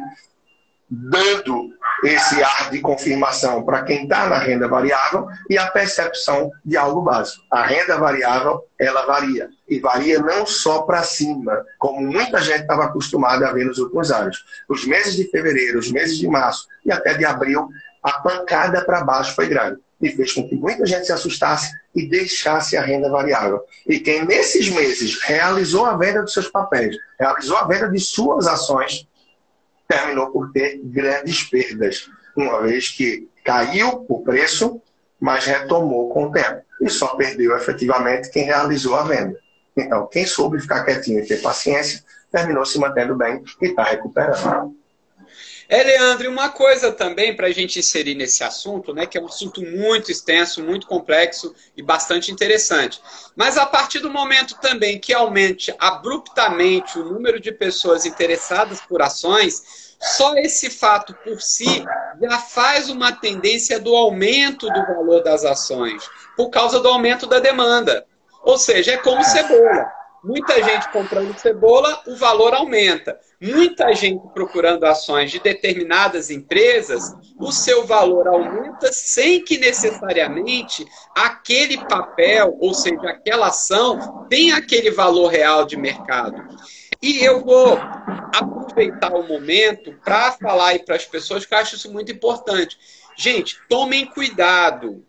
dando 0.89 1.73
esse 2.03 2.41
ar 2.43 2.69
de 2.69 2.79
confirmação 2.79 3.63
para 3.63 3.83
quem 3.83 4.03
está 4.03 4.27
na 4.27 4.37
renda 4.37 4.67
variável 4.67 5.27
e 5.49 5.57
a 5.57 5.67
percepção 5.67 6.51
de 6.63 6.77
algo 6.77 7.01
básico. 7.01 7.43
A 7.51 7.63
renda 7.63 7.97
variável, 7.97 8.63
ela 8.79 9.05
varia. 9.05 9.49
E 9.67 9.79
varia 9.79 10.19
não 10.19 10.45
só 10.45 10.83
para 10.83 11.03
cima, 11.03 11.65
como 11.79 12.01
muita 12.01 12.41
gente 12.41 12.61
estava 12.61 12.85
acostumada 12.85 13.47
a 13.47 13.53
ver 13.53 13.65
nos 13.65 13.79
últimos 13.79 14.11
anos. 14.11 14.43
Os 14.69 14.85
meses 14.85 15.15
de 15.15 15.29
fevereiro, 15.29 15.79
os 15.79 15.91
meses 15.91 16.17
de 16.17 16.27
março 16.27 16.67
e 16.85 16.91
até 16.91 17.15
de 17.15 17.25
abril, 17.25 17.67
a 18.03 18.19
pancada 18.19 18.83
para 18.85 19.03
baixo 19.03 19.33
foi 19.33 19.47
grande. 19.47 19.79
E 19.99 20.09
fez 20.09 20.33
com 20.33 20.47
que 20.47 20.55
muita 20.55 20.85
gente 20.85 21.05
se 21.05 21.13
assustasse 21.13 21.71
e 21.95 22.07
deixasse 22.07 22.75
a 22.75 22.81
renda 22.81 23.09
variável. 23.09 23.61
E 23.87 23.99
quem 23.99 24.25
nesses 24.25 24.69
meses 24.69 25.19
realizou 25.23 25.85
a 25.85 25.95
venda 25.95 26.21
dos 26.21 26.33
seus 26.33 26.49
papéis, 26.49 26.95
realizou 27.17 27.57
a 27.57 27.65
venda 27.65 27.89
de 27.89 27.99
suas 27.99 28.45
ações, 28.45 29.07
terminou 29.87 30.31
por 30.31 30.51
ter 30.51 30.79
grandes 30.83 31.43
perdas, 31.43 32.09
uma 32.35 32.61
vez 32.61 32.89
que 32.89 33.29
caiu 33.43 34.05
o 34.09 34.23
preço, 34.23 34.81
mas 35.19 35.45
retomou 35.45 36.09
com 36.09 36.25
o 36.25 36.31
tempo. 36.31 36.61
E 36.81 36.89
só 36.89 37.15
perdeu 37.15 37.55
efetivamente 37.55 38.29
quem 38.29 38.43
realizou 38.43 38.95
a 38.95 39.03
venda. 39.03 39.37
Então, 39.77 40.07
quem 40.07 40.25
soube 40.25 40.59
ficar 40.59 40.83
quietinho 40.83 41.19
e 41.19 41.27
ter 41.27 41.41
paciência, 41.41 42.03
terminou 42.31 42.65
se 42.65 42.79
mantendo 42.79 43.15
bem 43.15 43.43
e 43.61 43.65
está 43.67 43.83
recuperando. 43.83 44.75
É, 45.67 45.83
Leandro, 45.83 46.29
uma 46.29 46.49
coisa 46.49 46.91
também 46.91 47.35
para 47.35 47.47
a 47.47 47.51
gente 47.51 47.79
inserir 47.79 48.13
nesse 48.13 48.43
assunto, 48.43 48.93
né, 48.93 49.05
que 49.05 49.17
é 49.17 49.21
um 49.21 49.25
assunto 49.25 49.61
muito 49.61 50.11
extenso, 50.11 50.63
muito 50.63 50.85
complexo 50.85 51.55
e 51.75 51.81
bastante 51.81 52.31
interessante. 52.31 53.01
Mas 53.35 53.57
a 53.57 53.65
partir 53.65 53.99
do 53.99 54.09
momento 54.09 54.55
também 54.59 54.99
que 54.99 55.13
aumente 55.13 55.73
abruptamente 55.79 56.99
o 56.99 57.05
número 57.05 57.39
de 57.39 57.51
pessoas 57.51 58.05
interessadas 58.05 58.79
por 58.81 59.01
ações, 59.01 59.95
só 59.99 60.35
esse 60.35 60.69
fato 60.69 61.15
por 61.23 61.41
si 61.41 61.83
já 62.21 62.37
faz 62.37 62.89
uma 62.89 63.11
tendência 63.11 63.79
do 63.79 63.95
aumento 63.95 64.67
do 64.67 64.85
valor 64.85 65.23
das 65.23 65.43
ações, 65.43 66.07
por 66.37 66.49
causa 66.49 66.79
do 66.79 66.87
aumento 66.87 67.25
da 67.25 67.39
demanda. 67.39 68.05
Ou 68.43 68.57
seja, 68.57 68.91
é 68.91 68.97
como 68.97 69.23
cebola. 69.23 69.91
Muita 70.25 70.63
gente 70.63 70.89
comprando 70.91 71.37
cebola, 71.37 72.01
o 72.07 72.15
valor 72.15 72.55
aumenta. 72.55 73.19
Muita 73.39 73.93
gente 73.93 74.27
procurando 74.33 74.83
ações 74.83 75.29
de 75.29 75.39
determinadas 75.39 76.31
empresas, 76.31 77.13
o 77.39 77.51
seu 77.51 77.85
valor 77.85 78.27
aumenta 78.27 78.91
sem 78.91 79.43
que 79.43 79.59
necessariamente 79.59 80.83
aquele 81.15 81.77
papel, 81.85 82.57
ou 82.59 82.73
seja, 82.73 83.07
aquela 83.07 83.47
ação, 83.49 84.25
tenha 84.27 84.57
aquele 84.57 84.89
valor 84.89 85.27
real 85.27 85.63
de 85.63 85.77
mercado. 85.77 86.43
E 87.03 87.23
eu 87.23 87.45
vou 87.45 87.77
aproveitar 87.77 89.13
o 89.13 89.27
momento 89.27 89.93
para 90.03 90.31
falar 90.31 90.69
aí 90.69 90.79
para 90.79 90.95
as 90.95 91.05
pessoas 91.05 91.45
que 91.45 91.53
eu 91.53 91.59
acho 91.59 91.75
isso 91.75 91.93
muito 91.93 92.11
importante. 92.11 92.79
Gente, 93.15 93.59
tomem 93.69 94.07
cuidado. 94.07 95.05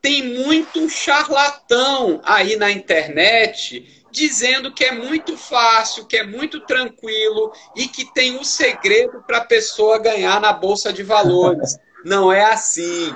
Tem 0.00 0.22
muito 0.22 0.88
charlatão 0.88 2.20
aí 2.24 2.56
na 2.56 2.70
internet 2.70 4.03
dizendo 4.14 4.72
que 4.72 4.84
é 4.84 4.92
muito 4.92 5.36
fácil, 5.36 6.06
que 6.06 6.16
é 6.16 6.24
muito 6.24 6.60
tranquilo 6.60 7.52
e 7.74 7.88
que 7.88 8.04
tem 8.14 8.38
um 8.38 8.44
segredo 8.44 9.22
para 9.26 9.38
a 9.38 9.44
pessoa 9.44 9.98
ganhar 9.98 10.40
na 10.40 10.52
bolsa 10.52 10.92
de 10.92 11.02
valores. 11.02 11.76
Não 12.04 12.32
é 12.32 12.44
assim. 12.44 13.12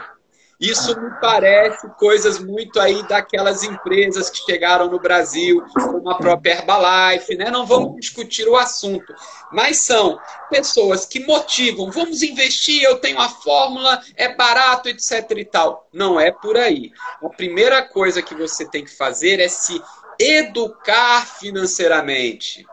Isso 0.61 1.01
me 1.01 1.09
parece 1.21 1.89
coisas 1.91 2.41
muito 2.41 2.81
aí 2.81 3.07
daquelas 3.07 3.63
empresas 3.63 4.29
que 4.29 4.45
chegaram 4.45 4.91
no 4.91 4.99
Brasil, 4.99 5.63
como 5.73 6.11
a 6.11 6.19
própria 6.19 6.55
Herbalife, 6.55 7.37
né? 7.37 7.49
Não 7.49 7.65
vamos 7.65 8.01
discutir 8.01 8.49
o 8.49 8.57
assunto, 8.57 9.15
mas 9.53 9.79
são 9.79 10.19
pessoas 10.51 11.07
que 11.07 11.25
motivam, 11.25 11.93
vamos 11.93 12.25
investir, 12.25 12.83
eu 12.83 12.99
tenho 12.99 13.21
a 13.21 13.29
fórmula, 13.29 14.03
é 14.17 14.35
barato, 14.35 14.89
etc 14.89 15.31
e 15.37 15.45
tal. 15.45 15.89
Não 15.93 16.19
é 16.19 16.33
por 16.33 16.57
aí. 16.57 16.91
A 17.23 17.29
primeira 17.29 17.81
coisa 17.83 18.21
que 18.21 18.35
você 18.35 18.69
tem 18.69 18.85
que 18.85 18.97
fazer 18.97 19.39
é 19.39 19.49
se 19.49 19.81
educar 20.19 21.27
financeiramente. 21.39 22.67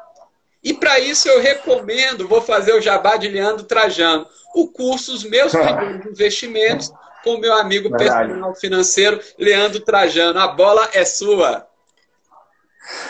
E 0.64 0.74
para 0.74 1.00
isso 1.00 1.28
eu 1.30 1.40
recomendo, 1.40 2.28
vou 2.28 2.42
fazer 2.42 2.74
o 2.74 2.82
jabá 2.82 3.18
de 3.18 3.28
Leandro 3.28 3.66
Trajano, 3.66 4.26
o 4.56 4.68
curso 4.68 5.14
Os 5.14 5.24
Meus 5.24 5.52
Primeiros 5.52 6.06
Investimentos, 6.08 6.92
com 7.24 7.36
o 7.36 7.40
meu 7.40 7.54
amigo 7.54 7.90
Verdade. 7.90 8.30
personal 8.30 8.56
financeiro, 8.56 9.20
Leandro 9.38 9.80
Trajano. 9.82 10.40
A 10.40 10.48
bola 10.48 10.90
é 10.94 11.06
sua. 11.06 11.68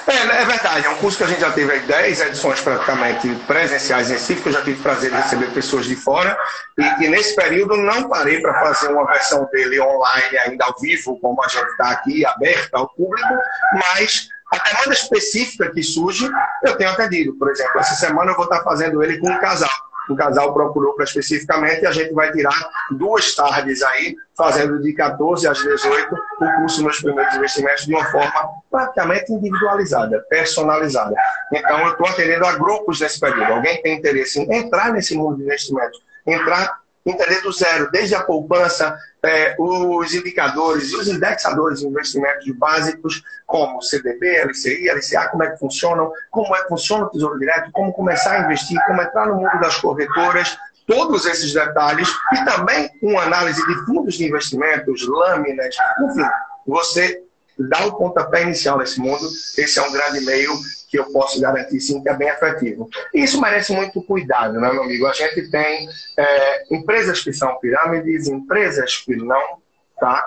É, 0.07 0.13
é, 0.13 0.45
verdade, 0.45 0.85
é 0.85 0.89
um 0.89 0.97
curso 0.97 1.17
que 1.17 1.23
a 1.23 1.27
gente 1.27 1.41
já 1.41 1.51
teve 1.51 1.71
aí 1.71 1.79
10 1.81 2.21
edições 2.21 2.61
praticamente 2.61 3.27
presenciais 3.47 4.09
em 4.09 4.13
Recife, 4.13 4.41
que 4.41 4.49
eu 4.49 4.53
já 4.53 4.61
tive 4.61 4.81
prazer 4.81 5.11
de 5.11 5.17
receber 5.17 5.51
pessoas 5.51 5.85
de 5.85 5.95
fora, 5.95 6.37
e, 6.77 7.05
e 7.05 7.09
nesse 7.09 7.35
período 7.35 7.75
não 7.75 8.07
parei 8.07 8.39
para 8.39 8.53
fazer 8.61 8.91
uma 8.93 9.05
versão 9.05 9.47
dele 9.51 9.79
online, 9.81 10.37
ainda 10.45 10.65
ao 10.65 10.75
vivo, 10.79 11.19
como 11.19 11.43
a 11.43 11.47
gente 11.47 11.69
está 11.71 11.89
aqui, 11.89 12.25
aberta 12.25 12.77
ao 12.77 12.87
público, 12.89 13.33
mas 13.73 14.29
a 14.53 14.57
demanda 14.59 14.93
específica 14.93 15.71
que 15.71 15.83
surge, 15.83 16.29
eu 16.63 16.77
tenho 16.77 16.91
atendido. 16.91 17.33
Por 17.33 17.49
exemplo, 17.49 17.79
essa 17.79 17.95
semana 17.95 18.31
eu 18.31 18.35
vou 18.35 18.45
estar 18.45 18.61
fazendo 18.61 19.03
ele 19.03 19.17
com 19.17 19.29
um 19.29 19.39
casal 19.39 19.69
o 20.09 20.15
casal 20.15 20.53
procurou 20.53 20.93
para 20.93 21.05
especificamente 21.05 21.81
e 21.81 21.87
a 21.87 21.91
gente 21.91 22.13
vai 22.13 22.31
tirar 22.31 22.55
duas 22.91 23.33
tardes 23.33 23.81
aí, 23.81 24.15
fazendo 24.37 24.81
de 24.81 24.93
14 24.93 25.47
às 25.47 25.57
18 25.57 26.13
o 26.13 26.55
curso 26.57 26.83
Meus 26.83 26.99
Primeiros 26.99 27.35
Investimentos 27.35 27.85
de 27.85 27.93
uma 27.93 28.05
forma 28.05 28.49
praticamente 28.69 29.31
individualizada, 29.31 30.25
personalizada. 30.29 31.15
Então, 31.53 31.79
eu 31.79 31.91
estou 31.91 32.07
atendendo 32.07 32.45
a 32.45 32.53
grupos 32.53 32.99
nesse 32.99 33.19
período. 33.19 33.53
Alguém 33.53 33.81
tem 33.81 33.97
interesse 33.97 34.39
em 34.39 34.53
entrar 34.53 34.91
nesse 34.91 35.15
mundo 35.15 35.37
de 35.37 35.43
investimentos, 35.43 36.01
entrar 36.27 36.79
entender 37.05 37.41
do 37.41 37.51
zero, 37.51 37.89
desde 37.91 38.15
a 38.15 38.23
poupança, 38.23 38.97
é, 39.23 39.55
os 39.59 40.13
indicadores 40.13 40.89
e 40.91 40.95
os 40.95 41.07
indexadores 41.07 41.79
de 41.79 41.87
investimentos 41.87 42.49
básicos, 42.57 43.23
como 43.45 43.81
CDB, 43.81 44.43
LCI, 44.43 44.89
LCA, 44.89 45.29
como 45.29 45.43
é 45.43 45.51
que 45.51 45.59
funcionam, 45.59 46.11
como 46.31 46.55
é 46.55 46.63
que 46.63 46.67
funciona 46.67 47.05
o 47.05 47.09
Tesouro 47.09 47.37
Direto, 47.37 47.71
como 47.71 47.93
começar 47.93 48.31
a 48.31 48.39
investir, 48.39 48.79
como 48.87 49.01
entrar 49.01 49.27
no 49.27 49.35
mundo 49.35 49.59
das 49.59 49.77
corretoras, 49.77 50.57
todos 50.85 51.25
esses 51.25 51.53
detalhes 51.53 52.07
e 52.33 52.45
também 52.45 52.89
uma 53.01 53.23
análise 53.23 53.65
de 53.65 53.85
fundos 53.85 54.15
de 54.15 54.25
investimentos, 54.25 55.07
lâminas, 55.07 55.75
enfim, 56.03 56.29
você 56.65 57.23
dá 57.57 57.85
o 57.85 57.97
pontapé 57.97 58.43
inicial 58.43 58.77
nesse 58.77 58.99
mundo, 58.99 59.27
esse 59.57 59.79
é 59.79 59.81
um 59.81 59.91
grande 59.91 60.21
meio 60.21 60.51
que 60.89 60.99
eu 60.99 61.05
posso 61.11 61.39
garantir 61.41 61.79
sim 61.79 62.01
que 62.01 62.09
é 62.09 62.13
bem 62.13 62.29
efetivo. 62.29 62.89
E 63.13 63.23
isso 63.23 63.41
merece 63.41 63.73
muito 63.73 64.01
cuidado, 64.03 64.59
né, 64.59 64.71
meu 64.71 64.83
amigo? 64.83 65.07
A 65.07 65.13
gente 65.13 65.49
tem 65.49 65.87
é, 66.17 66.73
empresas 66.73 67.21
que 67.21 67.33
são 67.33 67.57
pirâmides, 67.59 68.27
empresas 68.27 68.97
que 68.97 69.15
não, 69.15 69.59
tá? 69.99 70.25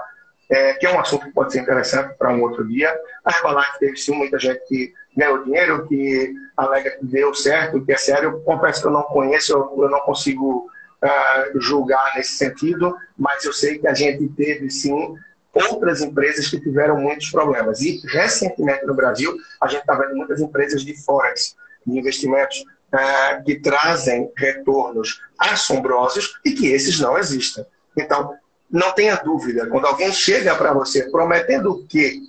É, 0.51 0.75
que 0.75 0.87
é 0.87 0.93
um 0.93 0.99
assunto 0.99 1.27
que 1.27 1.33
pode 1.33 1.53
ser 1.53 1.61
interessante 1.61 2.17
para 2.17 2.31
um 2.31 2.43
outro 2.43 2.67
dia. 2.67 2.95
A 3.25 3.33
que 3.33 3.79
teve 3.79 3.97
sim 3.97 4.15
muita 4.15 4.39
gente 4.39 4.61
que 4.67 4.93
ganhou 5.19 5.45
dinheiro, 5.45 5.87
que 5.89 6.33
alega 6.57 6.91
que 6.93 7.05
deu 7.05 7.35
certo, 7.35 7.85
que 7.85 7.93
é 7.93 7.97
sério. 7.97 8.31
Eu 8.31 8.41
confesso 8.41 8.81
que 8.81 8.87
eu 8.87 8.93
não 8.93 9.03
conheço, 9.03 9.53
eu, 9.53 9.83
eu 9.83 9.91
não 9.91 9.99
consigo 10.01 10.71
uh, 11.03 11.61
julgar 11.61 12.15
nesse 12.15 12.35
sentido, 12.35 12.97
mas 13.19 13.45
eu 13.45 13.53
sei 13.53 13.79
que 13.79 13.89
a 13.89 13.95
gente 13.95 14.29
teve 14.29 14.71
sim 14.71 15.17
outras 15.53 16.01
empresas 16.01 16.47
que 16.47 16.61
tiveram 16.61 17.01
muitos 17.01 17.31
problemas. 17.31 17.81
E, 17.81 18.01
recentemente, 18.07 18.87
no 18.87 18.95
Brasil, 18.95 19.37
a 19.61 19.67
gente 19.67 19.81
está 19.81 19.95
vendo 19.95 20.15
muitas 20.15 20.41
empresas 20.41 20.83
de 20.83 20.95
Forex, 21.05 21.57
de 21.85 21.99
investimentos, 21.99 22.61
uh, 22.95 23.45
que 23.45 23.59
trazem 23.59 24.31
retornos 24.37 25.21
assombrosos 25.37 26.39
e 26.45 26.53
que 26.53 26.69
esses 26.69 27.01
não 27.01 27.19
existem. 27.19 27.67
Então, 27.97 28.35
não 28.71 28.93
tenha 28.93 29.17
dúvida, 29.17 29.67
quando 29.67 29.87
alguém 29.87 30.13
chega 30.13 30.55
para 30.55 30.73
você 30.75 31.11
prometendo 31.11 31.85
que 31.89 32.21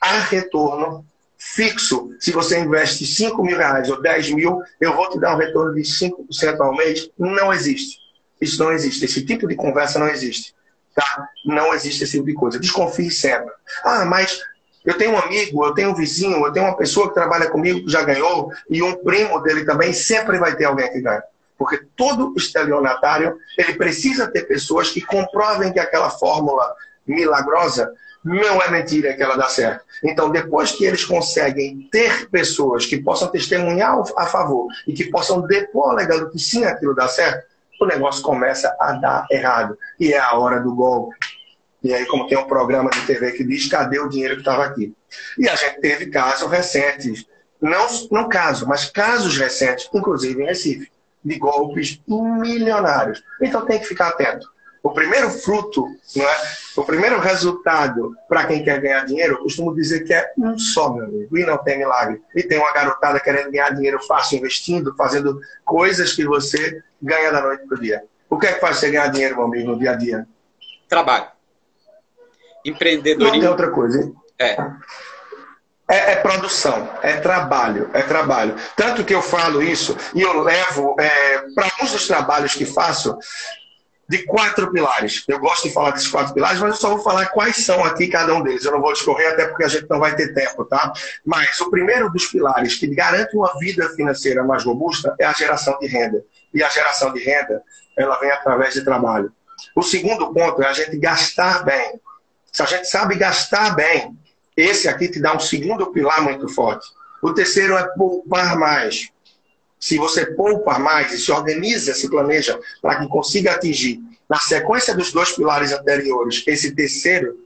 há 0.00 0.18
retorno 0.18 1.06
fixo, 1.52 2.10
se 2.18 2.32
você 2.32 2.58
investe 2.58 3.06
5 3.06 3.42
mil 3.44 3.58
reais 3.58 3.90
ou 3.90 4.00
10 4.00 4.30
mil, 4.30 4.62
eu 4.80 4.94
vou 4.94 5.10
te 5.10 5.20
dar 5.20 5.34
um 5.34 5.38
retorno 5.38 5.74
de 5.74 5.82
5% 5.82 6.60
ao 6.60 6.74
mês, 6.74 7.10
não 7.18 7.52
existe. 7.52 7.98
Isso 8.40 8.62
não 8.62 8.72
existe. 8.72 9.04
Esse 9.04 9.24
tipo 9.24 9.46
de 9.46 9.54
conversa 9.54 9.98
não 9.98 10.08
existe. 10.08 10.54
Tá? 10.94 11.28
Não 11.44 11.74
existe 11.74 12.04
esse 12.04 12.12
tipo 12.12 12.26
de 12.26 12.34
coisa. 12.34 12.58
Desconfie 12.58 13.10
sempre. 13.10 13.52
Ah, 13.84 14.04
mas 14.04 14.40
eu 14.84 14.96
tenho 14.96 15.12
um 15.12 15.18
amigo, 15.18 15.64
eu 15.64 15.74
tenho 15.74 15.90
um 15.90 15.94
vizinho, 15.94 16.44
eu 16.44 16.52
tenho 16.52 16.66
uma 16.66 16.76
pessoa 16.76 17.08
que 17.08 17.14
trabalha 17.14 17.50
comigo 17.50 17.84
que 17.84 17.90
já 17.90 18.02
ganhou, 18.02 18.50
e 18.68 18.82
um 18.82 18.96
primo 19.04 19.40
dele 19.40 19.64
também, 19.64 19.92
sempre 19.92 20.38
vai 20.38 20.56
ter 20.56 20.64
alguém 20.64 20.90
que 20.92 21.00
ganha. 21.00 21.22
Porque 21.58 21.86
todo 21.94 22.34
estelionatário, 22.36 23.36
ele 23.56 23.74
precisa 23.74 24.26
ter 24.26 24.42
pessoas 24.42 24.90
que 24.90 25.00
comprovem 25.00 25.72
que 25.72 25.78
aquela 25.78 26.10
fórmula 26.10 26.74
milagrosa 27.06 27.92
não 28.24 28.62
é 28.62 28.70
mentira 28.70 29.14
que 29.14 29.22
ela 29.22 29.36
dá 29.36 29.48
certo. 29.48 29.84
Então, 30.02 30.30
depois 30.30 30.72
que 30.72 30.84
eles 30.84 31.04
conseguem 31.04 31.88
ter 31.92 32.28
pessoas 32.30 32.86
que 32.86 32.96
possam 32.96 33.28
testemunhar 33.28 34.00
a 34.16 34.26
favor 34.26 34.68
e 34.86 34.94
que 34.94 35.04
possam 35.10 35.42
depor 35.42 35.90
alegando 35.90 36.30
que 36.30 36.38
sim, 36.38 36.64
aquilo 36.64 36.94
dá 36.94 37.06
certo, 37.06 37.46
o 37.80 37.84
negócio 37.84 38.22
começa 38.22 38.74
a 38.80 38.92
dar 38.92 39.26
errado. 39.30 39.76
E 40.00 40.12
é 40.12 40.18
a 40.18 40.34
hora 40.34 40.60
do 40.60 40.74
golpe. 40.74 41.14
E 41.82 41.92
aí, 41.92 42.06
como 42.06 42.26
tem 42.26 42.38
um 42.38 42.46
programa 42.46 42.88
de 42.88 43.00
TV 43.02 43.32
que 43.32 43.44
diz, 43.44 43.68
cadê 43.68 44.00
o 44.00 44.08
dinheiro 44.08 44.36
que 44.36 44.40
estava 44.40 44.64
aqui? 44.64 44.94
E 45.38 45.46
a 45.46 45.54
gente 45.54 45.80
teve 45.80 46.06
casos 46.06 46.50
recentes, 46.50 47.26
não, 47.60 47.86
não 48.10 48.28
casos, 48.28 48.66
mas 48.66 48.86
casos 48.86 49.36
recentes, 49.36 49.90
inclusive 49.92 50.42
em 50.42 50.46
Recife, 50.46 50.90
de 51.22 51.38
golpes 51.38 52.00
milionários. 52.08 53.22
Então 53.40 53.66
tem 53.66 53.78
que 53.78 53.86
ficar 53.86 54.08
atento. 54.08 54.53
O 54.84 54.90
primeiro 54.90 55.30
fruto, 55.30 55.88
não 56.14 56.28
é? 56.28 56.36
o 56.76 56.84
primeiro 56.84 57.18
resultado 57.18 58.14
para 58.28 58.44
quem 58.44 58.62
quer 58.62 58.82
ganhar 58.82 59.06
dinheiro, 59.06 59.36
eu 59.36 59.38
costumo 59.38 59.74
dizer 59.74 60.04
que 60.04 60.12
é 60.12 60.30
um 60.36 60.58
só, 60.58 60.92
meu 60.92 61.06
amigo, 61.06 61.38
e 61.38 61.46
não 61.46 61.56
tem 61.56 61.78
milagre. 61.78 62.20
E 62.36 62.42
tem 62.42 62.58
uma 62.58 62.70
garotada 62.70 63.18
querendo 63.18 63.50
ganhar 63.50 63.70
dinheiro 63.70 63.98
fácil 64.04 64.36
investindo, 64.36 64.94
fazendo 64.94 65.40
coisas 65.64 66.12
que 66.12 66.26
você 66.26 66.82
ganha 67.00 67.32
da 67.32 67.40
noite 67.40 67.66
para 67.66 67.78
o 67.78 67.80
dia. 67.80 68.04
O 68.28 68.38
que 68.38 68.46
é 68.46 68.52
que 68.52 68.60
faz 68.60 68.76
você 68.76 68.90
ganhar 68.90 69.08
dinheiro, 69.08 69.36
meu 69.36 69.46
amigo, 69.46 69.70
no 69.70 69.78
dia 69.78 69.92
a 69.92 69.94
dia? 69.94 70.26
Trabalho. 70.86 71.28
Empreendedorismo. 72.62 73.32
Não 73.32 73.40
tem 73.40 73.48
outra 73.48 73.70
coisa. 73.70 74.02
Hein? 74.02 74.14
É. 74.38 74.56
É, 75.88 76.12
é, 76.12 76.16
produção, 76.16 76.90
é 77.02 77.16
trabalho, 77.20 77.90
é 77.94 78.02
trabalho. 78.02 78.54
Tanto 78.76 79.04
que 79.04 79.14
eu 79.14 79.22
falo 79.22 79.62
isso 79.62 79.96
e 80.14 80.20
eu 80.20 80.42
levo 80.42 80.96
é, 80.98 81.38
para 81.54 81.64
alguns 81.64 81.92
dos 81.92 82.06
trabalhos 82.06 82.54
que 82.54 82.64
faço, 82.64 83.18
de 84.08 84.24
quatro 84.24 84.70
pilares. 84.70 85.24
Eu 85.26 85.38
gosto 85.38 85.68
de 85.68 85.74
falar 85.74 85.92
desses 85.92 86.08
quatro 86.08 86.34
pilares, 86.34 86.60
mas 86.60 86.72
eu 86.72 86.76
só 86.76 86.90
vou 86.90 86.98
falar 86.98 87.26
quais 87.26 87.64
são 87.64 87.84
aqui 87.84 88.08
cada 88.08 88.34
um 88.34 88.42
deles. 88.42 88.64
Eu 88.64 88.72
não 88.72 88.80
vou 88.80 88.92
discorrer, 88.92 89.32
até 89.32 89.46
porque 89.46 89.64
a 89.64 89.68
gente 89.68 89.88
não 89.88 89.98
vai 89.98 90.14
ter 90.14 90.34
tempo, 90.34 90.64
tá? 90.64 90.92
Mas 91.24 91.60
o 91.60 91.70
primeiro 91.70 92.10
dos 92.10 92.26
pilares 92.26 92.74
que 92.76 92.86
garante 92.86 93.36
uma 93.36 93.58
vida 93.58 93.88
financeira 93.90 94.44
mais 94.44 94.64
robusta 94.64 95.14
é 95.18 95.24
a 95.24 95.32
geração 95.32 95.78
de 95.78 95.86
renda. 95.86 96.22
E 96.52 96.62
a 96.62 96.68
geração 96.68 97.12
de 97.12 97.22
renda, 97.22 97.62
ela 97.96 98.18
vem 98.18 98.30
através 98.30 98.74
de 98.74 98.84
trabalho. 98.84 99.32
O 99.74 99.82
segundo 99.82 100.32
ponto 100.32 100.62
é 100.62 100.66
a 100.66 100.72
gente 100.72 100.96
gastar 100.98 101.64
bem. 101.64 102.00
Se 102.52 102.62
a 102.62 102.66
gente 102.66 102.86
sabe 102.86 103.16
gastar 103.16 103.74
bem, 103.74 104.16
esse 104.56 104.88
aqui 104.88 105.08
te 105.08 105.20
dá 105.20 105.34
um 105.34 105.40
segundo 105.40 105.90
pilar 105.92 106.22
muito 106.22 106.48
forte. 106.48 106.86
O 107.22 107.32
terceiro 107.32 107.76
é 107.76 107.88
poupar 107.96 108.56
mais 108.56 109.08
se 109.84 109.98
você 109.98 110.24
poupa 110.24 110.78
mais 110.78 111.12
e 111.12 111.18
se 111.18 111.30
organiza, 111.30 111.92
se 111.92 112.08
planeja 112.08 112.58
para 112.80 113.00
que 113.00 113.06
consiga 113.06 113.52
atingir, 113.52 114.00
na 114.26 114.38
sequência 114.38 114.94
dos 114.94 115.12
dois 115.12 115.32
pilares 115.32 115.72
anteriores, 115.72 116.42
esse 116.46 116.74
terceiro, 116.74 117.38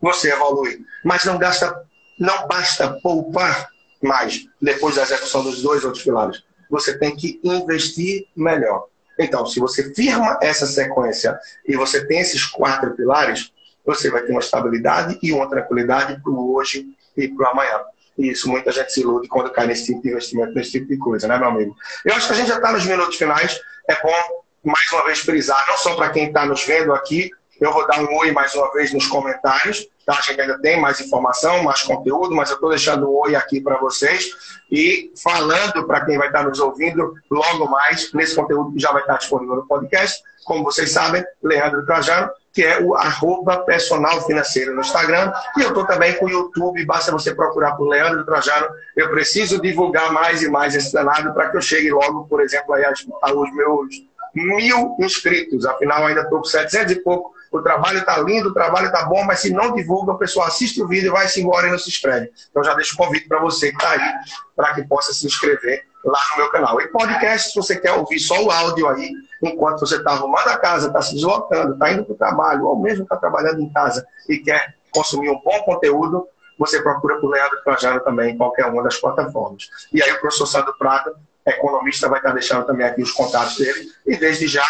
você 0.00 0.32
evolui. 0.32 0.82
Mas 1.04 1.26
não 1.26 1.36
gasta, 1.36 1.86
não 2.18 2.48
basta 2.48 2.98
poupar 3.02 3.68
mais 4.02 4.46
depois 4.58 4.96
da 4.96 5.02
execução 5.02 5.44
dos 5.44 5.60
dois 5.60 5.84
outros 5.84 6.02
pilares. 6.02 6.42
Você 6.70 6.98
tem 6.98 7.14
que 7.14 7.38
investir 7.44 8.26
melhor. 8.34 8.86
Então, 9.18 9.44
se 9.44 9.60
você 9.60 9.92
firma 9.92 10.38
essa 10.40 10.66
sequência 10.66 11.38
e 11.68 11.76
você 11.76 12.06
tem 12.06 12.20
esses 12.20 12.46
quatro 12.46 12.94
pilares, 12.94 13.52
você 13.84 14.10
vai 14.10 14.22
ter 14.22 14.32
uma 14.32 14.40
estabilidade 14.40 15.18
e 15.22 15.30
uma 15.30 15.46
tranquilidade 15.46 16.22
para 16.22 16.32
o 16.32 16.54
hoje 16.54 16.88
e 17.14 17.28
para 17.28 17.48
o 17.48 17.50
amanhã. 17.50 17.80
Isso 18.18 18.48
muita 18.48 18.72
gente 18.72 18.92
se 18.92 19.00
ilude 19.00 19.28
quando 19.28 19.50
cai 19.50 19.66
nesse 19.66 19.86
tipo 19.86 20.02
de 20.02 20.08
investimento, 20.08 20.54
nesse 20.54 20.72
tipo 20.72 20.86
de 20.86 20.96
coisa, 20.96 21.28
né, 21.28 21.38
meu 21.38 21.48
amigo? 21.48 21.76
Eu 22.04 22.14
acho 22.14 22.26
que 22.26 22.32
a 22.32 22.36
gente 22.36 22.48
já 22.48 22.56
está 22.56 22.72
nos 22.72 22.86
minutos 22.86 23.16
finais. 23.16 23.60
É 23.88 23.94
bom, 24.02 24.42
mais 24.64 24.90
uma 24.92 25.04
vez, 25.04 25.18
frisar, 25.20 25.64
não 25.68 25.76
só 25.76 25.94
para 25.94 26.10
quem 26.10 26.28
está 26.28 26.46
nos 26.46 26.64
vendo 26.64 26.94
aqui, 26.94 27.30
eu 27.60 27.72
vou 27.72 27.86
dar 27.86 28.00
um 28.00 28.16
oi 28.18 28.32
mais 28.32 28.54
uma 28.54 28.70
vez 28.72 28.92
nos 28.92 29.06
comentários. 29.06 29.86
Tá? 30.04 30.14
A 30.18 30.20
gente 30.20 30.40
ainda 30.40 30.58
tem 30.60 30.80
mais 30.80 31.00
informação, 31.00 31.62
mais 31.62 31.82
conteúdo, 31.82 32.34
mas 32.34 32.50
eu 32.50 32.54
estou 32.54 32.70
deixando 32.70 33.10
um 33.10 33.16
oi 33.22 33.34
aqui 33.34 33.60
para 33.60 33.76
vocês. 33.78 34.30
E 34.70 35.12
falando 35.22 35.86
para 35.86 36.04
quem 36.04 36.18
vai 36.18 36.28
estar 36.28 36.44
nos 36.44 36.60
ouvindo 36.60 37.14
logo 37.30 37.68
mais, 37.68 38.12
nesse 38.12 38.36
conteúdo 38.36 38.72
que 38.72 38.78
já 38.78 38.92
vai 38.92 39.02
estar 39.02 39.16
disponível 39.16 39.56
no 39.56 39.66
podcast. 39.66 40.22
Como 40.44 40.62
vocês 40.62 40.92
sabem, 40.92 41.24
Leandro 41.42 41.84
Trajano, 41.84 42.30
que 42.52 42.62
é 42.62 42.80
o 42.80 42.94
arroba 42.94 43.58
personal 43.64 44.24
financeiro 44.24 44.74
no 44.74 44.80
Instagram. 44.80 45.32
E 45.56 45.62
eu 45.62 45.68
estou 45.68 45.84
também 45.84 46.14
com 46.14 46.26
o 46.26 46.30
YouTube, 46.30 46.84
basta 46.84 47.10
você 47.10 47.34
procurar 47.34 47.72
por 47.72 47.88
Leandro 47.88 48.24
Trajano. 48.24 48.68
Eu 48.94 49.10
preciso 49.10 49.60
divulgar 49.60 50.12
mais 50.12 50.42
e 50.42 50.48
mais 50.48 50.74
esse 50.76 50.92
danado 50.92 51.34
para 51.34 51.50
que 51.50 51.56
eu 51.56 51.62
chegue 51.62 51.90
logo, 51.90 52.26
por 52.28 52.40
exemplo, 52.40 52.74
aí 52.74 52.84
aos 52.84 53.54
meus 53.54 53.88
mil 54.34 54.96
inscritos. 55.00 55.66
Afinal, 55.66 56.06
ainda 56.06 56.20
estou 56.20 56.38
com 56.38 56.44
700 56.44 56.92
e 56.92 57.02
pouco 57.02 57.35
o 57.56 57.62
trabalho 57.62 57.98
está 57.98 58.18
lindo, 58.18 58.50
o 58.50 58.54
trabalho 58.54 58.86
está 58.86 59.04
bom, 59.04 59.24
mas 59.24 59.40
se 59.40 59.52
não 59.52 59.74
divulga, 59.74 60.12
o 60.12 60.18
pessoal 60.18 60.46
assiste 60.46 60.82
o 60.82 60.88
vídeo, 60.88 61.12
vai-se 61.12 61.40
embora 61.40 61.68
e 61.68 61.70
não 61.70 61.78
se 61.78 61.88
inscreve. 61.88 62.30
Então 62.50 62.62
já 62.62 62.74
deixo 62.74 62.94
o 62.94 62.96
convite 62.96 63.28
para 63.28 63.40
você 63.40 63.70
que 63.70 63.76
está 63.76 63.90
aí, 63.90 64.14
para 64.54 64.74
que 64.74 64.82
possa 64.84 65.12
se 65.12 65.26
inscrever 65.26 65.84
lá 66.04 66.20
no 66.32 66.36
meu 66.42 66.50
canal. 66.50 66.80
E 66.80 66.88
podcast, 66.88 67.50
se 67.50 67.56
você 67.56 67.76
quer 67.76 67.92
ouvir 67.92 68.18
só 68.18 68.42
o 68.42 68.50
áudio 68.50 68.88
aí, 68.88 69.10
enquanto 69.42 69.80
você 69.80 69.96
está 69.96 70.12
arrumando 70.12 70.48
a 70.48 70.56
casa, 70.56 70.88
está 70.88 71.02
se 71.02 71.14
deslocando, 71.14 71.72
está 71.74 71.92
indo 71.92 72.04
para 72.04 72.14
o 72.14 72.16
trabalho, 72.16 72.66
ou 72.66 72.80
mesmo 72.80 73.02
está 73.02 73.16
trabalhando 73.16 73.60
em 73.60 73.72
casa 73.72 74.06
e 74.28 74.38
quer 74.38 74.74
consumir 74.90 75.30
um 75.30 75.40
bom 75.42 75.58
conteúdo, 75.64 76.28
você 76.58 76.80
procura 76.80 77.20
por 77.20 77.30
Leandro 77.30 77.62
Trajano 77.62 78.00
também 78.00 78.32
em 78.32 78.36
qualquer 78.36 78.66
uma 78.66 78.82
das 78.82 78.96
plataformas. 78.96 79.68
E 79.92 80.02
aí 80.02 80.10
o 80.12 80.20
professor 80.20 80.46
Sandro 80.46 80.74
Prata, 80.78 81.12
economista, 81.44 82.08
vai 82.08 82.18
estar 82.18 82.32
deixando 82.32 82.64
também 82.64 82.86
aqui 82.86 83.02
os 83.02 83.12
contatos 83.12 83.56
dele. 83.58 83.86
E 84.06 84.16
desde 84.16 84.46
já 84.46 84.64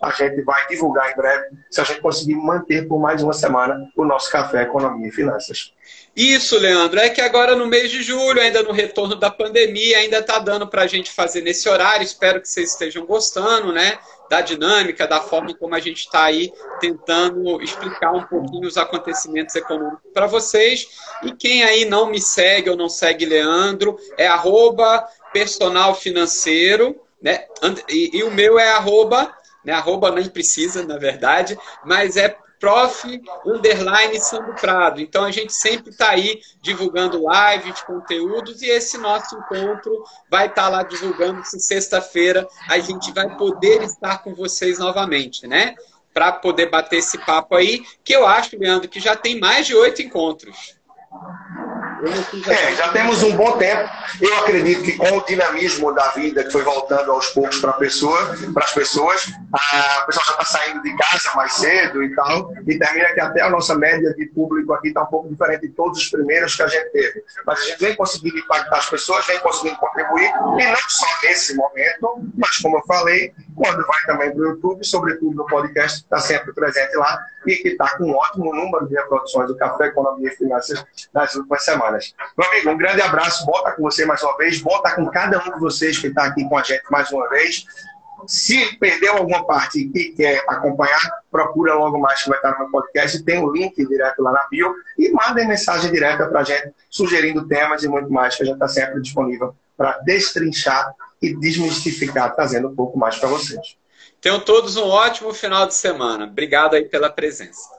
a 0.00 0.10
gente 0.10 0.42
vai 0.42 0.66
divulgar 0.68 1.10
em 1.10 1.16
breve, 1.16 1.46
se 1.70 1.80
a 1.80 1.84
gente 1.84 2.00
conseguir 2.00 2.34
manter 2.34 2.86
por 2.86 2.98
mais 2.98 3.22
uma 3.22 3.32
semana 3.32 3.90
o 3.96 4.04
nosso 4.04 4.30
Café 4.30 4.62
Economia 4.62 5.08
e 5.08 5.12
Finanças. 5.12 5.72
Isso, 6.16 6.58
Leandro, 6.58 6.98
é 6.98 7.10
que 7.10 7.20
agora 7.20 7.54
no 7.54 7.66
mês 7.66 7.90
de 7.90 8.02
julho, 8.02 8.40
ainda 8.40 8.62
no 8.62 8.72
retorno 8.72 9.14
da 9.14 9.30
pandemia, 9.30 9.98
ainda 9.98 10.18
está 10.18 10.38
dando 10.38 10.66
para 10.66 10.82
a 10.82 10.86
gente 10.86 11.10
fazer 11.10 11.42
nesse 11.42 11.68
horário. 11.68 12.02
Espero 12.02 12.40
que 12.40 12.48
vocês 12.48 12.70
estejam 12.72 13.04
gostando, 13.04 13.70
né? 13.70 13.98
Da 14.30 14.40
dinâmica, 14.40 15.06
da 15.06 15.20
forma 15.20 15.54
como 15.54 15.74
a 15.74 15.78
gente 15.78 15.98
está 15.98 16.24
aí 16.24 16.50
tentando 16.80 17.62
explicar 17.62 18.12
um 18.12 18.22
pouquinho 18.22 18.66
os 18.66 18.78
acontecimentos 18.78 19.54
econômicos 19.54 20.10
para 20.14 20.26
vocês. 20.26 20.88
E 21.22 21.32
quem 21.32 21.62
aí 21.64 21.84
não 21.84 22.10
me 22.10 22.20
segue 22.20 22.70
ou 22.70 22.76
não 22.76 22.88
segue 22.88 23.26
Leandro, 23.26 23.98
é 24.16 24.26
arroba 24.26 25.06
personal 25.34 25.94
financeiro, 25.94 26.98
né? 27.20 27.44
E, 27.90 28.18
e 28.18 28.24
o 28.24 28.30
meu 28.30 28.58
é 28.58 28.70
arroba, 28.70 29.35
né? 29.66 29.72
Arroba 29.72 30.12
nem 30.12 30.28
precisa, 30.28 30.86
na 30.86 30.96
verdade, 30.96 31.58
mas 31.84 32.16
é 32.16 32.38
prof. 32.60 33.04
underline 33.44 34.18
Sandro 34.20 34.54
Prado. 34.54 35.00
Então 35.00 35.24
a 35.24 35.30
gente 35.32 35.52
sempre 35.52 35.90
está 35.90 36.10
aí 36.10 36.40
divulgando 36.62 37.18
lives, 37.28 37.82
conteúdos, 37.82 38.62
e 38.62 38.66
esse 38.66 38.96
nosso 38.96 39.36
encontro 39.36 39.92
vai 40.30 40.46
estar 40.46 40.62
tá 40.62 40.68
lá 40.68 40.82
divulgando 40.84 41.44
se 41.44 41.58
sexta-feira 41.58 42.48
a 42.68 42.78
gente 42.78 43.12
vai 43.12 43.36
poder 43.36 43.82
estar 43.82 44.18
com 44.18 44.34
vocês 44.34 44.78
novamente, 44.78 45.46
né? 45.46 45.74
Para 46.14 46.32
poder 46.32 46.70
bater 46.70 46.98
esse 46.98 47.18
papo 47.18 47.56
aí, 47.56 47.84
que 48.02 48.14
eu 48.14 48.26
acho, 48.26 48.56
Leandro, 48.58 48.88
que 48.88 49.00
já 49.00 49.14
tem 49.16 49.38
mais 49.38 49.66
de 49.66 49.74
oito 49.74 50.00
encontros. 50.00 50.76
É, 52.48 52.74
já 52.74 52.88
temos 52.88 53.22
um 53.22 53.36
bom 53.36 53.52
tempo. 53.58 53.88
Eu 54.20 54.36
acredito 54.38 54.82
que 54.82 54.92
com 54.96 55.18
o 55.18 55.24
dinamismo 55.24 55.92
da 55.92 56.08
vida 56.08 56.44
que 56.44 56.50
foi 56.50 56.62
voltando 56.62 57.10
aos 57.10 57.28
poucos 57.28 57.58
para 57.58 57.72
pessoa, 57.74 58.36
as 58.56 58.72
pessoas, 58.72 59.32
a 59.52 60.02
pessoa 60.02 60.24
já 60.24 60.32
está 60.32 60.44
saindo 60.44 60.82
de 60.82 60.96
casa 60.96 61.30
mais 61.34 61.52
cedo 61.54 62.02
e 62.02 62.14
tal, 62.14 62.52
e 62.66 62.78
termina 62.78 63.12
que 63.12 63.20
até 63.20 63.42
a 63.42 63.50
nossa 63.50 63.74
média 63.74 64.14
de 64.14 64.26
público 64.26 64.72
aqui 64.72 64.88
está 64.88 65.02
um 65.02 65.06
pouco 65.06 65.28
diferente 65.28 65.62
de 65.62 65.68
todos 65.68 65.98
os 65.98 66.08
primeiros 66.08 66.54
que 66.54 66.62
a 66.62 66.66
gente 66.66 66.90
teve. 66.90 67.24
Mas 67.46 67.60
a 67.60 67.62
gente 67.62 67.80
vem 67.80 67.94
conseguindo 67.96 68.38
impactar 68.38 68.78
as 68.78 68.88
pessoas, 68.88 69.26
vem 69.26 69.38
conseguindo 69.40 69.76
contribuir, 69.76 70.26
e 70.26 70.66
não 70.66 70.76
só 70.88 71.06
nesse 71.22 71.54
momento, 71.54 72.20
mas 72.36 72.56
como 72.58 72.78
eu 72.78 72.82
falei, 72.86 73.32
quando 73.54 73.86
vai 73.86 74.02
também 74.06 74.30
para 74.30 74.40
o 74.40 74.46
YouTube, 74.50 74.84
sobretudo 74.84 75.34
no 75.34 75.46
podcast, 75.46 76.02
está 76.02 76.18
sempre 76.18 76.52
presente 76.52 76.96
lá 76.96 77.18
e 77.46 77.56
que 77.56 77.68
está 77.68 77.96
com 77.96 78.04
um 78.04 78.14
ótimo 78.14 78.54
número 78.54 78.86
de 78.86 78.94
reproduções 78.94 79.48
do 79.48 79.56
Café 79.56 79.86
Economia 79.86 80.28
e 80.28 80.36
Finanças 80.36 80.84
nas 81.12 81.34
últimas 81.34 81.64
semanas. 81.64 82.14
Meu 82.36 82.48
amigo, 82.48 82.70
um 82.70 82.76
grande 82.76 83.00
abraço, 83.00 83.46
bom 83.46 83.56
estar 83.56 83.72
com 83.72 83.82
você 83.82 84.04
mais 84.04 84.22
uma 84.22 84.36
vez, 84.36 84.60
bom 84.60 84.76
estar 84.76 84.94
com 84.94 85.06
cada 85.06 85.38
um 85.38 85.54
de 85.54 85.60
vocês 85.60 85.98
que 85.98 86.08
está 86.08 86.24
aqui 86.24 86.48
com 86.48 86.58
a 86.58 86.62
gente 86.62 86.84
mais 86.90 87.10
uma 87.10 87.28
vez. 87.28 87.64
Se 88.26 88.76
perdeu 88.78 89.16
alguma 89.16 89.46
parte 89.46 89.90
e 89.94 90.12
quer 90.12 90.42
acompanhar, 90.48 90.98
procura 91.30 91.74
logo 91.74 91.98
mais 91.98 92.22
que 92.22 92.28
vai 92.28 92.38
estar 92.38 92.58
no 92.58 92.70
podcast. 92.70 93.22
Tem 93.22 93.38
o 93.38 93.48
um 93.48 93.52
link 93.52 93.76
direto 93.86 94.20
lá 94.22 94.32
na 94.32 94.46
bio 94.48 94.74
e 94.98 95.10
mandem 95.10 95.46
mensagem 95.46 95.92
direta 95.92 96.26
para 96.26 96.40
a 96.40 96.44
gente, 96.44 96.72
sugerindo 96.90 97.46
temas 97.46 97.84
e 97.84 97.88
muito 97.88 98.10
mais, 98.10 98.34
que 98.34 98.42
a 98.42 98.46
gente 98.46 98.54
está 98.54 98.68
sempre 98.68 99.00
disponível 99.00 99.54
para 99.76 99.98
destrinchar 99.98 100.92
e 101.20 101.36
desmistificar, 101.36 102.34
trazendo 102.34 102.68
um 102.68 102.74
pouco 102.74 102.98
mais 102.98 103.16
para 103.16 103.28
vocês. 103.28 103.76
Tenham 104.26 104.40
todos 104.40 104.76
um 104.76 104.88
ótimo 104.88 105.32
final 105.32 105.68
de 105.68 105.74
semana. 105.76 106.24
Obrigado 106.24 106.74
aí 106.74 106.84
pela 106.84 107.08
presença. 107.08 107.75